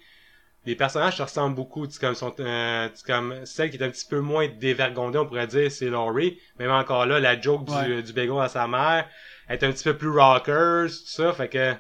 [0.68, 1.88] les personnages se ressemblent beaucoup.
[1.88, 5.48] Tu comme, sont, euh, comme celle qui est un petit peu moins dévergondée, on pourrait
[5.48, 6.40] dire, c'est Laurie.
[6.60, 9.08] Même encore là, la joke du, du bégon à sa mère,
[9.48, 11.34] elle est un petit peu plus rockers, tout ça.
[11.34, 11.74] Fait que,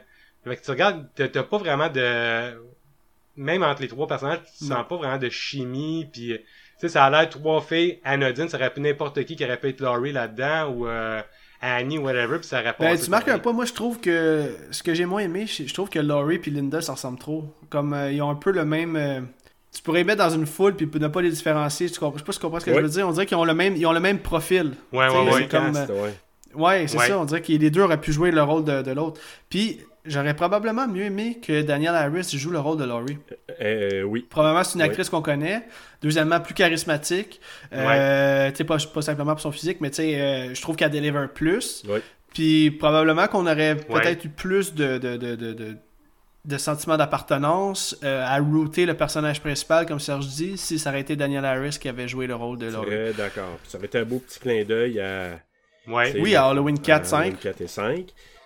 [0.45, 2.59] fait que tu regardes, t'as pas vraiment de...
[3.35, 6.39] Même entre les trois personnages, tu sens pas vraiment de chimie, puis
[6.87, 9.69] sais, ça a l'air trois filles anodines, ça aurait pu n'importe qui qui aurait pu
[9.69, 11.21] être Laurie là-dedans ou euh,
[11.61, 12.85] Annie, whatever, puis ça aurait pas.
[12.85, 15.73] Ben, tu marques un pas, moi je trouve que ce que j'ai moins aimé, je
[15.73, 17.45] trouve que Laurie et Linda ça ressemble trop.
[17.69, 18.95] Comme euh, ils ont un peu le même.
[18.95, 19.21] Euh,
[19.73, 21.89] tu pourrais les mettre dans une foule puis ne pas les différencier.
[21.89, 23.07] Tu comprends, je sais pas si tu comprends ce que je veux dire.
[23.07, 24.73] On dirait qu'ils ont le même, ils ont le même profil.
[24.91, 25.47] Ouais, ouais, ouais.
[25.47, 26.15] Comme, ouais.
[26.55, 27.19] ouais c'est ça.
[27.19, 29.21] On dirait que les deux auraient pu jouer le rôle de, de l'autre.
[29.49, 33.17] Puis J'aurais probablement mieux aimé que Daniel Harris joue le rôle de Laurie.
[33.61, 34.25] Euh, oui.
[34.29, 35.63] Probablement, c'est une actrice qu'on connaît.
[36.01, 37.41] Deuxièmement, plus charismatique.
[37.73, 41.83] Euh, pas, pas simplement pour son physique, mais euh, je trouve qu'elle deliver plus.
[42.33, 45.77] Puis probablement qu'on aurait peut-être eu plus de, de, de, de,
[46.45, 51.01] de sentiments d'appartenance euh, à router le personnage principal, comme Serge dit, si ça aurait
[51.01, 53.13] été Daniel Harris qui avait joué le rôle de Laurie.
[53.17, 53.59] d'accord.
[53.67, 55.39] Ça aurait été un beau petit clin d'œil à.
[55.87, 57.17] Oui, à Halloween 4, 5.
[57.17, 58.05] Halloween 4 et 5.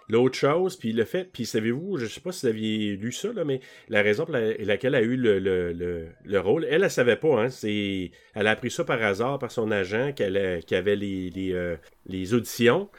[0.09, 3.31] L'autre chose, puis le fait, puis savez-vous, je sais pas si vous aviez lu ça,
[3.31, 6.91] là, mais la raison pour laquelle elle a eu le, le, le, rôle, elle, elle
[6.91, 10.38] savait pas, hein, c'est, elle a appris ça par hasard par son agent qu'elle
[10.71, 12.89] avait les, les, euh, les auditions.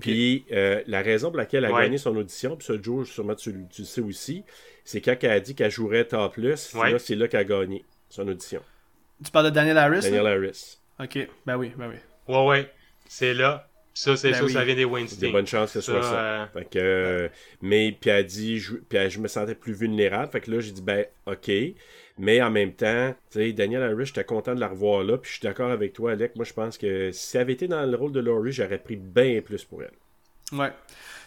[0.00, 3.34] Puis euh, la raison pour laquelle elle a gagné son audition, puis ça, Joe, sûrement
[3.34, 4.44] tu, tu le sais aussi,
[4.84, 8.26] c'est quand elle a dit qu'elle jouerait top plus, c'est là qu'elle a gagné son
[8.28, 8.62] audition.
[9.24, 10.02] Tu parles de Daniel Harris?
[10.02, 10.78] Daniel Harris.
[10.98, 11.96] Ok, ben oui, ben oui.
[12.28, 12.72] Ouais, ouais.
[13.08, 13.69] C'est là.
[13.92, 14.52] Ça, c'est Ben sûr, oui.
[14.52, 15.28] ça vient des Il y a Weinstein.
[15.28, 16.16] de bonnes chances que ce soit Ça, ça.
[16.20, 17.28] euh, Fait que, euh,
[17.60, 20.30] mais, puis elle dit, je, puis elle- je me sentais plus vulnérable.
[20.30, 21.50] Fait que là, j'ai dit, ben, ok.
[22.18, 25.16] Mais en même temps, tu sais, Daniel Harris, j'étais content de la revoir là.
[25.18, 26.36] Puis je suis d'accord avec toi, Alec.
[26.36, 28.96] Moi, je pense que si elle avait été dans le rôle de Laurie, j'aurais pris
[28.96, 29.90] bien plus pour elle.
[30.58, 30.72] Ouais,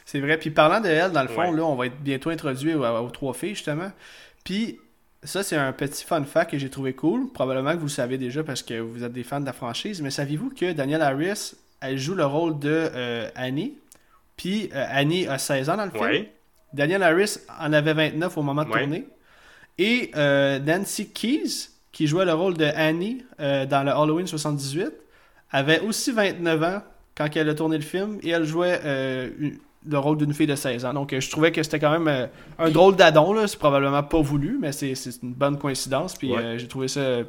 [0.05, 0.37] c'est vrai.
[0.37, 1.57] Puis parlant de elle, dans le fond, Ouais.
[1.57, 3.91] là, on va être bientôt introduit aux, aux trois filles, justement.
[4.43, 4.79] Puis
[5.23, 7.31] ça, c'est un petit fun fact que j'ai trouvé cool.
[7.33, 10.01] Probablement que vous le savez déjà parce que vous êtes des fans de la franchise.
[10.01, 11.53] Mais saviez-vous que Danielle Harris,
[11.83, 13.77] elle joue le rôle de euh, Annie.
[14.37, 16.03] Puis euh, Annie a 16 ans dans le film.
[16.03, 16.33] Ouais.
[16.73, 18.79] Daniel Harris en avait 29 au moment de Ouais.
[18.81, 19.05] tourner.
[19.77, 24.91] Et euh, Nancy Keys, qui jouait le rôle de Annie dans le Halloween 78,
[25.51, 26.81] avait aussi 29 ans
[27.15, 28.79] quand elle a tourné le film et elle jouait
[29.39, 30.93] une- le rôle d'une fille de 16 ans.
[30.93, 33.45] Donc je trouvais que c'était quand même un drôle d'adon.
[33.45, 36.15] C'est probablement pas voulu, mais c'est une bonne coïncidence.
[36.15, 36.57] Puis Ouais.
[36.57, 37.19] j'ai trouvé ça.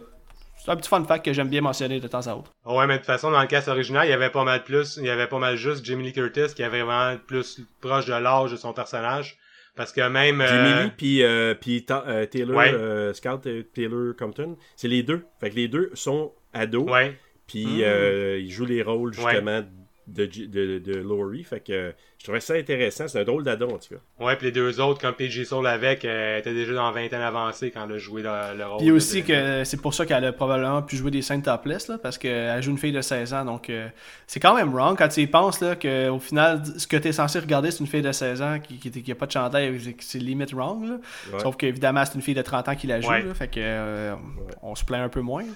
[0.64, 2.50] C'est un petit fun fact que j'aime bien mentionner de temps à autre.
[2.64, 4.96] Ouais, mais de toute façon, dans le cast original, il y avait pas mal plus,
[4.96, 8.14] il y avait pas mal juste Jamie Lee Curtis qui est vraiment plus proche de
[8.14, 9.36] l'âge de son personnage.
[9.76, 11.52] Parce que même, euh, Jamie Lee puis, euh,
[11.90, 12.72] euh, Taylor, Ouais.
[12.72, 15.24] euh, Scout Taylor Compton, c'est les deux.
[15.38, 16.90] Fait que les deux sont ados.
[16.90, 17.82] ouais, Puis Mm.
[17.84, 19.62] euh, ils jouent les rôles justement
[20.06, 21.44] de, de, de Laurie.
[21.44, 23.08] Fait que euh, je trouvais ça intéressant.
[23.08, 24.24] C'est un drôle d'ado en tout cas.
[24.24, 27.20] ouais, puis les deux autres, comme PJ Soul avec, euh, étaient déjà dans 20 ans
[27.20, 28.78] avancée quand elle a joué le, le rôle.
[28.78, 31.88] Puis aussi de- que c'est pour ça qu'elle a probablement pu jouer des scènes topless,
[31.88, 33.44] là, parce qu'elle joue une fille de 16 ans.
[33.44, 33.88] Donc euh,
[34.26, 37.12] c'est quand même wrong quand tu y penses là, qu'au final, ce que tu es
[37.12, 39.78] censé regarder, c'est une fille de 16 ans qui, qui, qui a pas de chandail,
[39.80, 40.84] c'est- c'est limite wrong.
[40.88, 40.96] Là.
[41.32, 41.40] Ouais.
[41.40, 43.22] Sauf qu'évidemment, c'est une fille de 30 ans qui la joue, Ouais.
[43.22, 44.14] là, fait que euh,
[44.62, 45.44] on se plaint un peu moins.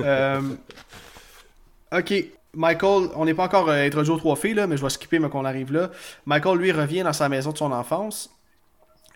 [0.00, 0.40] Euh,
[1.92, 2.12] ok,
[2.56, 5.18] Michael, on n'est pas encore euh, introduit aux trois filles, là, mais je vais skipper
[5.18, 5.90] mais qu'on arrive là.
[6.24, 8.30] Michael, lui, revient dans sa maison de son enfance.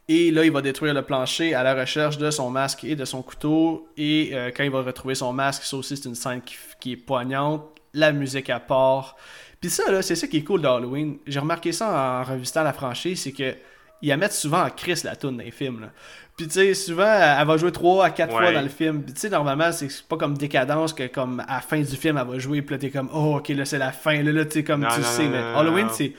[0.09, 3.05] Et là, il va détruire le plancher à la recherche de son masque et de
[3.05, 3.89] son couteau.
[3.97, 6.43] Et euh, quand il va retrouver son masque, ça aussi, c'est une scène
[6.81, 7.65] qui, est poignante.
[7.95, 9.17] La musique à part.
[9.61, 11.17] Puis ça, là, c'est ça qui est cool d'Halloween.
[11.27, 13.55] J'ai remarqué ça en revisitant la franchise, c'est que
[14.03, 15.81] ils la mettent souvent en crise la tune dans les films.
[15.81, 15.89] Là.
[16.37, 17.05] Puis tu sais, souvent,
[17.39, 18.55] elle va jouer 3 à 4 fois Ouais.
[18.55, 19.03] dans le film.
[19.03, 22.17] Puis tu sais, normalement, c'est pas comme décadence que comme à la fin du film,
[22.17, 22.63] elle va jouer.
[22.63, 24.23] Puis là, t'es comme, oh, ok, là, c'est la fin.
[24.23, 25.25] Là, là tu sais, comme Non, tu non, sais.
[25.25, 26.15] non, mais Halloween, c'est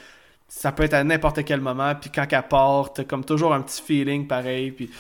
[0.48, 1.96] ça peut être à n'importe quel moment.
[1.96, 4.72] Puis quand elle part, t'as comme toujours un petit feeling pareil.
[4.72, 4.92] Puis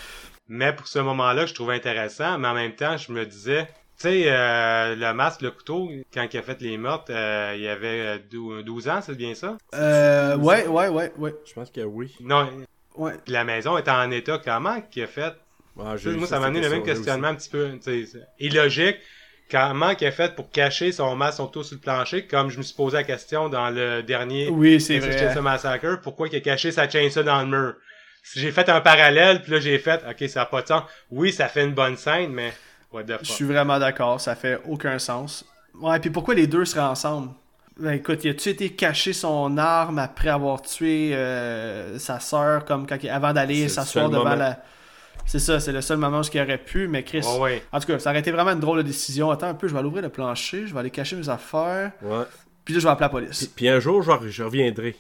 [0.48, 3.68] Mais pour ce moment-là, je trouvais intéressant, mais en même temps, je me disais,
[4.02, 7.62] tu sais, euh, le masque, le couteau, quand il a fait les meurtres, euh, il
[7.62, 9.58] y avait euh, dou- 12 ans, c'est bien ça?
[9.76, 11.36] Euh, ouais, ouais, ouais, ouais.
[11.46, 12.16] Je pense que oui.
[12.20, 12.50] Non,
[12.96, 13.14] ouais.
[13.24, 15.34] puis la maison est en état comment qu'il a fait?
[15.80, 17.70] Ah, moi, ça m'a amené le même questionnement un petit peu,
[18.40, 18.98] illogique.
[19.52, 22.58] Comment qu'il a fait pour cacher son masque, son couteau sur le plancher, comme je
[22.58, 25.18] me suis posé la question dans le dernier Oui, c'est vrai.
[25.18, 27.76] Chainsaw Massacre, pourquoi il a caché sa chainsaw dans le mur?
[28.24, 30.84] Si J'ai fait un parallèle, puis là j'ai fait, ok, ça n'a pas de sens.
[31.10, 32.54] Oui, ça fait une bonne scène, mais
[33.22, 35.46] Je suis vraiment d'accord, ça fait aucun sens.
[35.80, 37.30] Ouais, puis pourquoi les deux seraient ensemble?
[37.80, 42.86] Ben écoute, il a-tu été cacher son arme après avoir tué euh, sa sœur, comme
[42.86, 44.36] quand il- avant d'aller s'asseoir devant moment.
[44.36, 44.60] la.
[45.26, 47.24] C'est ça, c'est le seul moment où il aurait pu, mais Chris.
[47.40, 47.64] Ouais.
[47.72, 49.32] En tout cas, ça aurait été vraiment une drôle de décision.
[49.32, 51.92] Attends un peu, je vais aller ouvrir le plancher, je vais aller cacher mes affaires,
[52.02, 52.24] Ouais.
[52.66, 53.48] puis là je vais appeler la police.
[53.56, 54.96] puis un jour, je reviendrai.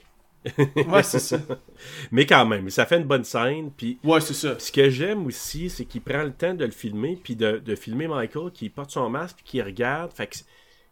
[0.87, 1.37] Ouais, c'est ça.
[2.11, 3.71] Mais quand même, ça fait une bonne scène.
[3.75, 4.57] Puis Ouais, c'est ça.
[4.59, 7.75] Ce que j'aime aussi, c'est qu'il prend le temps de le filmer, puis de, de
[7.75, 10.11] filmer Michael qui porte son masque, puis qui regarde.
[10.13, 10.35] Fait que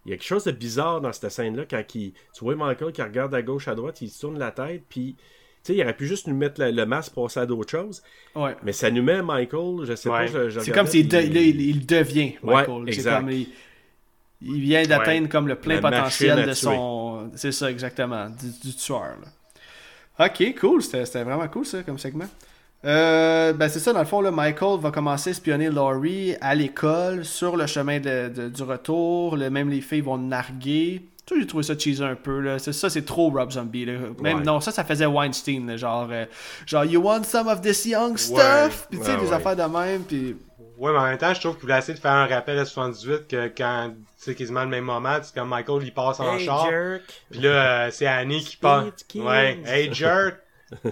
[0.05, 2.91] il y a quelque chose de bizarre dans cette scène-là, quand il, tu vois Michael
[2.93, 5.83] qui regarde à gauche, à droite, il se tourne la tête, puis tu sais, il
[5.83, 8.01] aurait pu juste nous mettre le, le masque pour passer à d'autres choses,
[8.33, 8.55] Ouais.
[8.63, 10.25] mais ça nous met Michael, je sais Ouais.
[10.25, 12.83] pas, je, je C'est comme s'il de- il, il devient Ouais, Michael.
[12.87, 13.19] c'est exact.
[13.19, 13.49] comme il,
[14.41, 17.29] il vient d'atteindre comme le plein La potentiel de son.
[17.35, 19.01] C'est ça, exactement, du, du tueur.
[19.21, 19.27] là.
[20.19, 22.25] Ok, cool, c'était vraiment cool ça comme segment.
[22.85, 26.55] Euh, ben c'est ça, dans le fond, là, Michael va commencer à espionner Laurie à
[26.55, 29.35] l'école, sur le chemin de, de- du retour.
[29.35, 31.03] Le, même les filles vont narguer.
[31.25, 32.39] Tu sais, j'ai trouvé ça cheesy un peu.
[32.39, 32.57] Là.
[32.57, 33.85] C'est, ça, c'est trop Rob Zombie.
[33.85, 33.93] Là.
[34.21, 34.43] Même, Ouais.
[34.43, 35.75] Non, ça, ça faisait Weinstein.
[35.77, 36.25] genre, euh,
[36.65, 38.87] genre, you want some of this young stuff?
[38.89, 40.03] Puis tu sais, des affaires de même.
[40.03, 40.35] Puis
[40.79, 42.65] Ouais, mais en même temps, je trouve qu'il voulait essayer de faire un rappel à
[42.65, 46.45] 78 que quand c'est quasiment le même moment, c'est comme Michael il passe en Hey,
[46.45, 46.69] char.
[46.69, 47.01] jerk!
[47.29, 48.85] Puis là, euh, c'est Annie qui passe.
[49.15, 50.37] Ouais, hey jerk!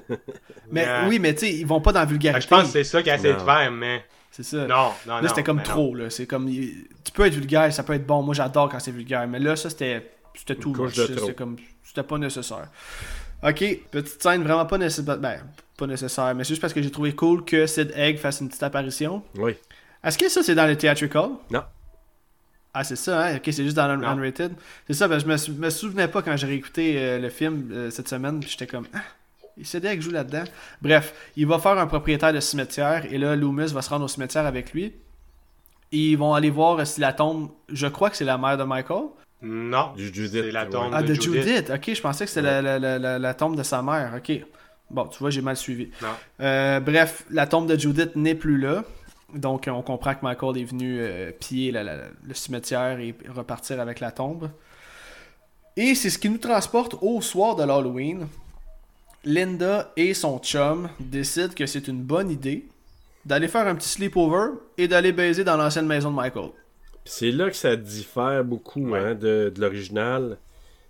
[0.72, 1.05] Mais Yeah.
[1.07, 2.41] oui, mais tu sais, ils vont pas dans la Fait vulgarité.
[2.41, 4.57] je pense que c'est ça qu'il a essayé de faire, mais C'est ça.
[4.65, 5.22] non, non, non.
[5.22, 5.64] là, c'était comme non.
[5.64, 5.93] trop.
[5.95, 6.09] Là.
[6.09, 6.49] C'est comme.
[6.49, 8.22] il- Tu peux être vulgaire, ça peut être bon.
[8.23, 9.27] Moi, j'adore quand c'est vulgaire.
[9.27, 10.11] Mais là, ça, c'était.
[10.34, 10.76] C'était tout.
[10.89, 11.57] C'était comme.
[11.84, 12.68] C'était pas nécessaire.
[13.43, 15.18] Ok, petite scène vraiment pas nécessaire.
[15.18, 15.39] Ben,
[15.77, 18.49] pas nécessaire, mais c'est juste parce que j'ai trouvé cool que Sid Egg fasse une
[18.49, 19.22] petite apparition.
[19.38, 19.55] Oui.
[20.07, 21.29] Est-ce que ça, c'est dans le theatrical?
[21.51, 21.63] Non.
[22.73, 23.35] Ah, c'est ça, hein?
[23.38, 24.07] Ok, c'est juste dans le Non.
[24.09, 24.53] unrated.
[24.88, 27.69] C'est ça, ben, je me, sou- me souvenais pas quand j'ai réécouté euh, le film
[27.71, 28.99] euh, cette semaine, puis j'étais comme, ah,
[29.61, 30.43] Sid Egg joue là-dedans.
[30.81, 34.07] Bref, il va faire un propriétaire de cimetière, et là, Loomis va se rendre au
[34.07, 34.93] cimetière avec lui.
[35.91, 37.49] Ils vont aller voir si la tombe.
[37.69, 39.05] Je crois que c'est la mère de Michael.
[39.41, 39.93] Non.
[39.95, 40.69] Judith, C'est la ouais.
[40.69, 41.43] tombe Ah, de, de Judith.
[41.43, 41.69] Judith.
[41.73, 44.13] Ok, je pensais que c'était la, la, la, la- la tombe de sa mère.
[44.17, 44.31] Ok.
[44.89, 45.89] Bon, tu vois, j'ai mal suivi.
[46.01, 46.07] Non.
[46.41, 48.84] Euh, bref, la tombe de Judith n'est plus là.
[49.33, 53.79] Donc, on comprend que Michael est venu euh, piller la- la- le cimetière et repartir
[53.79, 54.49] avec la tombe.
[55.75, 58.27] Et c'est ce qui nous transporte au soir de l'Halloween.
[59.23, 62.65] Linda et son chum décident que c'est une bonne idée
[63.25, 66.49] d'aller faire un petit sleepover et d'aller baiser dans l'ancienne maison de Michael.
[67.03, 68.99] C'est là que ça diffère beaucoup Ouais.
[68.99, 70.37] hein, de, de l'original.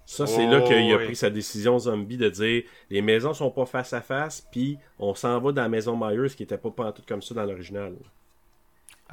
[0.06, 1.06] Ça, c'est Oh, là qu'il a oui.
[1.06, 5.16] pris sa décision zombie de dire les maisons sont pas face à face, puis on
[5.16, 7.94] s'en va dans la maison Myers qui était pas pantoute comme ça dans l'original.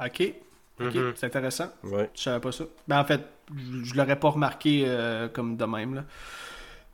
[0.03, 0.33] Ok.
[0.81, 1.13] Ok, Mhm.
[1.15, 1.67] c'est intéressant.
[1.83, 2.09] Ouais.
[2.15, 2.65] Je savais pas ça.
[2.87, 3.21] Ben, en fait,
[3.55, 5.95] je, je l'aurais pas remarqué euh, comme de même.
[5.95, 6.03] Là.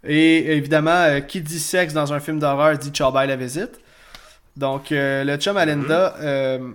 [0.03, 3.79] Et évidemment, euh, qui dit sexe dans un film d'horreur dit ciao bye la visite.
[4.57, 6.73] Donc, euh, le chum à Linda euh,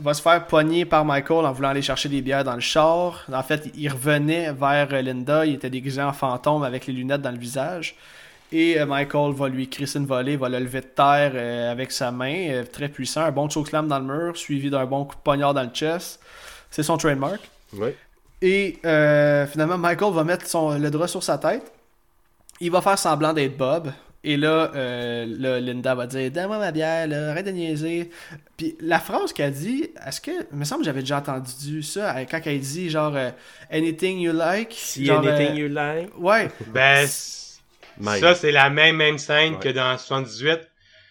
[0.00, 3.24] va se faire pogner par Michael en voulant aller chercher des bières dans le char.
[3.32, 5.44] En fait, il revenait vers Linda.
[5.46, 7.94] Il était déguisé en fantôme avec les lunettes dans le visage.
[8.50, 11.92] Et euh, Michael va lui crisser une volée, va le lever de terre euh, avec
[11.92, 13.22] sa main, euh, très puissant.
[13.22, 16.20] Un bon chokeslam dans le mur, suivi d'un bon coup de poignard dans le chest.
[16.70, 17.40] C'est son trademark.
[17.74, 17.94] Ouais.
[18.40, 21.72] Et euh, finalement, Michael va mettre son, le drap sur sa tête.
[22.60, 23.92] Il va faire semblant d'être Bob.
[24.24, 28.10] Et là, euh, là, Linda va dire Donne-moi ma bière, là, arrête de niaiser.
[28.56, 30.30] Puis la phrase qu'elle dit, est-ce que.
[30.52, 33.16] Il me semble que j'avais déjà entendu ça quand elle dit genre
[33.70, 34.72] Anything you like.
[34.76, 36.10] Si genre, anything euh, you like.
[36.18, 36.48] Ouais.
[36.66, 37.06] Ben,
[38.20, 39.60] ça, c'est la même, même scène Ouais.
[39.60, 40.60] que dans 78.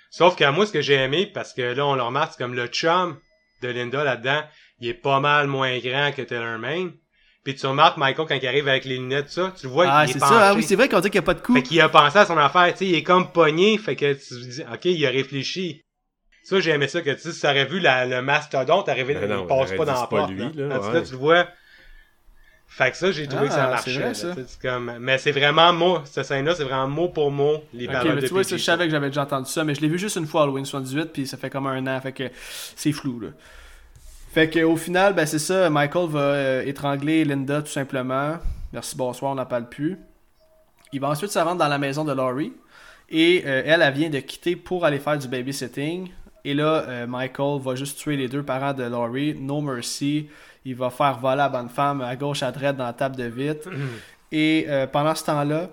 [0.09, 2.53] Sauf que moi, ce que j'ai aimé, parce que là, on le remarque, c'est comme
[2.55, 3.18] le chum
[3.61, 4.41] de Linda là-dedans,
[4.80, 6.91] il est pas mal moins grand que Taylor Maine.
[7.43, 10.03] Puis tu remarques Michael quand il arrive avec les lunettes, ça, tu le vois, ah,
[10.05, 10.34] il est c'est penché.
[10.34, 10.49] ça.
[10.49, 11.53] Ah oui, c'est vrai qu'on dit qu'il n'y a pas de coup.
[11.55, 14.14] Fait qu'il a pensé à son affaire, tu sais, il est comme pogné, fait que
[14.14, 15.81] tu te dis, ok, il a réfléchi.
[16.43, 19.39] Ça, j'ai aimé ça, que tu sais, si t'aurais vu la, le mastodonte arriver, Ben
[19.41, 20.31] il passe pas dans la pas porte.
[20.31, 20.80] lui, là.
[20.80, 20.93] ouais.
[20.93, 21.47] là, tu le vois.
[22.69, 23.99] Fait que ça, j'ai trouvé que ça Ah, marchait.
[23.99, 24.35] vrai, ça.
[24.61, 24.98] comme...
[24.99, 28.22] Mais c'est vraiment mot, cette scène-là, c'est vraiment mot pour mot, les Ok, paroles mais
[28.22, 28.49] de tu vois, PG.
[28.52, 30.44] ça, je savais que j'avais déjà entendu ça, mais je l'ai vu juste une fois
[30.44, 32.30] Halloween 78, puis ça fait comme un an, fait que
[32.76, 33.30] c'est flou, là.
[34.34, 38.38] Fait que au final, ben c'est ça, Michael va euh, étrangler Linda tout simplement.
[38.73, 39.98] Merci, bonsoir, on n'en parle plus.
[40.94, 42.53] Il va ensuite se rendre dans la maison de Laurie,
[43.10, 46.10] et euh, elle, elle vient de quitter pour aller faire du babysitting.
[46.49, 50.27] Et là, euh, Michael va juste tuer les deux parents de Laurie, no mercy.
[50.63, 53.25] Il va faire voler la bonne femme à gauche, à droite dans la table de
[53.25, 53.69] vitre.
[54.31, 55.69] Et euh, pendant ce temps-là,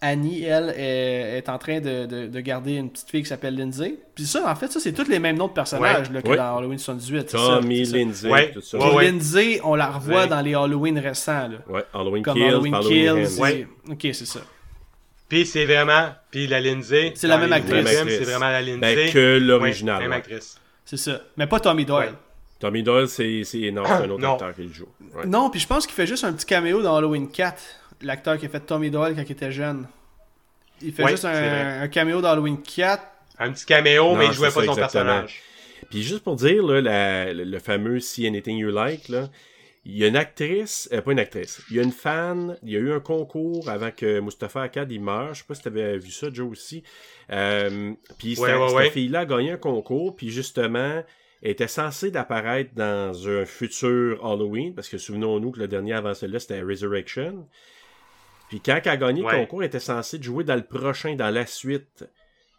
[0.00, 3.56] Annie, elle, est, est en train de, de- de garder une petite fille qui s'appelle
[3.56, 3.94] Lindsay.
[4.14, 6.36] Puis ça, en fait, ça, c'est tous les mêmes noms de personnages là, que Ouais.
[6.36, 7.30] dans Halloween 78.
[7.30, 7.96] c'est Tommy, ça.
[7.96, 8.50] Lindsay, Ouais.
[8.52, 8.78] tout ça.
[8.78, 9.10] Ouais, Puis ouais.
[9.10, 10.26] Lindsay, on la revoit Ouais.
[10.28, 11.48] dans les Halloween récents.
[11.48, 11.58] Là.
[11.68, 13.40] Ouais, Halloween Comme Kills, Halloween Halloween Kills.
[13.40, 13.60] Ouais.
[13.60, 14.40] et- Ok, c'est ça.
[15.28, 16.10] Puis c'est vraiment...
[16.30, 17.12] Puis la Lindsay...
[17.14, 17.84] C'est la même actrice.
[17.84, 18.08] Même.
[18.08, 18.80] C'est vraiment la Lindsay.
[18.96, 20.00] Ben, que Ouais, l'original.
[20.00, 20.16] même ouais.
[20.16, 20.58] actrice.
[20.84, 21.20] C'est ça.
[21.36, 22.08] Mais pas Tommy Doyle.
[22.08, 22.14] Ouais.
[22.60, 24.32] Tommy Doyle, c'est c'est un autre Non.
[24.32, 24.88] acteur qui le joue.
[25.14, 25.26] Ouais.
[25.26, 27.62] Non, puis je pense qu'il fait juste un petit caméo dans Halloween 4.
[28.02, 29.86] L'acteur qui a fait Tommy Doyle quand il était jeune.
[30.82, 33.02] Il fait Ouais, juste un, un caméo dans Halloween 4.
[33.40, 35.04] Un petit caméo, Non, mais il jouait pas ça, son exactement.
[35.04, 35.42] personnage.
[35.90, 39.28] Puis juste pour dire, là, la- le, le fameux See Anything You Like, là,
[39.88, 42.70] il y a une actrice, euh, pas une actrice, il y a une fan, il
[42.70, 45.62] y a eu un concours avant que Mustafa Akkad il meure, je sais pas si
[45.62, 46.82] t'avais vu ça, Joe aussi.
[47.32, 48.90] Euh, puis Ouais, cette, ouais, cette ouais.
[48.90, 51.02] fille-là a gagné un concours, puis justement,
[51.42, 56.12] elle était censée d'apparaître dans un futur Halloween, parce que souvenons-nous que le dernier avant
[56.12, 57.48] celui-là, c'était Resurrection.
[58.50, 61.30] Puis quand elle a gagné le concours, elle était censée jouer dans le prochain, dans
[61.30, 62.04] la suite.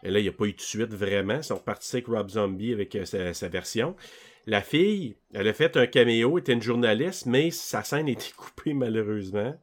[0.01, 1.35] Et là, il n'y a pas eu de suite vraiment.
[1.35, 3.95] Ils sont repartis avec Rob Zombie avec euh, sa, sa version.
[4.49, 8.31] La fille, elle a fait un caméo, était une journaliste, mais sa scène a été
[8.35, 9.55] coupée malheureusement.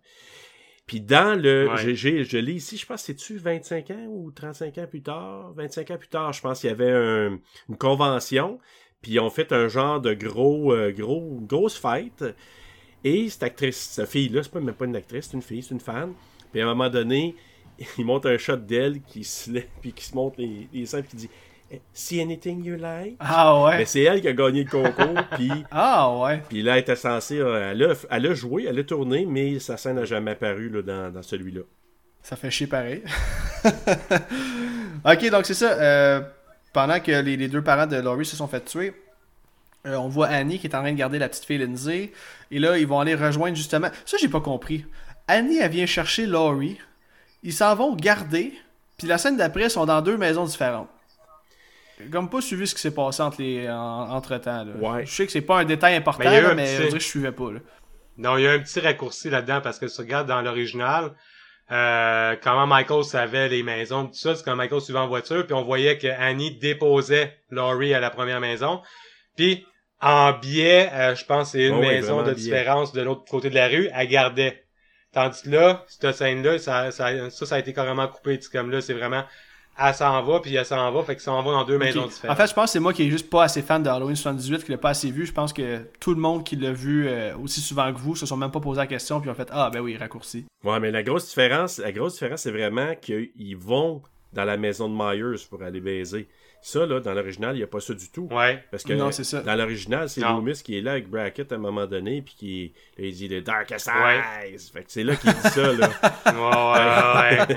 [0.86, 1.68] Puis dans le.
[1.68, 1.94] Ouais.
[1.96, 5.52] j'ai- je lis ici, je pense, c'est-tu 25 ans ou 35 ans plus tard?
[5.56, 8.60] 25 ans plus tard, je pense qu'il y avait un- une convention.
[9.02, 12.24] Puis ils ont fait un genre de gros, euh, gros, grosse fête.
[13.04, 15.74] Et cette actrice, cette fille-là, c'est pas même pas une actrice, c'est une fille, c'est
[15.74, 16.12] une fan.
[16.52, 17.34] Puis à un moment donné,
[17.98, 21.00] il monte un shot d'elle qui se lève, puis qui se montre les, les seins,
[21.02, 21.30] puis qui dit
[21.92, 23.16] See anything you like?
[23.18, 23.78] Ah ouais.
[23.78, 26.42] Mais c'est elle qui a gagné le concours, puis, Ah ouais.
[26.48, 27.38] puis là, elle était censée.
[27.40, 30.68] euh, Elle a, elle a joué, elle a tourné, mais sa scène n'a jamais apparu
[30.68, 31.62] là, dans, dans celui-là.
[32.22, 33.02] Ça fait chier pareil.
[35.04, 35.72] ok, donc c'est ça.
[35.72, 36.20] euh,
[36.72, 38.92] pendant que les, les deux parents de Laurie se sont fait tuer,
[39.86, 42.12] euh, on voit Annie qui est en train de garder la petite fille Lindsay.
[42.50, 43.88] Et là, ils vont aller rejoindre justement.
[44.04, 44.84] Ça, j'ai pas compris.
[45.28, 46.78] Annie, elle vient chercher Laurie.
[47.42, 48.52] Ils s'en vont garder.
[48.98, 50.88] Puis la scène d'après, ils sont dans deux maisons différentes.
[52.12, 54.64] Comme pas suivi ce qui s'est passé entre les, en- entre-temps.
[54.64, 54.72] là.
[54.76, 55.06] Ouais.
[55.06, 57.04] Je sais que c'est pas un détail important, Mais là, petit- on dirait que je
[57.06, 57.52] suivais pas.
[57.52, 57.60] là.
[58.18, 61.12] Non, il y a un petit raccourci là-dedans parce que si tu regardes dans l'original,
[61.72, 65.54] euh, comment Michael savait les maisons, tout ça, c'est quand Michael suivait en voiture, puis
[65.54, 68.82] on voyait que Annie déposait Laurie à la première maison.
[69.36, 69.66] Puis
[70.00, 72.34] en biais, euh, je pense que c'est une Oh maison de biais.
[72.34, 74.64] différence de l'autre côté de la rue, elle gardait.
[75.12, 78.38] Tandis que là, cette scène-là, ça, ça, ça, ça a été carrément coupé.
[78.38, 79.24] Tu sais, Comme là, c'est vraiment,
[79.78, 82.36] elle s'en va, puis elle s'en va, fait que s'en va dans deux maisons différentes.
[82.36, 84.16] En fait, je pense que c'est moi qui est juste pas assez fan de Halloween
[84.16, 85.26] 78, qui l'a pas assez vu.
[85.26, 88.26] Je pense que tout le monde qui l'a vu euh, aussi souvent que vous se
[88.26, 90.46] sont même pas posé la question, puis ont fait Ah, ben oui, raccourci.
[90.64, 94.88] Ouais, mais la grosse différence, la grosse différence, c'est vraiment qu'ils vont dans la maison
[94.88, 96.28] de Myers pour aller baiser.
[96.68, 98.28] Ça, là, dans l'original, il n'y a pas ça du tout.
[98.32, 98.60] Ouais.
[98.72, 99.40] Parce que Non, c'est ça.
[99.40, 100.20] dans l'original, c'est.
[100.20, 103.28] Loomis qui est là avec Brackett à un moment donné, puis qui là, il dit
[103.28, 104.48] le Darkest Ouais.
[104.50, 104.58] Eyes.
[104.72, 105.88] Fait que c'est là qu'il dit ça, là.
[106.26, 107.54] Ouais, ouais,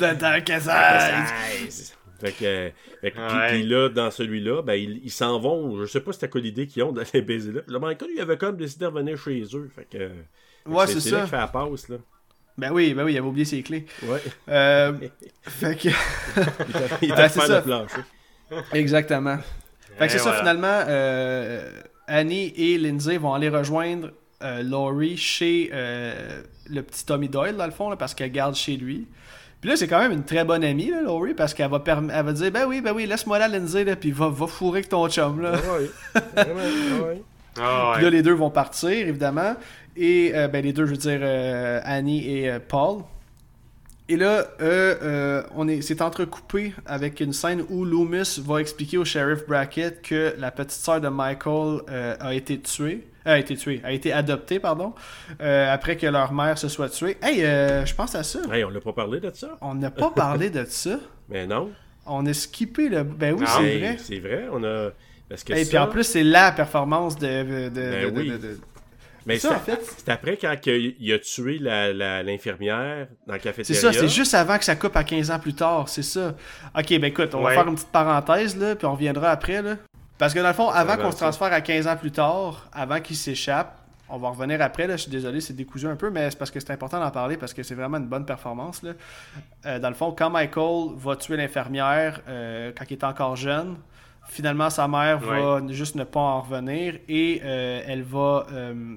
[0.00, 0.04] ouais.
[0.06, 1.62] As Darkest Eyes.
[1.62, 1.92] Eyes.
[2.20, 5.80] Fait que, fait que- puis là, dans celui-là, ben, ils ils s'en vont.
[5.80, 7.60] Je sais pas c'était quoi l'idée qu'ils ont d'aller baiser là.
[7.68, 9.70] Là, Michael, il avait comme décidé de revenir chez eux.
[9.74, 9.98] Fait que.
[9.98, 10.10] fait
[10.66, 11.22] Ouais, c'est C'est là ça.
[11.22, 11.96] qu'il fait la passe, là.
[12.58, 13.86] Ben oui, ben oui, il avait oublié ses clés.
[14.02, 14.20] Ouais.
[14.48, 14.92] Euh,
[15.42, 15.88] fait que.
[17.02, 17.56] Il était, faire ça.
[17.56, 18.02] le plancher.
[18.74, 19.38] Exactement.
[19.98, 21.70] Fait que c'est ça, finalement, euh,
[22.06, 24.10] Annie et Lindsay vont aller rejoindre
[24.42, 28.54] euh, Laurie chez euh, le petit Tommy Doyle, dans le fond, là, parce qu'elle garde
[28.54, 29.06] chez lui.
[29.60, 32.10] Puis là, c'est quand même une très bonne amie, là, Laurie, parce qu'elle va, perm-
[32.12, 34.78] elle va dire Ben oui, ben oui, laisse-moi là, Lindsay, là, puis va, va fourrer
[34.80, 35.40] avec ton chum.
[35.40, 35.52] Là.
[35.52, 36.20] Ouais.
[36.34, 37.22] Vraiment, ouais.
[37.60, 39.54] Ah, Puis là, les deux vont partir, évidemment.
[39.96, 43.02] Et euh, ben, les deux, je veux dire, euh, Annie et euh, Paul.
[44.08, 48.98] Et là, euh, euh, on est, c'est entrecoupé avec une scène où Loomis va expliquer
[48.98, 53.06] au sheriff Brackett que la petite sœur de Michael euh, a été tuée.
[53.24, 54.92] a été tuée, a été adoptée, pardon,
[55.40, 57.16] euh, après que leur mère se soit tuée.
[57.22, 58.40] Hey, euh, je pense à ça.
[58.52, 59.56] Hey, on l'a pas parlé de ça?
[59.60, 60.98] On n'a pas parlé de ça.
[61.28, 61.70] Mais non.
[62.04, 63.04] On a skippé le.
[63.04, 63.46] Ben oui, Non.
[63.46, 63.96] c'est vrai.
[63.98, 64.90] C'est vrai, on a.
[65.32, 67.26] Parce que Et ça, puis en plus, c'est la performance de.
[67.26, 68.30] de, de- Ben de- oui.
[68.30, 68.60] de- de-
[69.24, 69.94] mais ça, c'est en fait.
[69.98, 73.80] c'est après quand il a tué la- la- l'infirmière dans C'est cafétéria.
[73.80, 76.34] ça, c'est juste avant que ça coupe à 15 ans plus tard, c'est ça.
[76.76, 77.54] Ok, ben écoute, on Ouais.
[77.54, 79.76] va faire une petite parenthèse, là, puis on reviendra après, là.
[80.18, 82.68] Parce que dans le fond, avant va, qu'on se transfère à 15 ans plus tard,
[82.72, 83.78] avant qu'il s'échappe,
[84.08, 86.50] on va revenir après, là, je suis désolé, c'est décousu un peu, mais c'est parce
[86.50, 88.92] que c'est important d'en parler, parce que c'est vraiment une bonne performance, là.
[89.66, 93.76] Euh, dans le fond, quand Michael va tuer l'infirmière, euh, quand il est encore jeune,
[94.28, 98.46] finalement, sa mère va juste ne pas en revenir, et euh, elle va...
[98.52, 98.96] euh,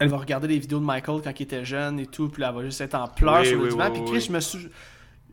[0.00, 2.48] elle va regarder les vidéos de Michael quand il était jeune et tout, puis là,
[2.48, 3.84] elle va juste être en pleurs Oui, sur le oui, divan.
[3.92, 4.68] oui, puis Chris, je me suis...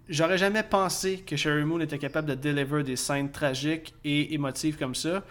[0.07, 4.77] J'aurais jamais pensé que Sherry Moon était capable de deliver des scènes tragiques et émotives
[4.77, 5.23] comme ça.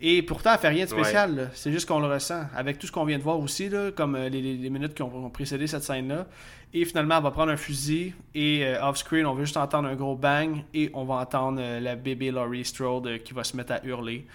[0.00, 1.50] Et pourtant, elle fait rien de spécial.
[1.54, 2.42] C'est juste qu'on le ressent.
[2.54, 4.94] Avec tout ce qu'on vient de voir aussi, là, comme euh, les, les- les minutes
[4.94, 6.26] qui ont, ont précédé cette scène-là.
[6.72, 9.94] Et finalement, elle va prendre un fusil et euh, off-screen, on veut juste entendre un
[9.94, 13.56] gros bang et on va entendre euh, la bébé Laurie Strode euh, qui va se
[13.56, 14.26] mettre à hurler.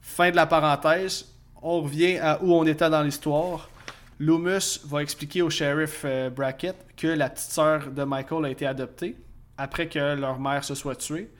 [0.00, 1.34] Fin de la parenthèse.
[1.60, 3.68] On revient à où on était dans l'histoire.
[4.18, 6.04] Loomis va expliquer au shérif
[6.36, 9.16] Brackett que la petite sœur de Michael a été adoptée
[9.56, 11.30] après que leur mère se soit tuée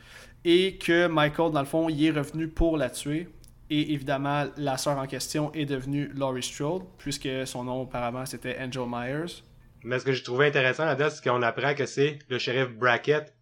[0.45, 3.29] et que Michael, dans le fond, y est revenu pour la tuer.
[3.71, 8.59] Et évidemment, la sœur en question est devenue Laurie Strode, puisque son nom auparavant c'était
[8.61, 9.43] Angel Myers.
[9.85, 13.35] Mais ce que j'ai trouvé intéressant là-dedans, c'est qu'on apprend que c'est le shérif Brackett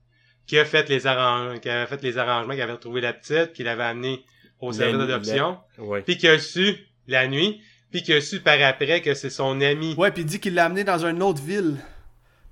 [0.47, 1.61] qui a fait les, arrange...
[1.61, 4.25] qui a fait les arrangements, qui avait retrouvé la petite, qui l'avait amenée
[4.61, 6.03] au service d'adoption, Ouais.
[6.03, 7.61] puis qui a su la nuit,
[7.91, 9.95] puis qui a su par après que c'est son ami.
[9.97, 11.77] Ouais, puis il dit qu'il l'a amené dans une autre ville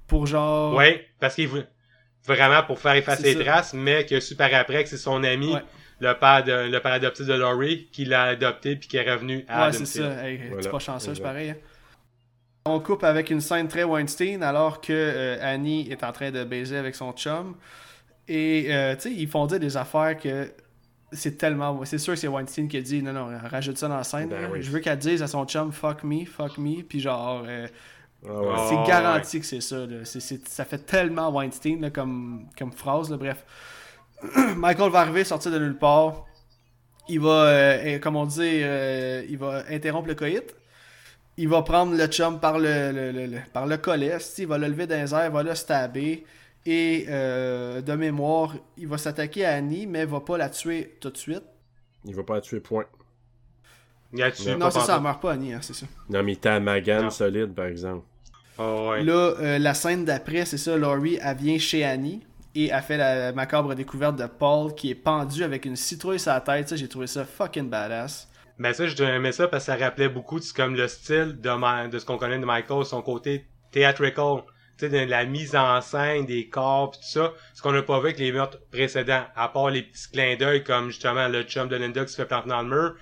[0.07, 0.75] pour genre.
[0.75, 1.67] Ouais, parce qu'il voulait
[2.27, 5.23] vraiment pour faire effacer les traces, mais qui a su par après que c'est son
[5.25, 5.62] ami, Ouais.
[6.01, 9.45] le père de, le père adoptif de Laurie, qui l'a adopté puis qui est revenu
[9.49, 10.27] à Ouais, c'est ça.
[10.29, 10.62] Hey, Voilà.
[10.62, 11.51] C'est pas chanceux, c'est pareil.
[11.51, 11.57] hein.
[12.75, 16.45] On coupe avec une scène très Weinstein alors que euh, Annie est en train de
[16.45, 17.55] baiser avec son chum.
[18.29, 20.53] Et euh, tu sais, ils font dire des affaires que
[21.13, 21.85] c'est tellement.
[21.85, 24.29] C'est sûr que c'est Weinstein qui a dit non, non, rajoute ça dans la scène.
[24.29, 24.63] Ben oui.
[24.63, 26.83] Je veux qu'elle dise à son chum fuck me, fuck me.
[26.83, 27.67] Puis genre, euh,
[28.25, 28.29] Ah.
[28.33, 29.87] Oh, c'est garanti que c'est ça.
[29.87, 30.05] là.
[30.05, 33.11] Ça fait tellement Weinstein là, comme, comme phrase.
[33.11, 33.17] là.
[33.17, 33.45] Bref,
[34.57, 36.27] Michael va arriver, sortir de nulle part.
[37.09, 40.55] Il va, euh, comme on dit, euh, il va interrompre le coït.
[41.43, 44.19] Il va prendre le chum par le, le- le- le- par le collet.
[44.39, 46.25] Il va le lever dans les airs, il va le stabber.
[46.67, 51.09] Et euh, de mémoire, il va s'attaquer à Annie, mais va pas la tuer tout
[51.11, 51.43] de suite.
[52.05, 52.85] Il va pas la tuer, point.
[54.12, 55.87] Il a tué non, pas c'est ça, elle meurt pas, Annie, hein, c'est ça.
[56.11, 57.11] Non, mais t'as Magan Non.
[57.11, 58.05] solide, par exemple.
[58.59, 59.03] Oh, ouais.
[59.05, 62.21] Là, euh, la scène d'après, c'est ça, Laurie, elle vient chez Annie
[62.55, 66.33] et elle fait la macabre découverte de Paul qui est pendu avec une citrouille sur
[66.33, 66.69] la tête.
[66.69, 68.29] Ça, j'ai trouvé ça fucking badass.
[68.61, 71.51] Mais ça, j'ai aimé ça parce que ça rappelait beaucoup de comme le style de,
[71.51, 74.43] Ma- de ce qu'on connaît de Michael, son côté theatrical.
[74.78, 77.32] Tu sais, de la mise en scène, des corps pis tout ça.
[77.55, 79.24] Ce qu'on n'a pas vu avec les meurtres précédents.
[79.35, 82.27] À part les petits clins d'œil comme justement le chum de Linda qui se fait
[82.27, 82.97] planter dans le mur.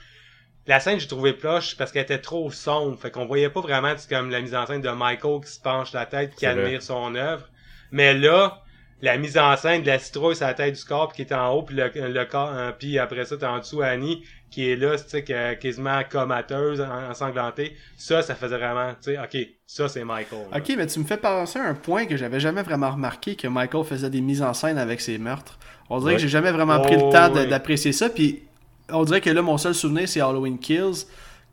[0.68, 2.96] La scène, j'ai trouvé ploche parce qu'elle était trop sombre.
[2.96, 5.50] Fait qu'on voyait pas vraiment tu sais, comme la mise en scène de Michael qui
[5.50, 6.52] se penche la tête, qui vrai.
[6.52, 7.48] admire son œuvre.
[7.90, 8.62] Mais là,
[9.00, 11.34] la mise en scène de la citrouille sur la tête du corps, puis qui est
[11.34, 14.70] en haut, puis le, le corps, hein, puis après ça, t'as en dessous Annie, qui
[14.70, 17.76] est là, tu sais, que- quasiment comateuse, en- ensanglantée.
[17.96, 20.46] Ça, ça faisait vraiment, tu sais, ok, ça c'est Michael.
[20.50, 20.58] là.
[20.58, 23.46] Ok, mais tu me fais penser à un point que j'avais jamais vraiment remarqué que
[23.48, 25.58] Michael faisait des mises en scène avec ses meurtres.
[25.90, 27.46] On dirait que j'ai jamais vraiment pris Oh, le temps de- ouais.
[27.46, 28.08] d'apprécier ça.
[28.08, 28.42] Puis
[28.90, 31.04] on dirait que là, mon seul souvenir, c'est Halloween Kills.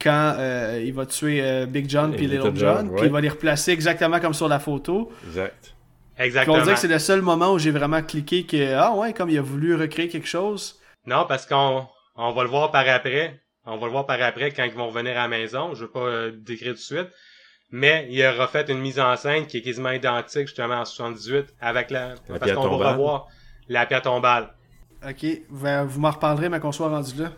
[0.01, 3.07] Quand euh, il va tuer euh, Big John puis Little Little John, John, puis ouais.
[3.07, 5.09] il va les replacer exactement comme sur la photo.
[5.26, 5.55] Exact.
[5.63, 5.73] Puis
[6.19, 6.61] on Exactement.
[6.63, 9.38] dirait que c'est le seul moment où j'ai vraiment cliqué que ah ouais, comme il
[9.38, 10.80] a voulu recréer quelque chose.
[11.05, 13.42] Non, parce qu'on on va le voir par après.
[13.66, 15.74] On va le voir par après quand ils vont revenir à la maison.
[15.74, 17.08] Je vais pas euh, décrire tout de suite.
[17.72, 21.48] Mais il a refait une mise en scène qui est quasiment identique justement en 78
[21.60, 22.94] avec la, La parce qu'on va tombale.
[22.94, 23.28] revoir
[23.68, 24.54] la pierre tombale.
[25.08, 27.32] Ok, vous, vous m'en reparlerez, mais qu'on soit rendu là.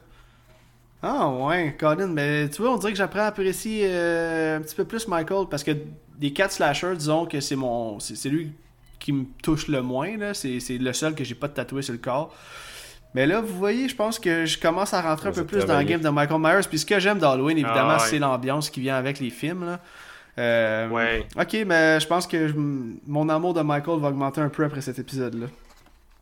[1.01, 4.75] Ah ouais, Colin, mais tu vois, on dirait que j'apprends à apprécier euh, un petit
[4.75, 5.71] peu plus Michael parce que
[6.17, 7.99] des 4 slashers, disons que c'est mon.
[7.99, 8.51] C'est c'est lui
[8.99, 10.33] qui me touche le moins, là.
[10.33, 12.33] C'est c'est le seul que j'ai pas de tatoué sur le corps.
[13.17, 15.79] Mais là, vous voyez, je pense que je commence à rentrer un peu plus dans
[15.79, 16.67] le game de Michael Myers.
[16.69, 18.07] Puis ce que j'aime d'Halloween, évidemment, Ah ouais.
[18.09, 19.79] c'est l'ambiance qui vient avec les films, là.
[20.37, 21.25] Euh, Ouais.
[21.35, 24.81] Ok, mais je pense que je- mon amour de Michael va augmenter un peu après
[24.81, 25.47] cet épisode-là.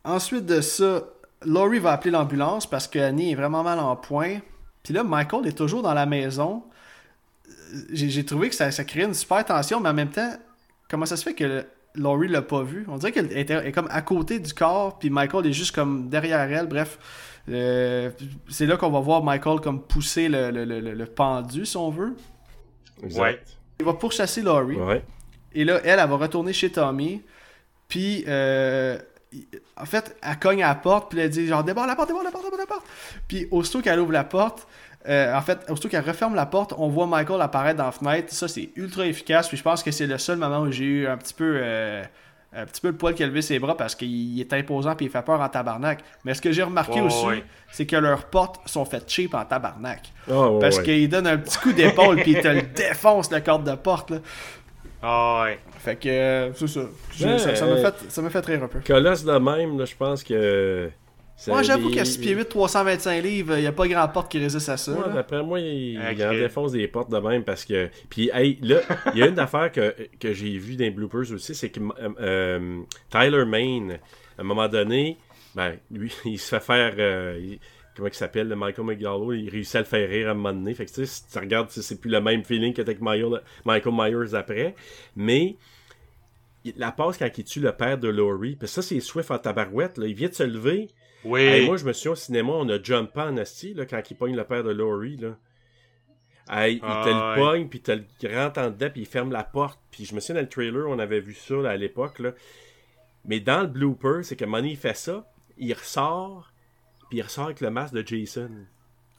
[0.04, 1.02] Ensuite de ça,
[1.44, 4.38] Laurie va appeler l'ambulance parce que Annie est vraiment mal en point.
[4.82, 6.62] Puis là, Michael est toujours dans la maison.
[7.46, 7.52] Euh,
[7.92, 10.32] J'ai trouvé que ça, ça créait une super tension, mais en même temps,
[10.88, 11.66] comment ça se fait que
[11.96, 15.46] Laurie l'a pas vu On dirait qu'elle est comme à côté du corps, puis Michael
[15.46, 16.66] est juste comme derrière elle.
[16.66, 16.98] Bref,
[17.48, 18.10] euh,
[18.48, 21.76] c'est là qu'on va voir Michael comme pousser le, le- le- le- le pendu, si
[21.76, 22.14] on veut.
[23.02, 23.20] Exact.
[23.22, 23.40] Ouais.
[23.80, 24.76] Il va pourchasser Laurie.
[24.76, 25.02] Ouais.
[25.54, 27.22] Et là, elle, elle va retourner chez Tommy.
[27.88, 28.98] Puis, euh,
[29.76, 31.10] en fait, elle cogne à la porte.
[31.10, 32.84] Puis elle dit genre, débarre la porte, débarre la porte, débarre la porte.
[33.28, 34.66] Puis, aussitôt qu'elle ouvre la porte,
[35.08, 38.32] euh, en fait, aussitôt qu'elle referme la porte, on voit Michael apparaître dans la fenêtre.
[38.32, 39.48] Ça, c'est ultra efficace.
[39.48, 41.58] Puis, je pense que c'est le seul moment où j'ai eu un petit peu.
[41.62, 42.02] euh,
[42.58, 45.06] un petit peu le poil qui a levé ses bras parce qu'il est imposant puis
[45.06, 46.02] il fait peur en tabarnak.
[46.24, 47.44] Mais ce que j'ai remarqué aussi, ouais.
[47.70, 50.10] c'est que leurs portes sont faites cheap en tabarnak.
[50.30, 50.84] Ah, Parce ouais.
[50.84, 54.10] qu'il donne un petit coup d'épaule puis il te le défonce le cadre de porte.
[54.10, 54.18] Là.
[55.02, 55.58] Ah ouais.
[55.80, 56.80] Fait que euh, c'est ça.
[56.80, 57.66] Ouais, ça.
[57.66, 58.80] M'a fait, ça m'a fait rire un peu.
[58.80, 60.90] Colosse de même, là, je pense que.
[61.48, 64.38] Moi, j'avoue qu'à 6 pieds 8, 325 livres, il n'y a pas grand porte qui
[64.38, 64.92] résiste à ça.
[64.92, 67.90] Ouais, d'après moi, il, Ah, il en défonce des portes de même parce que.
[68.08, 68.80] Puis, hey, là,
[69.14, 71.80] il y a une affaire que, que j'ai vue dans les bloopers aussi, c'est que
[71.80, 72.80] euh, euh,
[73.10, 73.98] Tyler Maine,
[74.38, 75.18] à un moment donné,
[75.54, 76.94] ben, lui, il se fait faire.
[76.98, 77.58] euh, il-
[77.94, 80.52] comment il s'appelle, le Michael McDowell, il réussit à le faire rire à un moment
[80.52, 80.74] donné.
[80.74, 83.40] Fait que, tu sais, si tu regardes, c'est plus le même feeling que avec Michael,
[83.64, 84.74] Michael Myers après.
[85.16, 85.56] Mais.
[86.76, 89.98] La passe quand il tue le père de Laurie, puis ça c'est Swift en tabarouette,
[89.98, 90.88] là, il vient de se lever,
[91.24, 91.40] Oui.
[91.40, 94.16] Hey, moi, je me souviens au cinéma, on a jumpé en asti, là, quand il
[94.16, 95.36] pogne le père de Laurie, là.
[96.48, 97.34] Hey, il Ah, te le ouais.
[97.50, 99.80] pogne, puis il te le rentre en dedans, puis il ferme la porte.
[99.90, 102.32] Puis je me souviens dans le trailer, on avait vu ça là, à l'époque, là.
[103.24, 105.26] Mais dans le blooper, c'est que Money il fait ça,
[105.58, 106.52] il ressort,
[107.08, 108.50] puis il ressort avec le masque de Jason.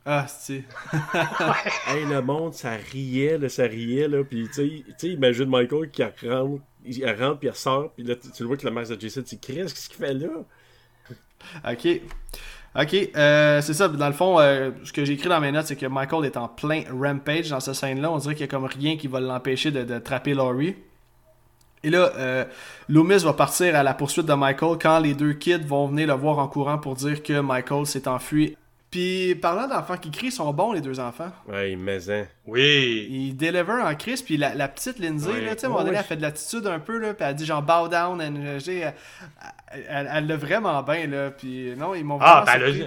[0.05, 0.63] Ah, c'est.
[1.87, 4.23] Hey, le monde, ça riait, là, ça riait, là.
[4.23, 8.03] Puis, tu sais, tu sais, imagine Michael qui rentre, il rentre, puis il ressort, puis
[8.05, 10.13] là, tu, tu le vois que le masque de Jason, tu cries, qu'est-ce qu'il fait
[10.13, 10.29] là?
[11.69, 11.87] Ok.
[12.79, 13.87] Ok, euh, c'est ça.
[13.87, 16.37] Dans le fond, euh, ce que j'ai écrit dans mes notes, c'est que Michael est
[16.37, 18.11] en plein rampage dans cette scène-là.
[18.11, 20.75] On dirait qu'il y a comme rien qui va l'empêcher de, de trapper Laurie.
[21.83, 22.45] Et là, euh,
[22.89, 26.13] Loomis va partir à la poursuite de Michael quand les deux kids vont venir le
[26.13, 28.55] voir en courant pour dire que Michael s'est enfui.
[28.97, 31.29] Puis, parlant d'enfants qui crient, ils sont bons, les deux enfants.
[31.47, 32.25] Ouais, mais hein.
[32.47, 33.05] Oui.
[33.11, 35.41] Il deliver en crise, puis la, la petite Lindsay, Ouais.
[35.41, 36.01] là, tu sais, à un moment Ouais, donné, ouais.
[36.01, 38.93] elle fait de l'attitude un peu, là, puis elle dit genre bow down, and, elle,
[39.87, 42.83] elle, elle l'a vraiment bien, là, puis non, ils m'ont Ah, vraiment ben elle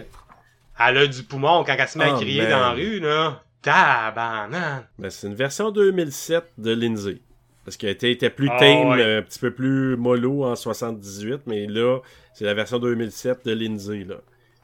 [0.80, 2.50] a, elle a du poumon quand elle se met à Oh, crier man.
[2.50, 3.40] dans la rue, là.
[3.62, 4.86] Tabarnak.
[4.98, 7.20] Ben, c'est une version 2007 de Lindsay.
[7.64, 9.00] Parce qu'elle était, était plus Ah, tame, ouais.
[9.00, 12.00] euh, un petit peu plus mollo en 78, mais là,
[12.34, 14.16] c'est la version 2007 de Lindsay, là.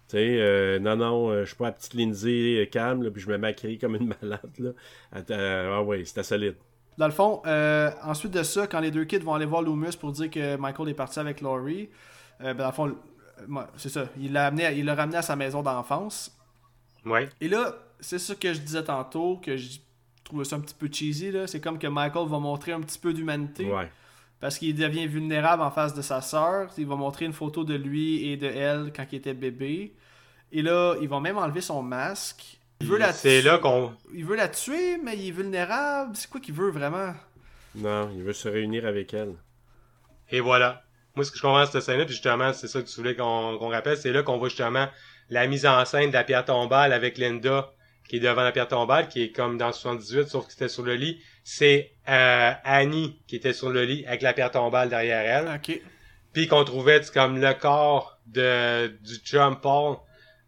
[0.08, 3.10] Tu sais, euh, non, non, euh, je suis pas la petite Lindsay euh, calme, là,
[3.10, 4.70] puis je me crier comme une malade, là.
[5.12, 6.54] Attends, ah ouais, c'était solide.
[6.98, 9.96] Dans le fond, euh, ensuite de ça, quand les deux kids vont aller voir Loomis
[10.00, 11.90] pour dire que Michael est parti avec Laurie,
[12.40, 15.22] euh, ben, dans le fond, euh, c'est ça, il l'a amené, il l'a ramené à
[15.22, 16.34] sa maison d'enfance.
[17.04, 17.28] Ouais.
[17.40, 19.78] Et là, c'est ça que je disais tantôt, que je
[20.24, 21.46] trouvais ça un petit peu cheesy, là.
[21.46, 23.70] C'est comme que Michael va montrer un petit peu d'humanité.
[23.70, 23.90] Ouais.
[24.40, 26.70] Parce qu'il devient vulnérable en face de sa sœur.
[26.76, 29.94] Il va montrer une photo de lui et de elle quand il était bébé.
[30.52, 32.58] Et là, il va même enlever son masque.
[32.80, 33.92] Il veut la C'est tuer- là qu'on.
[34.12, 36.14] Il veut la tuer, mais il est vulnérable.
[36.14, 37.14] C'est quoi qu'il veut vraiment?
[37.74, 39.34] Non, il veut se réunir avec elle.
[40.30, 40.82] Et voilà.
[41.14, 43.14] Moi, ce que je comprends de cette scène-là, puis justement, c'est ça que tu voulais
[43.16, 44.86] qu'on qu'on rappelle, c'est là qu'on voit justement
[45.30, 47.70] la mise en scène de la pierre tombale avec Linda
[48.08, 50.84] qui est devant la pierre tombale, qui est comme dans 78, sauf que c'était sur
[50.84, 51.20] le lit.
[51.48, 55.54] C'est euh, Annie qui était sur le lit avec la pierre tombale derrière elle.
[55.54, 55.80] Ok.
[56.32, 59.98] puis qu'on trouvait comme le corps de du chum Paul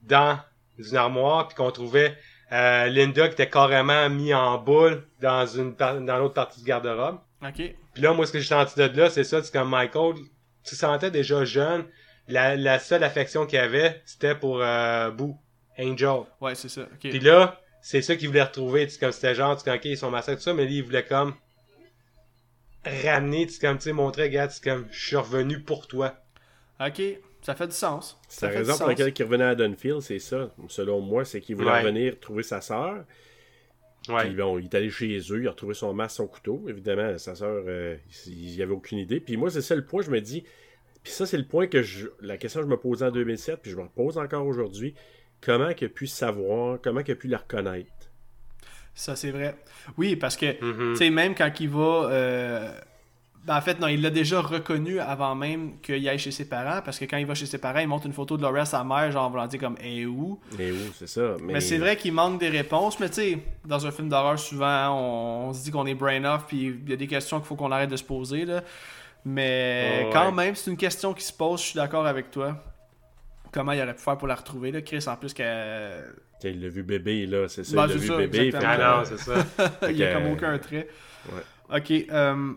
[0.02, 0.40] dans
[0.76, 2.16] une armoire, puis qu'on trouvait
[2.50, 7.20] euh, Linda qui était carrément mis en boule dans une dans l'autre partie du garde-robe.
[7.46, 7.62] Ok.
[7.94, 10.16] Puis là, moi, ce que j'ai senti de là, c'est ça, c'est comme Michael,
[10.64, 11.84] tu sentais déjà jeune,
[12.26, 15.38] la, la seule affection qu'il avait, c'était pour euh, Boo,
[15.78, 16.22] Angel.
[16.40, 16.82] Ouais, c'est ça.
[16.82, 17.08] Ok.
[17.08, 19.84] Puis là, c'est ça qu'il voulait retrouver, tu sais, comme c'était genre, tu sais, ok,
[19.84, 21.34] ils sont massacrés, tout ça, mais lui, il voulait comme
[22.84, 25.86] ramener, tu sais, comme, tu sais, montrer, regarde, tu sais, comme, je suis revenu pour
[25.86, 26.14] toi.
[26.80, 27.02] Ok.
[27.42, 28.20] Ça fait du sens.
[28.28, 31.24] C'est Ça la fait raison pour laquelle il revenait à Dunfield, c'est ça, selon moi,
[31.24, 31.80] c'est qu'il voulait Ouais.
[31.80, 33.04] revenir trouver sa sœur.
[34.08, 34.24] Ouais.
[34.24, 36.64] Puis bon, il est allé chez eux, il a retrouvé son masque, son couteau.
[36.68, 37.96] Évidemment, sa sœur, euh,
[38.26, 39.20] il n'y avait aucune idée.
[39.20, 40.44] Puis moi, c'est ça le point, je me dis.
[41.02, 42.08] Puis ça, c'est le point que je.
[42.20, 44.94] La question que je me posais en 2007, puis je me repose encore aujourd'hui.
[45.40, 47.86] Comment qu'il a pu savoir, comment qu'il a pu la reconnaître?
[48.94, 49.56] Ça, c'est vrai.
[49.96, 50.92] Oui, parce que, Mhm.
[50.94, 52.08] tu sais, même quand il va.
[52.10, 52.72] euh,
[53.44, 56.82] ben, en fait, non, il l'a déjà reconnu avant même qu'il aille chez ses parents,
[56.84, 58.82] parce que quand il va chez ses parents, il montre une photo de Laura, sa
[58.84, 61.36] mère, genre, en voulant dire comme, et où Mais où, c'est ça.
[61.40, 64.38] Mais, Mais, c'est vrai qu'il manque des réponses, mais tu sais, dans un film d'horreur,
[64.38, 67.38] souvent, on, on se dit qu'on est brain off, puis il y a des questions
[67.38, 68.62] qu'il faut qu'on arrête de se poser, là.
[69.24, 70.32] Mais quand ouais.
[70.32, 72.62] même, c'est une question qui se pose, je suis d'accord avec toi.
[73.52, 76.04] Comment il aurait pu faire pour la retrouver, là, Chris, en plus qu'elle.
[76.40, 77.74] Tiens, Il l'a vu bébé, là, c'est ça.
[77.76, 78.50] Ben, il l'a c'est vu ça, bébé.
[78.52, 79.34] fait que- Ah non, c'est ça.
[79.90, 80.88] il y a que- comme aucun trait.
[81.32, 81.78] Ouais.
[81.78, 82.52] Ok, euh,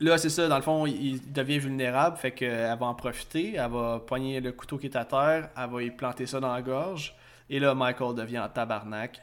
[0.00, 3.70] là c'est ça, dans le fond, il, devient vulnérable, fait qu'elle va en profiter, elle
[3.70, 6.62] va poigner le couteau qui est à terre, elle va y planter ça dans la
[6.62, 7.14] gorge,
[7.50, 9.20] et là Michael devient en tabarnak.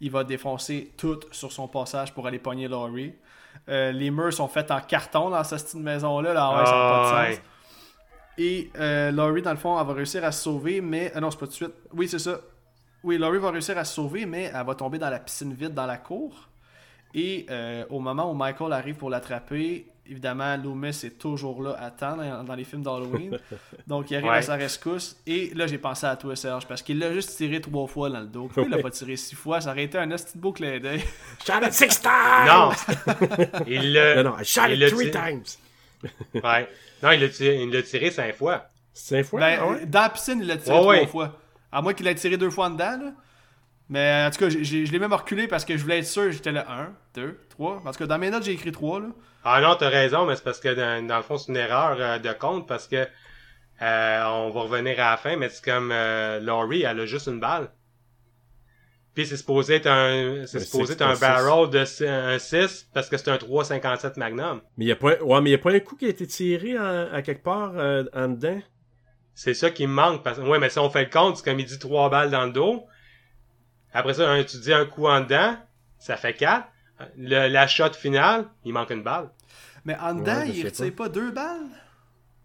[0.00, 3.14] Il va défoncer tout sur son passage pour aller pogner Laurie.
[3.68, 6.78] Euh, les murs sont faits en carton dans cette petite maison-là, là, ouais, ça n'a
[6.78, 7.40] pas de Ah, sens.
[8.38, 11.10] Et euh, Laurie, dans le fond, elle va réussir à se sauver, mais.
[11.14, 11.74] Ah non, c'est pas tout de suite.
[11.92, 12.40] Oui, c'est ça.
[13.02, 15.74] Oui, Laurie va réussir à se sauver, mais elle va tomber dans la piscine vide
[15.74, 16.48] dans la cour.
[17.14, 21.90] Et euh, au moment où Michael arrive pour l'attraper, évidemment, Loomis est toujours là à
[21.90, 23.38] temps dans, dans les films d'Halloween.
[23.86, 24.36] Donc, il arrive Ouais.
[24.36, 25.16] à sa rescousse.
[25.26, 28.20] Et là, j'ai pensé à toi, Serge, parce qu'il l'a juste tiré trois fois dans
[28.20, 28.44] le dos.
[28.44, 29.60] Pourquoi il l'a pas tiré six fois?
[29.60, 31.02] Ça aurait été un petit beau clin d'œil.
[31.46, 32.46] Shot it six times!
[32.46, 32.70] Non!
[33.66, 34.22] il l'a.
[34.22, 35.44] Non, non, shot il it l'a three tiré- times!
[36.34, 36.68] Ouais.
[37.02, 38.66] Non, il l'a tiré, il l'a tiré cinq fois.
[38.92, 39.40] Cinq fois?
[39.40, 39.86] Ben, ah ouais?
[39.86, 41.06] Dans la piscine, il l'a tiré Ouais, trois ouais.
[41.06, 41.38] fois.
[41.70, 43.12] À moins qu'il l'ait tiré deux fois en dedans, là.
[43.90, 46.30] Mais en tout cas, je l'ai même reculé parce que je voulais être sûr.
[46.30, 47.82] J'étais là, un, deux, trois.
[47.84, 49.06] En tout cas, dans mes notes, j'ai écrit trois, là.
[49.44, 51.96] Ah non, t'as raison, mais c'est parce que dans, dans le fond, c'est une erreur
[51.98, 53.06] euh, de compte parce que
[53.80, 57.28] euh, on va revenir à la fin, mais c'est comme euh, Laurie, elle a juste
[57.28, 57.70] une balle.
[59.18, 63.16] Puis c'est supposé être un c'est supposé être un barrel de un 6 parce que
[63.16, 64.60] c'est un 357 Magnum.
[64.76, 65.20] Mais il n'y a, pas...
[65.20, 67.72] ouais, mais y a pas un coup qui a été tiré en- à quelque part
[67.76, 68.60] euh, en dedans?
[69.34, 71.44] C'est ça qui me manque parce que ouais, mais si on fait le compte, c'est
[71.44, 72.84] comme il dit trois balles dans le dos.
[73.92, 75.56] Après ça, un- tu dis un coup en dedans,
[75.98, 76.68] ça fait 4.
[77.16, 79.30] Le, la shot finale, il manque une balle.
[79.84, 81.08] Mais en dedans, Ouais, il retire pas.
[81.08, 81.66] deux balles?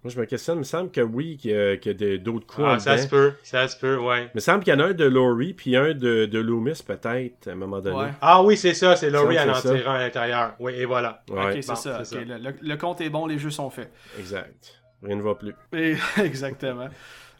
[0.03, 0.57] Moi, je me questionne.
[0.57, 2.71] Il me semble que oui, qu'il y a, qu'il y a de- d'autres coups en
[2.71, 4.23] Ah, ça se peut, ça se peut, ouais.
[4.25, 6.83] Il me semble qu'il y en a un de Laurie, puis un de, de Loomis,
[6.85, 7.95] peut-être, à un moment donné.
[7.97, 8.09] Ouais.
[8.21, 10.55] Ah oui, c'est ça, c'est Laurie Ça, en tirant à l'intérieur.
[10.59, 11.23] Oui, et voilà.
[11.29, 12.03] Ouais, ok, c'est bon, ça.
[12.03, 12.49] c'est ok, ça.
[12.61, 13.91] Le, compte est bon, les jeux sont faits.
[14.19, 14.81] exact.
[15.01, 15.53] Rien ne va plus.
[15.73, 16.87] Et- exactement.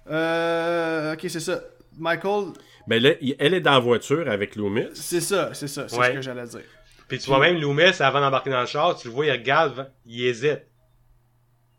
[0.10, 1.61] Euh, ok, c'est ça.
[1.98, 2.45] Michael,
[2.88, 4.88] Mais là, elle est dans la voiture avec Loomis.
[4.94, 5.88] c'est ça, c'est ça.
[5.88, 6.10] C'est Ouais.
[6.10, 6.61] ce que j'allais dire.
[7.07, 9.91] Puis tu vois même Loomis, avant d'embarquer dans le char, tu le vois, il regarde,
[10.06, 10.61] il hésite.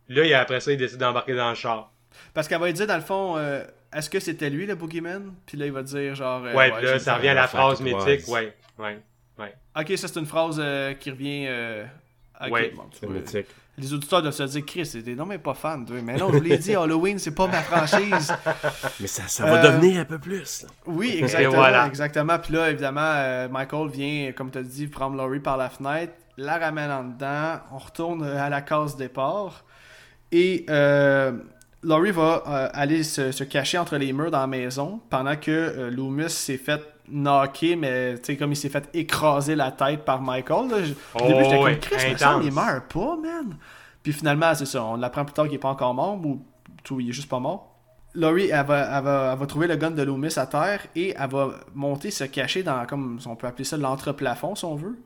[0.09, 1.91] Là, il, après ça, il décide d'embarquer dans le char.
[2.33, 5.33] Parce qu'elle va lui dire, dans le fond, euh, est-ce que c'était lui le boogeyman?
[5.47, 6.45] Puis là, il va dire, genre.
[6.45, 8.41] euh, ouais, puis là, ça revient à la phrase mythique, was.
[8.41, 8.55] ouais,
[9.39, 9.55] ouais.
[9.77, 11.47] Ok, ça, c'est une phrase euh, qui revient.
[11.49, 11.85] euh,
[12.41, 13.47] ok, Ouais, bon, C'est mythique.
[13.77, 15.97] Les auditeurs doivent se dire, Chris, t'es non, mais pas fan, toi.
[16.01, 18.33] Mais non, je vous l'ai dit, Halloween, c'est pas ma franchise.
[19.01, 20.65] Mais ça, ça va Euh, devenir un peu plus.
[20.87, 21.53] Oui, exactement.
[21.55, 21.87] Et voilà.
[21.89, 22.39] Exactement.
[22.39, 26.13] Puis là, évidemment, euh, Michael vient, comme tu as dit, prendre Laurie par la fenêtre,
[26.37, 29.65] la ramène en dedans, on retourne euh, à la case départ.
[30.37, 31.33] Et euh,
[31.83, 35.51] Laurie va euh, aller se, se cacher entre les murs dans la maison pendant que
[35.51, 40.05] euh, Loomis s'est fait knocker, mais tu sais, comme il s'est fait écraser la tête
[40.05, 40.71] par Michael.
[40.71, 40.83] là.
[40.83, 43.57] Je- Oh, Au début, j'étais comme Chris, me semble, il meurt pas, man.
[44.03, 46.43] Puis finalement, c'est ça, on l'apprend plus tard qu'il est pas encore mort, ou
[46.83, 47.71] tout, il est juste pas mort.
[48.15, 51.15] Laurie, elle va, elle, va, elle va trouver le gun de Loomis à terre et
[51.19, 54.99] elle va monter, se cacher dans, comme on peut appeler ça, l'entreplafond, si on veut.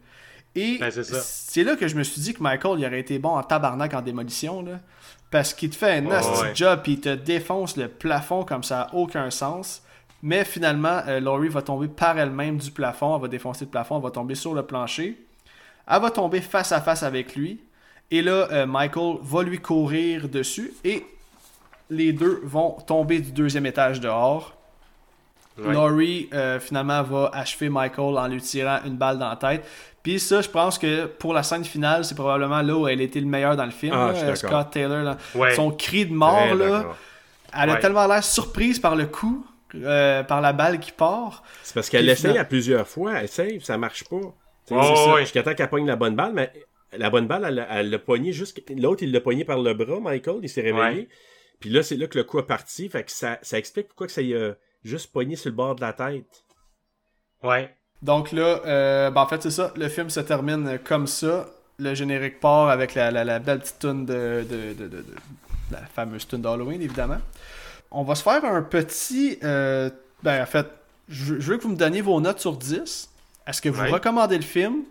[0.54, 0.90] Et Ben,
[1.22, 3.92] c'est là que je me suis dit que Michael, il aurait été bon en tabarnak
[3.94, 4.78] en démolition, là.
[5.30, 6.54] Parce qu'il te fait un nasty ouais.
[6.54, 9.82] job, puis il te défonce le plafond comme ça a aucun sens.
[10.22, 13.98] Mais finalement, euh, Laurie va tomber par elle-même du plafond, elle va défoncer le plafond,
[13.98, 15.16] elle va tomber sur le plancher.
[15.86, 17.60] Elle va tomber face à face avec lui.
[18.10, 21.04] Et là, euh, Michael va lui courir dessus et
[21.90, 24.57] les deux vont tomber du deuxième étage dehors.
[25.58, 25.72] Ouais.
[25.74, 29.64] Laurie, euh, finalement, va achever Michael en lui tirant une balle dans la tête.
[30.02, 33.20] Puis ça, je pense que pour la scène finale, c'est probablement là où elle était
[33.20, 33.92] le meilleur dans le film.
[33.94, 34.36] Ah, là.
[34.36, 35.16] Scott Taylor, là.
[35.34, 35.54] Ouais.
[35.54, 36.86] son cri de mort, là,
[37.60, 39.44] elle a tellement l'air surprise par le coup,
[39.74, 41.42] euh, par la balle qui part.
[41.62, 44.16] C'est parce qu'elle Puis essaye finalement- à plusieurs fois, elle essaye, ça marche pas.
[44.16, 44.34] Oh,
[44.70, 45.20] c'est ça, ouais.
[45.22, 46.52] Jusqu'à temps qu'elle pogne la bonne balle, mais
[46.96, 48.62] la bonne balle, elle l'a pognée juste.
[48.76, 51.00] L'autre, il l'a pognée par le bras, Michael, il s'est réveillé.
[51.00, 51.08] Ouais.
[51.60, 52.88] Puis là, c'est là que le coup a parti.
[52.88, 54.52] Fait que ça, ça explique pourquoi que ça y a
[54.88, 56.44] juste pogné sur le bord de la tête.
[57.42, 57.74] Ouais.
[58.02, 59.72] Donc là, euh, ben, en fait, c'est ça.
[59.76, 61.46] Le film se termine comme ça.
[61.78, 65.04] Le générique part avec la, la, la belle petite tune de, de, de, de- de-
[65.70, 67.18] la fameuse tune d'Halloween, évidemment.
[67.90, 69.38] On va se faire un petit.
[69.44, 69.90] euh,
[70.22, 70.66] ben, en fait,
[71.08, 73.08] je, je veux que vous me donniez vos notes sur 10.
[73.46, 73.90] Est-ce que vous Ouais.
[73.90, 74.82] recommandez le film?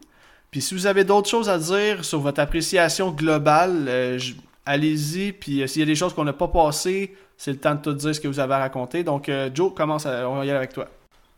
[0.51, 4.19] Puis si vous avez d'autres choses à dire sur votre appréciation globale, euh,
[4.65, 5.33] allez-y.
[5.33, 7.81] Puis euh, s'il y a des choses qu'on n'a pas passées, c'est le temps de
[7.81, 9.03] tout dire ce que vous avez à raconter.
[9.03, 10.87] Donc, euh, Joe, commence à, on va y aller avec toi.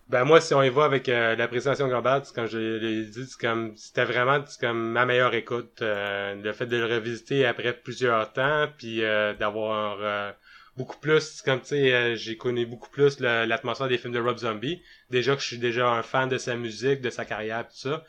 [0.09, 3.25] Ben moi, si on y va avec euh, l'appréciation globale, c'est comme je l'ai dit,
[3.27, 5.83] c'est comme c'était vraiment comme ma meilleure écoute.
[5.83, 10.33] euh, le fait de le revisiter après plusieurs temps, puis euh, d'avoir
[10.77, 14.81] beaucoup plus, comme tu sais, j'ai connu beaucoup plus l'atmosphère des films de Rob Zombie.
[15.11, 18.03] Déjà que je suis déjà un fan de sa musique, de sa carrière, tout ça.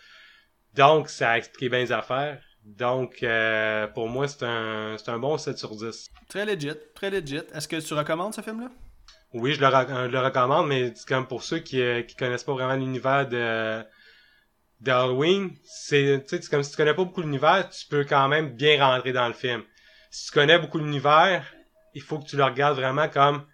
[0.74, 2.40] Donc, ça a expliqué bien les affaires.
[2.64, 6.10] Donc, euh, pour moi, c'est un, c'est un bon 7 sur 10.
[6.28, 7.40] Très legit, très legit.
[7.54, 8.70] Est-ce que tu recommandes ce film-là?
[9.32, 12.16] Oui, je le, euh, je le recommande, mais c'est comme pour ceux qui, euh, qui
[12.16, 13.82] connaissent pas vraiment l'univers de
[14.80, 18.28] d'Halloween, c'est tu sais, c'est comme si tu connais pas beaucoup l'univers, tu peux quand
[18.28, 19.62] même bien rentrer dans le film.
[20.10, 21.44] Si tu connais beaucoup l'univers,
[21.94, 23.44] il faut que tu le regardes vraiment comme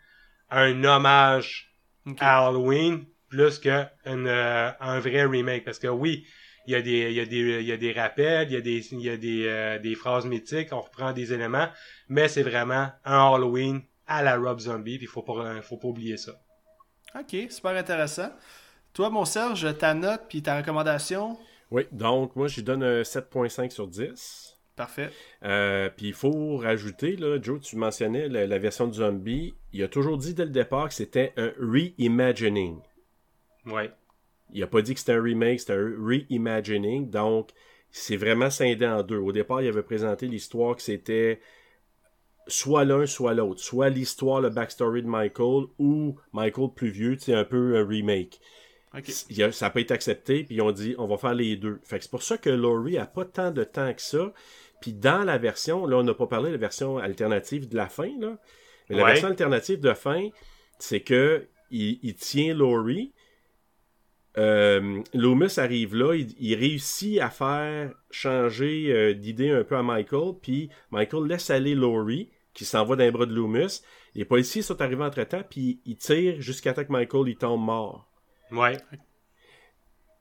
[0.51, 1.75] un hommage
[2.21, 6.27] à Halloween plus que une, euh, un vrai remake parce que oui
[6.67, 8.57] il y a des il y a des il y a des rappels il y
[8.57, 11.69] a des il y a des euh, des phrases mythiques on reprend des éléments
[12.09, 15.89] mais c'est vraiment un Halloween à la Rob Zombie puis il faut pas faut pas
[15.89, 16.33] oublier ça
[17.19, 18.31] Ok, super intéressant.
[18.93, 21.39] Toi, mon Serge, ta note puis ta recommandation?
[21.71, 24.59] Oui, donc moi, je lui donne un 7.5 sur 10.
[24.75, 25.11] Parfait.
[25.43, 29.55] Euh, Puis il faut rajouter, là, Joe, tu mentionnais la, la version de zombie.
[29.73, 32.81] Il a toujours dit dès le départ que c'était un reimagining.
[33.65, 33.91] ouais
[34.53, 37.11] Il a pas dit que c'était un remake, c'était un reimagining.
[37.11, 37.51] Donc,
[37.91, 39.19] c'est vraiment scindé en deux.
[39.19, 41.41] Au départ, il avait présenté l'histoire que c'était
[42.47, 43.61] soit l'un, soit l'autre.
[43.61, 48.41] Soit l'histoire, le backstory de Michael, ou Michael plus vieux, c'est un peu un remake.
[48.97, 49.11] Ok.
[49.31, 51.57] Il a- ça n'a pas été accepté, puis ils ont dit on va faire les
[51.57, 51.81] deux.
[51.85, 54.33] Fait que c'est pour ça que Laurie a pas tant de temps que ça.
[54.81, 57.89] Puis dans la version, là on n'a pas parlé de la version alternative de la
[57.89, 58.39] fin, là.
[58.89, 60.29] Mais la version alternative de fin,
[60.79, 63.13] c'est que il, il tient Laurie.
[64.39, 69.83] Euh, Loomis arrive là, il, il réussit à faire changer euh, d'idée un peu à
[69.83, 73.81] Michael, puis Michael laisse aller Laurie, qui s'en va dans les bras de Loomis.
[74.15, 78.11] Les policiers sont arrivés entre-temps, puis ils tirent jusqu'à temps que Michael il tombe mort.
[78.53, 78.77] ouais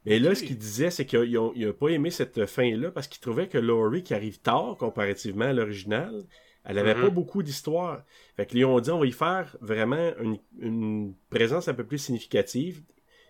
[0.06, 3.48] Mais là, ce qu'il disait, c'est qu'il n'a pas aimé cette fin-là parce qu'il trouvait
[3.48, 6.26] que Laurie, qui arrive tard comparativement à l'original,
[6.64, 7.02] elle avait Mhm.
[7.02, 8.04] pas beaucoup d'histoire.
[8.38, 11.84] Fait que lui ont dit, on va y faire vraiment une, une présence un peu
[11.86, 12.82] plus significative.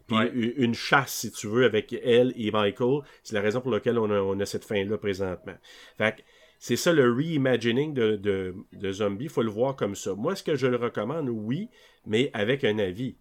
[0.08, 0.32] Puis Ouais.
[0.34, 3.02] une, chasse, si tu veux, avec elle et Michael.
[3.24, 5.56] C'est la raison pour laquelle on a, on a cette fin-là présentement.
[5.98, 6.22] Fait que
[6.60, 9.28] c'est ça le reimagining de, de, de Zombie.
[9.28, 10.14] faut le voir comme ça.
[10.14, 11.30] Moi, est-ce que je le recommande?
[11.30, 11.70] Oui,
[12.06, 13.18] mais avec un avis.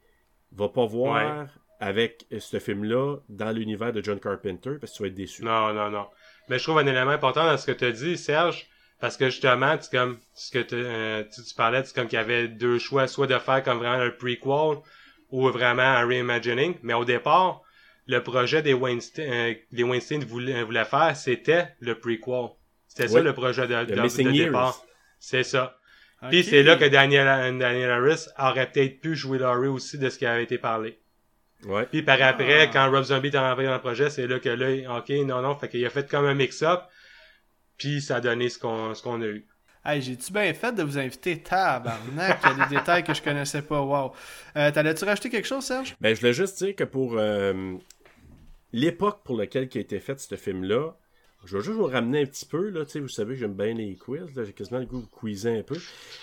[0.53, 1.49] Va pas voir
[1.81, 5.43] avec ce film-là dans l'univers de John Carpenter parce que tu vas être déçu.
[5.45, 6.07] Non, non, non.
[6.49, 8.69] Mais je trouve un élément important dans ce que tu as dit, Serge,
[9.01, 12.23] parce que justement, tu comme ce que euh, tu, tu parlais, c'est comme qu'il y
[12.23, 14.81] avait deux choix, soit de faire comme vraiment un prequel
[15.35, 16.77] ou vraiment un reimagining.
[16.83, 17.63] Mais au départ,
[18.07, 22.51] le projet des Weinstein, euh, les Weinstein voulaient, voulaient faire, c'était le prequel.
[22.87, 24.81] C'était ça le projet de, de, de départ.
[25.19, 25.77] C'est ça.
[26.31, 30.19] Puis c'est là que Daniel, Daniel Harris aurait peut-être pu jouer Laurie aussi de ce
[30.19, 30.99] qui avait été parlé.
[31.65, 31.87] Ouais.
[31.87, 32.67] Puis par après, Ah.
[32.69, 35.57] quand Rob Zombie est rentré dans le projet, c'est là que là, ok, non, non,
[35.57, 36.83] fait qu'il a fait comme un mix-up,
[37.77, 39.47] puis ça a donné ce qu'on ce qu'on a eu.
[39.87, 41.39] Hey, j'ai-tu bien fait de vous inviter?
[41.43, 42.41] Tabarnak?
[42.43, 43.83] Il y a des détails que je connaissais pas.
[43.83, 44.13] Wow.
[44.57, 45.95] Euh, T'allais-tu rajouter quelque chose, Serge?
[46.01, 47.75] Ben, je voulais juste dire que pour euh,
[48.73, 50.97] l'époque pour laquelle qui a été fait ce film-là,
[51.45, 53.53] je vais juste vous ramener un petit peu, là, tu sais, vous savez que j'aime
[53.53, 55.77] bien les quiz, là, j'ai quasiment le goût de vous quizer un peu.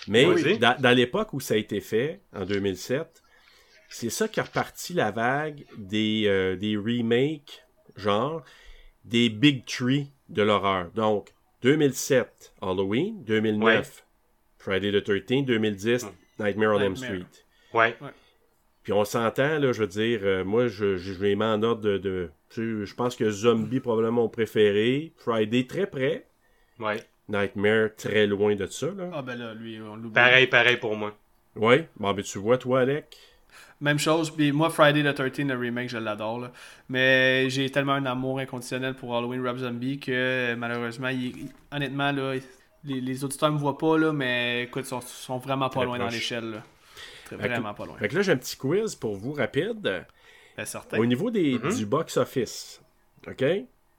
[0.08, 0.24] Mais
[0.56, 3.22] dans, dans l'époque où ça a été fait, en 2007,
[3.88, 7.64] c'est ça qui a reparti la vague des, euh, des remakes,
[7.94, 8.42] genre,
[9.04, 10.90] des Big Three de l'horreur.
[10.96, 11.32] Donc,
[11.62, 13.82] 2007, Halloween, 2009, Ouais.
[14.58, 16.06] Friday the 13th, 2010,
[16.38, 16.96] Nightmare on Elm.
[16.96, 17.24] Street.
[17.74, 17.96] Ouais.
[18.82, 21.62] Puis on s'entend, là, je veux dire, euh, moi, je, je, je les mets en
[21.62, 21.98] ordre de...
[21.98, 25.12] de je pense que Zombie, probablement mon préféré.
[25.16, 26.26] Friday, très près.
[26.78, 27.02] Ouais.
[27.28, 29.10] Nightmare, très loin de ça, là.
[29.14, 30.12] Ah ben là, lui, on l'oublie.
[30.12, 31.16] Pareil, pareil pour moi.
[31.56, 31.88] Ouais.
[31.96, 33.16] Bon, ben tu vois, toi, Alec?
[33.80, 36.48] Même chose, puis moi, Friday the 13, le remake, je l'adore.
[36.88, 42.34] Mais j'ai tellement un amour inconditionnel pour Halloween Rob Zombie que malheureusement, il- honnêtement, là,
[42.84, 45.84] les, les auditeurs me voient pas, là, mais écoute, ils sont, sont vraiment pas Très
[45.86, 46.62] loin dans l'échelle.
[47.28, 47.96] que- Vraiment pas loin.
[47.96, 50.04] Fait que là, j'ai un petit quiz pour vous rapide.
[50.56, 50.98] Ben, certain.
[50.98, 51.74] Au niveau des, Mhm.
[51.74, 52.80] du box-office,
[53.26, 53.40] OK?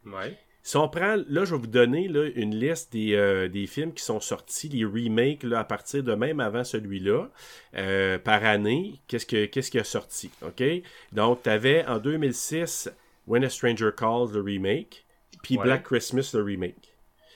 [0.06, 0.38] Ouais.
[0.66, 3.94] Si on prend, là, je vais vous donner là, une liste des, euh, des films
[3.94, 7.30] qui sont sortis, les remakes, là, à partir de même avant celui-là,
[7.76, 10.64] euh, par année, qu'est-ce, que, qu'est-ce qui a sorti, OK?
[11.12, 12.90] Donc, tu avais en 2006
[13.28, 15.06] When a Stranger Calls, le remake,
[15.44, 15.64] puis Ouais.
[15.66, 16.96] Black Christmas, le remake.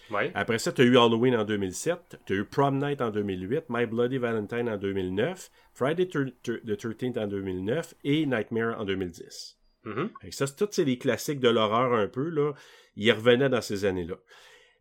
[0.10, 0.32] Ouais.
[0.34, 3.66] Après ça, tu as eu Halloween en 2007, tu as eu Prom Night en 2008,
[3.68, 9.58] My Bloody Valentine en 2009, Friday the 13th en 2009 et Nightmare en 2010.
[9.84, 10.10] Mhm.
[10.22, 12.54] Fait que ça, c'est tous c'est des classiques de l'horreur un peu, là.
[12.98, 14.16] Ils revenaient dans ces années-là.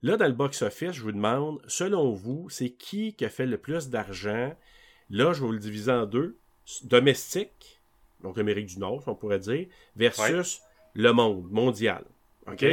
[0.02, 3.58] Là, dans le box-office, je vous demande, selon vous, c'est qui qui a fait le
[3.58, 4.54] plus d'argent?
[5.10, 6.38] Là, je vais vous le diviser en deux.
[6.82, 7.80] Domestique,
[8.22, 10.60] donc Amérique du Nord, on pourrait dire, versus
[10.94, 12.04] le monde, mondial.
[12.48, 12.64] OK?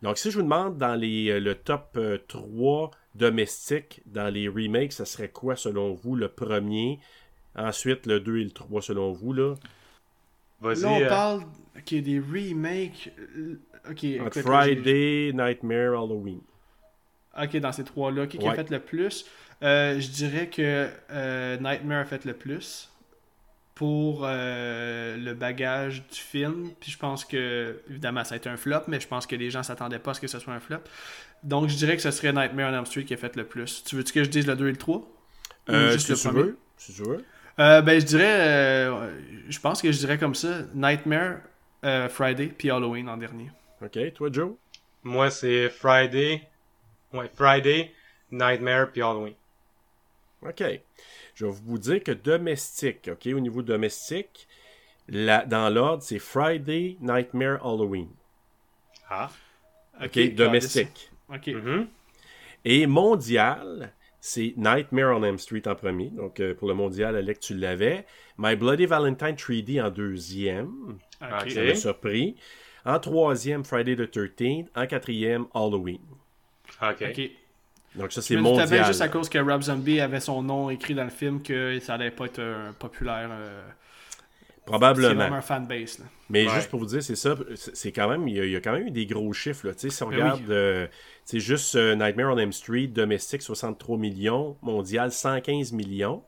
[0.00, 4.48] Donc, si je vous demande dans les, euh, le top euh, 3 domestiques, dans les
[4.48, 6.98] remakes, ça serait quoi selon vous le premier?
[7.54, 9.54] Ensuite, le 2 et le 3 selon vous, là?
[10.60, 10.82] Vas-y.
[10.82, 11.42] Là, on euh, parle
[11.76, 13.12] ok, des remakes.
[13.88, 16.40] Ok, Entre écoute, là, j'ai- Friday, Nightmare, Halloween.
[17.42, 19.26] Ok, dans ces trois-là, qui, qui a fait le plus?
[19.62, 22.90] Euh, Je dirais que euh, Nightmare a fait le plus
[23.74, 26.70] pour euh, le bagage du film.
[26.78, 29.50] Puis je pense que, évidemment, ça a été un flop, mais je pense que les
[29.50, 30.78] gens s'attendaient pas à ce que ce soit un flop.
[31.42, 33.82] Donc je dirais que ce serait Nightmare on Elm Street qui a fait le plus.
[33.84, 36.18] Tu veux-tu que je dise le 2 et le 3 Ou Euh, juste si le
[36.18, 36.42] tu premier?
[36.42, 36.58] veux.
[36.76, 37.24] Si tu veux.
[37.58, 38.90] Ben, je dirais.
[39.48, 41.38] je pense que je dirais comme ça Nightmare,
[42.10, 43.50] Friday, puis Halloween en dernier.
[43.84, 44.12] OK.
[44.14, 44.52] Toi, Joe?
[45.02, 46.42] Moi, c'est Friday.
[47.12, 47.92] Ouais, Friday,
[48.30, 49.34] Nightmare, puis Halloween.
[50.42, 50.62] OK.
[51.34, 54.46] Je vais vous dire que domestique, OK, au niveau domestique,
[55.08, 58.08] la- dans l'ordre, c'est Friday, Nightmare, Halloween.
[59.10, 59.30] Ah.
[60.02, 61.10] OK, domestique.
[61.32, 61.48] Ok.
[61.48, 61.88] Mhm.
[62.64, 66.10] Et mondial, c'est Nightmare on Elm Street en premier.
[66.10, 68.06] Donc, euh, pour le mondial, Alec, tu l'avais.
[68.38, 70.98] My Bloody Valentine 3D en deuxième.
[71.20, 71.28] Ok.
[71.42, 71.50] Ok.
[71.50, 72.36] Ça m'a surpris.
[72.84, 74.66] En troisième, Friday the 13th.
[74.74, 76.00] En quatrième, Halloween.
[76.82, 77.30] Ok.
[77.94, 78.86] Donc, ça, c'est mondial.
[78.86, 81.94] juste à cause que Rob Zombie avait son nom écrit dans le film que ça
[81.94, 83.28] allait pas être euh, populaire.
[83.30, 83.62] euh,
[84.48, 85.14] C'est Probablement.
[85.14, 85.98] vraiment un fanbase.
[85.98, 86.06] Là.
[86.30, 86.54] Mais Ouais.
[86.54, 88.56] juste pour vous dire, c'est ça, c'est c'est quand même, il y, a, il y
[88.56, 89.74] a quand même eu des gros chiffres, là.
[89.74, 90.46] Tu sais, si on Ben regarde, oui.
[90.50, 90.86] euh,
[91.24, 96.22] c'est juste euh, Nightmare on Elm Street, domestique 63 millions, mondial 115 millions,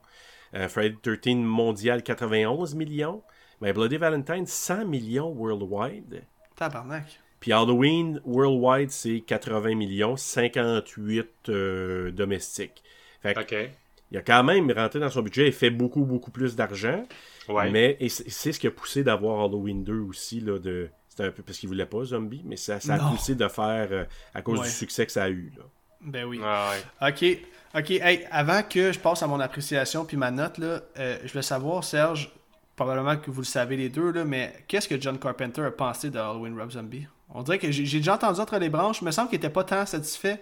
[0.53, 3.23] euh, Friday the 13 mondial 91 millions,
[3.61, 6.21] mais Bloody Valentine 100 millions worldwide,
[6.55, 7.19] Tabarnak.
[7.39, 12.83] puis Halloween worldwide c'est 80 millions, 58 euh, domestiques.
[13.21, 13.69] Fait que, Ok.
[14.11, 17.03] il a quand même rentré dans son budget et fait beaucoup, beaucoup plus d'argent.
[17.49, 17.69] Ouais.
[17.69, 20.39] Mais c'est ce qui a poussé d'avoir Halloween 2 aussi.
[20.39, 23.11] Là, de, un peu parce qu'il voulait pas zombie, mais ça, ça a Non.
[23.11, 24.03] poussé de faire euh,
[24.33, 24.65] à cause Ouais.
[24.65, 25.51] du succès que ça a eu.
[25.57, 25.63] Là.
[26.01, 26.39] Ben oui.
[26.43, 26.71] Ah
[27.01, 27.09] ouais.
[27.09, 27.39] Ok.
[27.77, 27.91] Ok.
[27.91, 31.41] Hey, avant que je passe à mon appréciation puis ma note, là, euh, je veux
[31.41, 32.31] savoir, Serge,
[32.75, 36.09] probablement que vous le savez les deux, là, mais qu'est-ce que John Carpenter a pensé
[36.09, 39.11] de Halloween Rob Zombie On dirait que j'ai déjà entendu entre les branches, il me
[39.11, 40.41] semble qu'il était pas tant satisfait.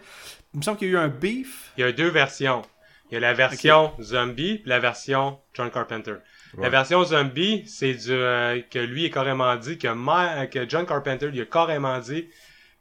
[0.53, 1.71] Il me semble qu'il y a eu un beef.
[1.77, 2.61] Il y a deux versions.
[3.09, 6.15] Il y a la version zombie puis la version John Carpenter.
[6.57, 10.85] La version zombie, c'est du euh, que lui est carrément dit que Ma- que John
[10.85, 12.27] Carpenter lui a carrément dit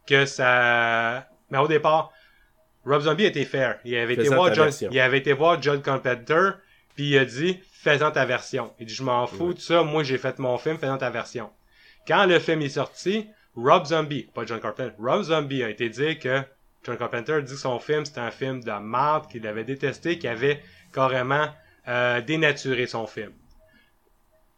[0.07, 2.13] que ça mais au départ
[2.85, 3.79] Rob Zombie était fair.
[3.85, 6.51] Il avait été voir John il avait été voir John Carpenter
[6.95, 8.73] puis il a dit fais-en ta version.
[8.79, 11.51] Il dit je m'en fous de ça, moi j'ai fait mon film, fais-en ta version.
[12.07, 16.19] Quand le film est sorti, Rob Zombie, pas John Carpenter, Rob Zombie a été dit
[16.19, 16.43] que
[16.85, 20.31] John Carpenter dit que son film c'était un film de merde, qu'il avait détesté, qu'il
[20.31, 21.49] avait carrément
[21.89, 23.33] euh, dénaturé son film.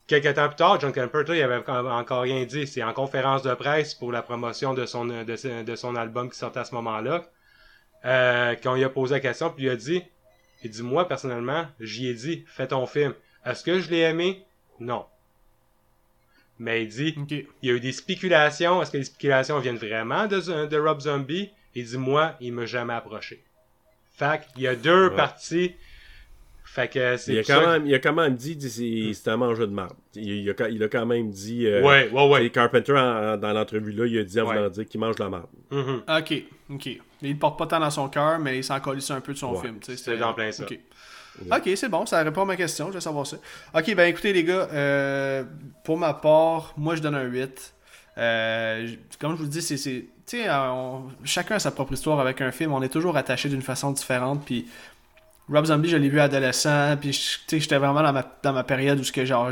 [0.07, 2.67] Quelques temps plus tard, John Carpenter il avait encore rien dit.
[2.67, 6.39] C'est en conférence de presse pour la promotion de son, de, de son album qui
[6.39, 7.25] sortait à ce moment-là.
[8.05, 10.05] Euh, quand il a posé la question, puis il a dit,
[10.65, 13.15] il dit, moi, personnellement, j'y ai dit, fais ton film.
[13.47, 14.43] Est-ce que je l'ai aimé?
[14.81, 15.05] Non.
[16.59, 17.15] Mais il dit,
[17.63, 18.81] il y a eu des spéculations.
[18.81, 21.51] Est-ce que les spéculations viennent vraiment de, de Rob Zombie?
[21.75, 23.43] Il dit, moi, il m'a jamais approché.
[24.17, 25.17] Fait qu'il y a deux Ouais.
[25.17, 25.75] parties.
[26.65, 28.59] Fait que c'est Il a, quand ça même, il a quand même dit
[29.15, 29.95] c'est un mangeur de marde.
[30.17, 31.67] Il, il a, il a quand même dit.
[31.67, 32.47] euh, Ouais, ouais, ouais.
[32.47, 34.57] et Carpenter, en- dans l'entrevue là, il a dit en Ouais.
[34.57, 35.47] voulant dire qu'il mange de la marde.
[35.71, 36.03] Mhm.
[36.09, 36.43] Ok.
[36.71, 36.89] Ok.
[37.25, 39.39] Mais il porte pas tant dans son cœur, mais il s'en colisse un peu de
[39.39, 39.63] son Ouais.
[39.63, 39.79] film.
[39.83, 40.65] C'est dans plein ça.
[41.51, 41.71] Ok.
[41.75, 43.39] C'est bon, ça répond à ma question, je vais savoir ça.
[43.75, 45.43] Ok, ben écoutez les gars, euh,
[45.83, 47.75] pour ma part, moi je donne un 8.
[48.19, 48.87] Euh,
[49.19, 49.77] comme je vous le dis, c'est.
[49.79, 52.89] c'est- Tu sais, euh, on- chacun a sa propre histoire avec un film, on est
[52.89, 54.67] toujours attaché d'une façon différente, puis
[55.53, 57.13] Rob Zombie, je l'ai vu adolescent, puis
[57.49, 59.51] j'étais vraiment dans ma, dans ma période où que, genre,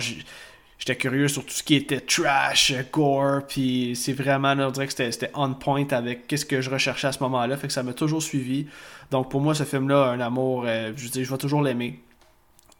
[0.82, 4.88] j'étais curieux sur tout ce qui était trash, gore, puis c'est vraiment, là, on dirait
[4.88, 7.84] que c'était on point avec qu'est-ce que je recherchais à ce moment-là, fait que ça
[7.84, 8.66] m'a toujours suivi.
[9.12, 12.00] Donc pour moi, ce film-là, un amour, euh, je dis, je vais toujours l'aimer.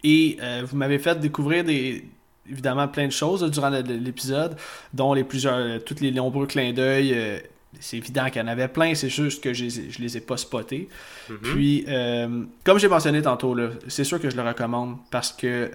[0.02, 2.04] Et euh, vous m'avez fait découvrir des,
[2.50, 4.56] évidemment plein de choses durant l'épisode,
[4.92, 7.12] dont les plusieurs, euh, tous les nombreux clins d'œil.
[7.14, 7.38] Euh,
[7.78, 10.36] c'est évident qu'il y en avait plein, c'est juste que je, je les ai pas
[10.36, 10.88] spotés.
[11.30, 11.36] Mm-hmm.
[11.42, 13.56] Puis, euh, comme j'ai mentionné tantôt,
[13.86, 15.70] c'est sûr que je le recommande parce que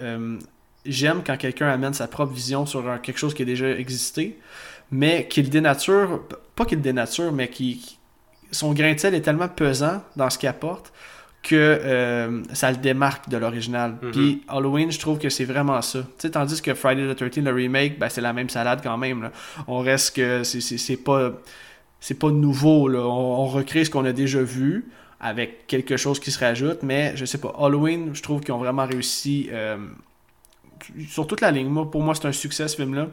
[0.87, 4.37] j'aime quand quelqu'un amène sa propre vision sur quelque chose qui a déjà existé,
[4.91, 6.21] mais qu'il dénature,
[6.55, 7.97] pas qu'il dénature, mais qui,
[8.51, 10.93] son grain de sel est tellement pesant dans ce qu'il apporte
[11.43, 13.95] que euh, ça le démarque de l'original.
[14.01, 14.11] Mhm.
[14.11, 15.99] Puis Halloween, je trouve que c'est vraiment ça.
[16.31, 19.29] tandis que Friday the 13 le remake, ben, c'est la même salade quand même.
[19.67, 21.31] On reste que c'est pas
[21.99, 22.87] c'est pas nouveau.
[22.87, 22.99] Là.
[22.99, 24.85] On, recrée ce qu'on a déjà vu
[25.19, 27.53] avec quelque chose qui se rajoute, mais je sais pas.
[27.57, 29.77] Halloween, je trouve qu'ils ont vraiment réussi euh,
[31.09, 31.73] sur toute la ligne.
[31.85, 33.07] pour moi, c'est un succès ce film-là.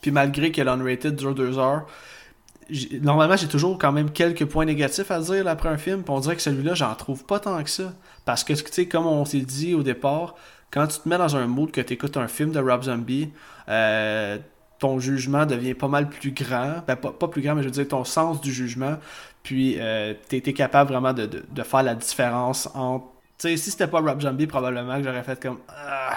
[0.00, 1.86] Puis malgré que l'unrated dure deux heures,
[3.00, 6.20] normalement, j'ai toujours quand même quelques points négatifs à dire après un film, puis on
[6.20, 7.92] dirait que celui-là, j'en trouve pas tant que ça.
[8.24, 10.34] Parce que, tu sais, comme on s'est dit au départ,
[10.70, 13.30] quand tu te mets dans un mood que tu écoutes un film de Rob Zombie,
[13.68, 14.38] euh,
[14.78, 16.82] ton jugement devient pas mal plus grand.
[16.86, 18.96] Ben, pas, plus grand, mais je veux dire, ton sens du jugement.
[19.42, 20.14] Puis, euh,
[20.56, 23.06] capable vraiment de, faire la différence entre.
[23.38, 25.58] Tu sais, si c'était pas Rob Zombie, probablement que j'aurais fait comme.
[25.68, 26.16] Ah.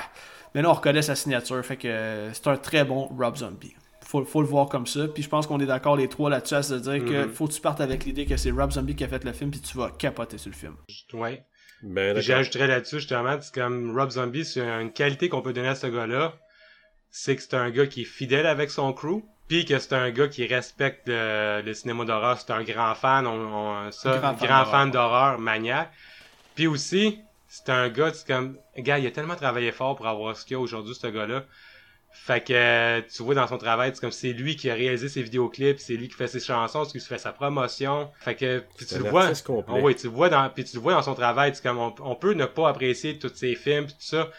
[0.55, 3.75] Mais là, on reconnaît sa signature, fait que c'est un très bon Rob Zombie
[4.09, 5.07] faut, faut le voir comme ça.
[5.07, 7.29] Puis je pense qu'on est d'accord les trois là-dessus à se dire que mhm.
[7.29, 9.51] faut que tu partes avec l'idée que c'est Rob Zombie qui a fait le film,
[9.51, 10.75] puis tu vas capoter sur le film.
[11.13, 11.43] Ouais.
[11.83, 15.75] Ben, J'ajouterais là-dessus justement, c'est comme Rob Zombie, c'est une qualité qu'on peut donner à
[15.75, 16.33] ce gars-là,
[17.11, 20.09] c'est que c'est un gars qui est fidèle avec son crew, puis que c'est un
[20.09, 22.39] gars qui respecte le, cinéma d'horreur.
[22.39, 25.91] C'est un grand fan, on, ça, grand, grand fan d'horreur, maniaque.
[26.55, 27.19] Puis aussi,
[27.49, 30.53] c'est un gars, c'est comme, gars, il a tellement travaillé fort pour avoir ce qu'il
[30.53, 31.45] y a aujourd'hui, ce gars-là.
[32.11, 35.21] Fait que tu vois dans son travail, c'est comme c'est lui qui a réalisé ses
[35.21, 38.11] vidéoclips, c'est lui qui fait ses chansons, c'est lui qui fait sa promotion.
[38.19, 40.93] Fait que tu le vois, oh, oui, tu le vois dans puis tu le vois
[40.93, 43.99] dans son travail, c'est comme on, peut ne pas apprécier tous ses films pis tout
[44.01, 44.29] ça,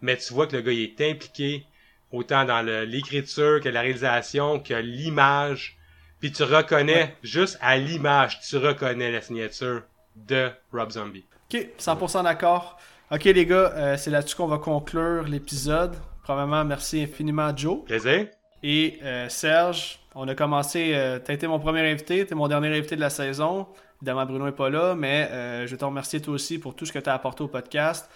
[0.00, 1.66] mais tu vois que le gars il est impliqué
[2.12, 5.78] autant dans l'écriture que la réalisation que l'image.
[6.20, 9.82] Puis tu reconnais juste à l'image, tu reconnais la signature
[10.14, 11.26] de Rob Zombie.
[11.52, 12.78] OK, 100% d'accord.
[13.10, 15.94] OK les gars, euh, c'est là-dessus qu'on va conclure l'épisode.
[16.22, 17.84] Premièrement, merci infiniment Joe.
[17.84, 18.26] Plaisir.
[18.62, 20.92] Et euh, Serge, on a commencé.
[20.94, 23.66] Euh, tu as été mon premier invité, tu es mon dernier invité de la saison.
[24.02, 26.84] Évidemment, Bruno n'est pas là, mais euh, je vais te remercier toi aussi pour tout
[26.84, 28.10] ce que tu as apporté au podcast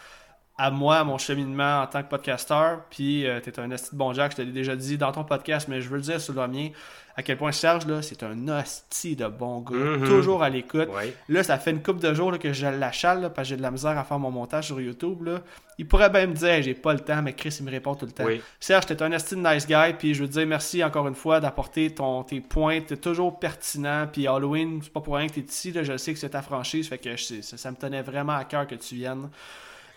[0.60, 2.82] à moi, à mon cheminement en tant que podcasteur.
[2.90, 5.24] Puis, tu es un esti de bon Jack, je te l'ai déjà dit dans ton
[5.24, 6.70] podcast, mais je veux le dire sur le mien
[7.16, 9.76] à quel point Serge, là, c'est un hostie de bon gars.
[9.76, 10.08] Mhm.
[10.08, 10.88] Toujours à l'écoute.
[11.28, 13.70] Là, ça fait une couple de jours que je l'achale parce que j'ai de la
[13.70, 15.24] misère à faire mon montage sur YouTube.
[15.24, 15.40] Là.
[15.78, 18.06] Il pourrait bien me dire j'ai pas le temps, mais Chris, il me répond tout
[18.06, 18.24] le temps.
[18.58, 19.94] Serge, t'es un hostie de nice guy.
[19.98, 22.80] Puis je veux te dire merci encore une fois d'apporter ton, tes points.
[22.80, 24.06] T'es toujours pertinent.
[24.10, 25.72] Puis Halloween, c'est pas pour rien que t'es ici.
[25.72, 25.82] Là.
[25.82, 26.88] Je sais que c'est ta franchise.
[26.88, 29.28] Fait que ça, ça me tenait vraiment à cœur que tu viennes.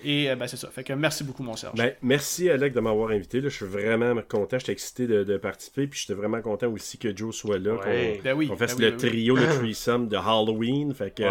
[0.04, 0.70] Et euh, ben, c'est ça.
[0.70, 1.78] Fait que merci beaucoup, mon Serge.
[1.78, 3.42] Ben, merci, Alec, de m'avoir invité.
[3.42, 3.50] Là.
[3.50, 4.60] Je suis vraiment content.
[4.60, 5.88] J'étais excité de, participer.
[5.88, 7.78] Puis j'étais vraiment content aussi que Joe soit là.
[7.78, 7.90] Qu'on
[8.24, 10.94] ben fasse ben le trio, le threesome de Halloween.
[10.94, 11.24] Fait que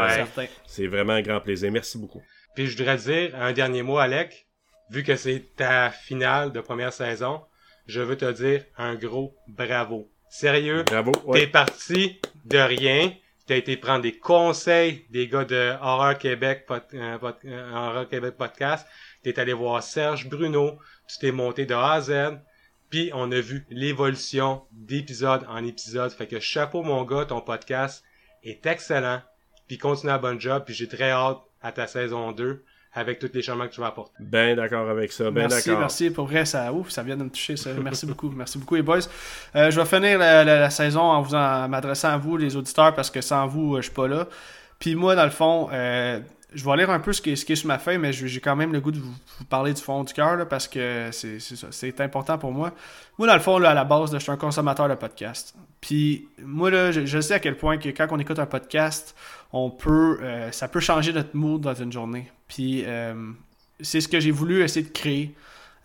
[0.67, 1.71] c'est vraiment un grand plaisir.
[1.71, 2.23] Merci beaucoup.
[2.55, 4.47] Puis je voudrais dire un dernier mot, Alec.
[4.91, 7.41] Vu que c'est ta finale de première saison,
[7.87, 10.11] je veux te dire un gros bravo.
[10.29, 13.13] Sérieux, bravo, t'es parti de rien
[13.53, 18.37] tu as été prendre des conseils des gars de Horror Québec, euh, euh, Horror Québec
[18.39, 18.87] Podcast.
[19.23, 20.79] Tu es allé voir Serge Bruno.
[21.07, 22.39] Tu t'es monté de A à Z.
[22.89, 26.11] Puis on a vu l'évolution d'épisode en épisode.
[26.13, 28.03] Fait que chapeau mon gars, ton podcast
[28.43, 29.21] est excellent.
[29.69, 30.63] Puis continue à bon job.
[30.65, 33.89] Puis j'ai très hâte à ta saison 2 avec tous les changements que tu vas
[33.89, 34.13] apporter.
[34.21, 37.31] Ben d'accord avec ça, ben merci, Merci, pour vrai, ça, ouf, ça vient de me
[37.31, 37.71] toucher, ça.
[37.83, 38.99] Merci beaucoup, merci beaucoup les boys.
[39.57, 43.21] Euh, je vais finir la, saison en vous m'adressant à vous, les auditeurs, parce que
[43.21, 44.29] sans vous, euh, je suis pas là.
[44.79, 46.21] Puis moi, dans le fond, euh,
[46.55, 48.13] je vais lire un peu ce qui, est, ce qui est sur ma feuille, mais
[48.13, 49.15] j'ai quand même le goût de vous,
[49.49, 52.73] parler du fond du cœur, parce que c'est important pour moi.
[53.19, 55.55] Moi, dans le fond, là, à la base, je suis un consommateur de podcast.
[55.81, 59.15] Puis moi, là, je, sais à quel point que quand on écoute un podcast,
[59.53, 60.21] on peut,
[60.51, 62.31] ça peut changer notre mood dans une journée.
[62.53, 63.15] Puis euh,
[63.81, 65.35] c'est ce que j'ai voulu essayer de créer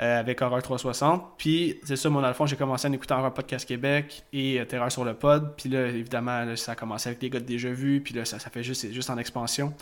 [0.01, 1.35] euh, avec Horror 360.
[1.37, 4.59] Puis c'est ça, moi, dans le fond, j'ai commencé à écouter Horror Podcast Québec et
[4.59, 5.53] euh, Terreur sur le pod.
[5.55, 8.01] Puis là, évidemment, ça a commencé avec les gars de déjà vu.
[8.01, 9.73] Puis là, ça, ça fait juste, juste en expansion.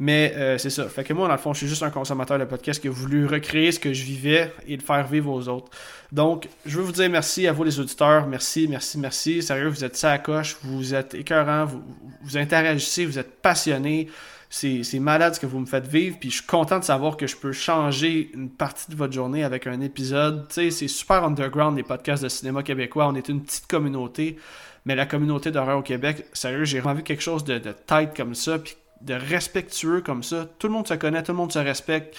[0.00, 0.88] Mais c'est ça.
[0.88, 2.90] Fait que moi, dans le fond, je suis juste un consommateur de podcast qui a
[2.90, 5.70] voulu recréer ce que je vivais et le faire vivre aux autres.
[6.10, 8.26] Donc, je veux vous dire merci à vous, les auditeurs.
[8.26, 9.42] Merci, merci, merci.
[9.42, 10.56] Sérieux, vous êtes ça coche.
[10.62, 11.66] Vous êtes écœurants.
[11.66, 11.82] Vous,
[12.22, 13.06] vous interagissez.
[13.06, 14.08] Vous êtes passionnés
[14.50, 17.26] C'est malade ce que vous me faites vivre, puis je suis content de savoir que
[17.26, 20.46] je peux changer une partie de votre journée avec un épisode.
[20.48, 23.08] Tu sais, c'est super underground les podcasts de cinéma québécois.
[23.08, 24.38] On est une petite communauté,
[24.84, 28.34] mais la communauté d'horreur au Québec, sérieux, j'ai vu quelque chose de, de tight comme
[28.34, 28.58] ça,
[29.04, 30.46] de respectueux comme ça.
[30.58, 32.16] Tout le monde se connaît, tout le monde se respecte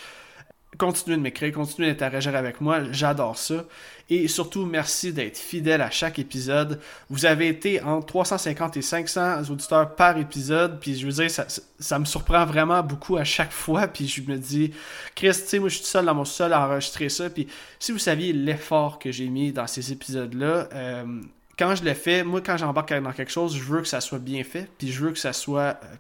[0.78, 3.66] continuez de m'écrire, continuez d'interagir avec moi, j'adore ça.
[4.10, 6.80] Et surtout, merci d'être fidèle à chaque épisode.
[7.10, 12.00] Vous avez été entre 350 et 500 auditeurs par épisode, puis je veux dire, ça,
[12.00, 14.72] me surprend vraiment beaucoup à chaque fois, puis je me dis,
[15.16, 17.48] Chris, tu sais, moi je suis seul dans mon sol à enregistrer ça, puis
[17.80, 21.22] si vous saviez l'effort que j'ai mis dans ces épisodes-là, euh,
[21.58, 24.20] quand je le fais, moi quand j'embarque dans quelque chose, je veux que ça soit
[24.20, 25.96] bien fait, puis je veux que ça soit euh,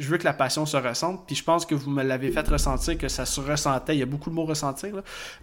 [0.00, 1.24] je veux que la passion se ressente.
[1.26, 3.94] Puis je pense que vous me l'avez fait ressentir, que ça se ressentait.
[3.94, 4.94] Il y a beaucoup de mots ressentir,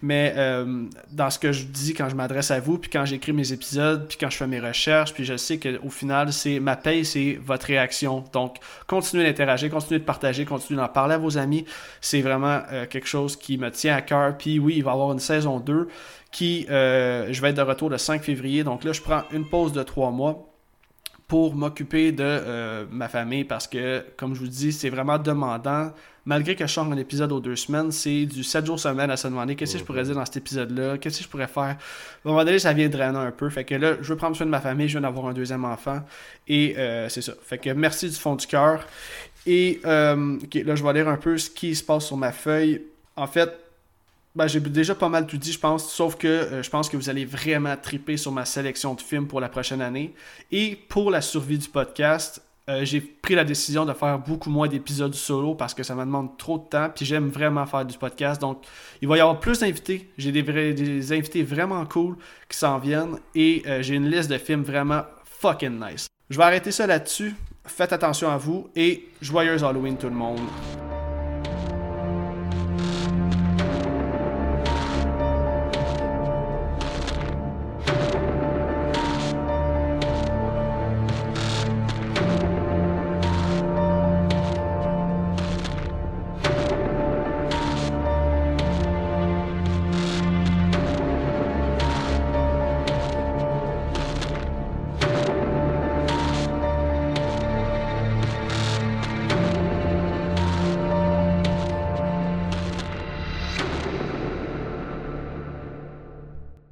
[0.02, 3.32] mais euh, dans ce que je dis quand je m'adresse à vous, puis quand j'écris
[3.32, 6.76] mes épisodes, puis quand je fais mes recherches, puis je sais qu'au final, c'est ma
[6.76, 8.24] paye, c'est votre réaction.
[8.32, 8.56] Donc,
[8.88, 11.64] continuez d'interagir, continuez de partager, continuez d'en parler à vos amis.
[12.00, 14.36] C'est vraiment euh, quelque chose qui me tient à cœur.
[14.36, 15.88] Puis oui, il va y avoir une saison 2
[16.32, 18.64] qui, euh, je vais être de retour le 5 février.
[18.64, 20.47] Donc là, je prends une pause de trois mois
[21.28, 25.92] pour m'occuper de euh, ma famille parce que, comme je vous dis, c'est vraiment demandant.
[26.24, 29.16] Malgré que je change un épisode aux deux semaines, c'est du 7 jours semaine à
[29.16, 31.62] se demander qu'est-ce que je pourrais dire dans cet épisode-là, qu'est-ce que je pourrais faire.
[31.62, 31.76] À un
[32.24, 33.48] moment donné, ça vient drainer un peu.
[33.50, 35.64] Fait que là, je veux prendre soin de ma famille, je viens d'avoir un deuxième
[35.64, 36.00] enfant.
[36.46, 37.32] Et euh, c'est ça.
[37.42, 38.86] Fait que merci du fond du cœur.
[39.46, 42.82] Et euh, là, je vais lire un peu ce qui se passe sur ma feuille.
[43.16, 43.50] En fait,
[44.38, 46.96] ben, j'ai déjà pas mal tout dit, je pense, sauf que euh, je pense que
[46.96, 50.14] vous allez vraiment triper sur ma sélection de films pour la prochaine année.
[50.52, 52.40] Et pour la survie du podcast,
[52.70, 56.04] euh, j'ai pris la décision de faire beaucoup moins d'épisodes solo parce que ça me
[56.04, 58.40] demande trop de temps, puis j'aime vraiment faire du podcast.
[58.40, 58.62] Donc,
[59.02, 60.08] il va y avoir plus d'invités.
[60.16, 62.16] J'ai des, invités vraiment cool
[62.48, 66.06] qui s'en viennent et euh, j'ai une liste de films vraiment fucking nice.
[66.30, 67.34] Je vais arrêter ça là-dessus.
[67.64, 70.38] Faites attention à vous et joyeuse Halloween tout le monde.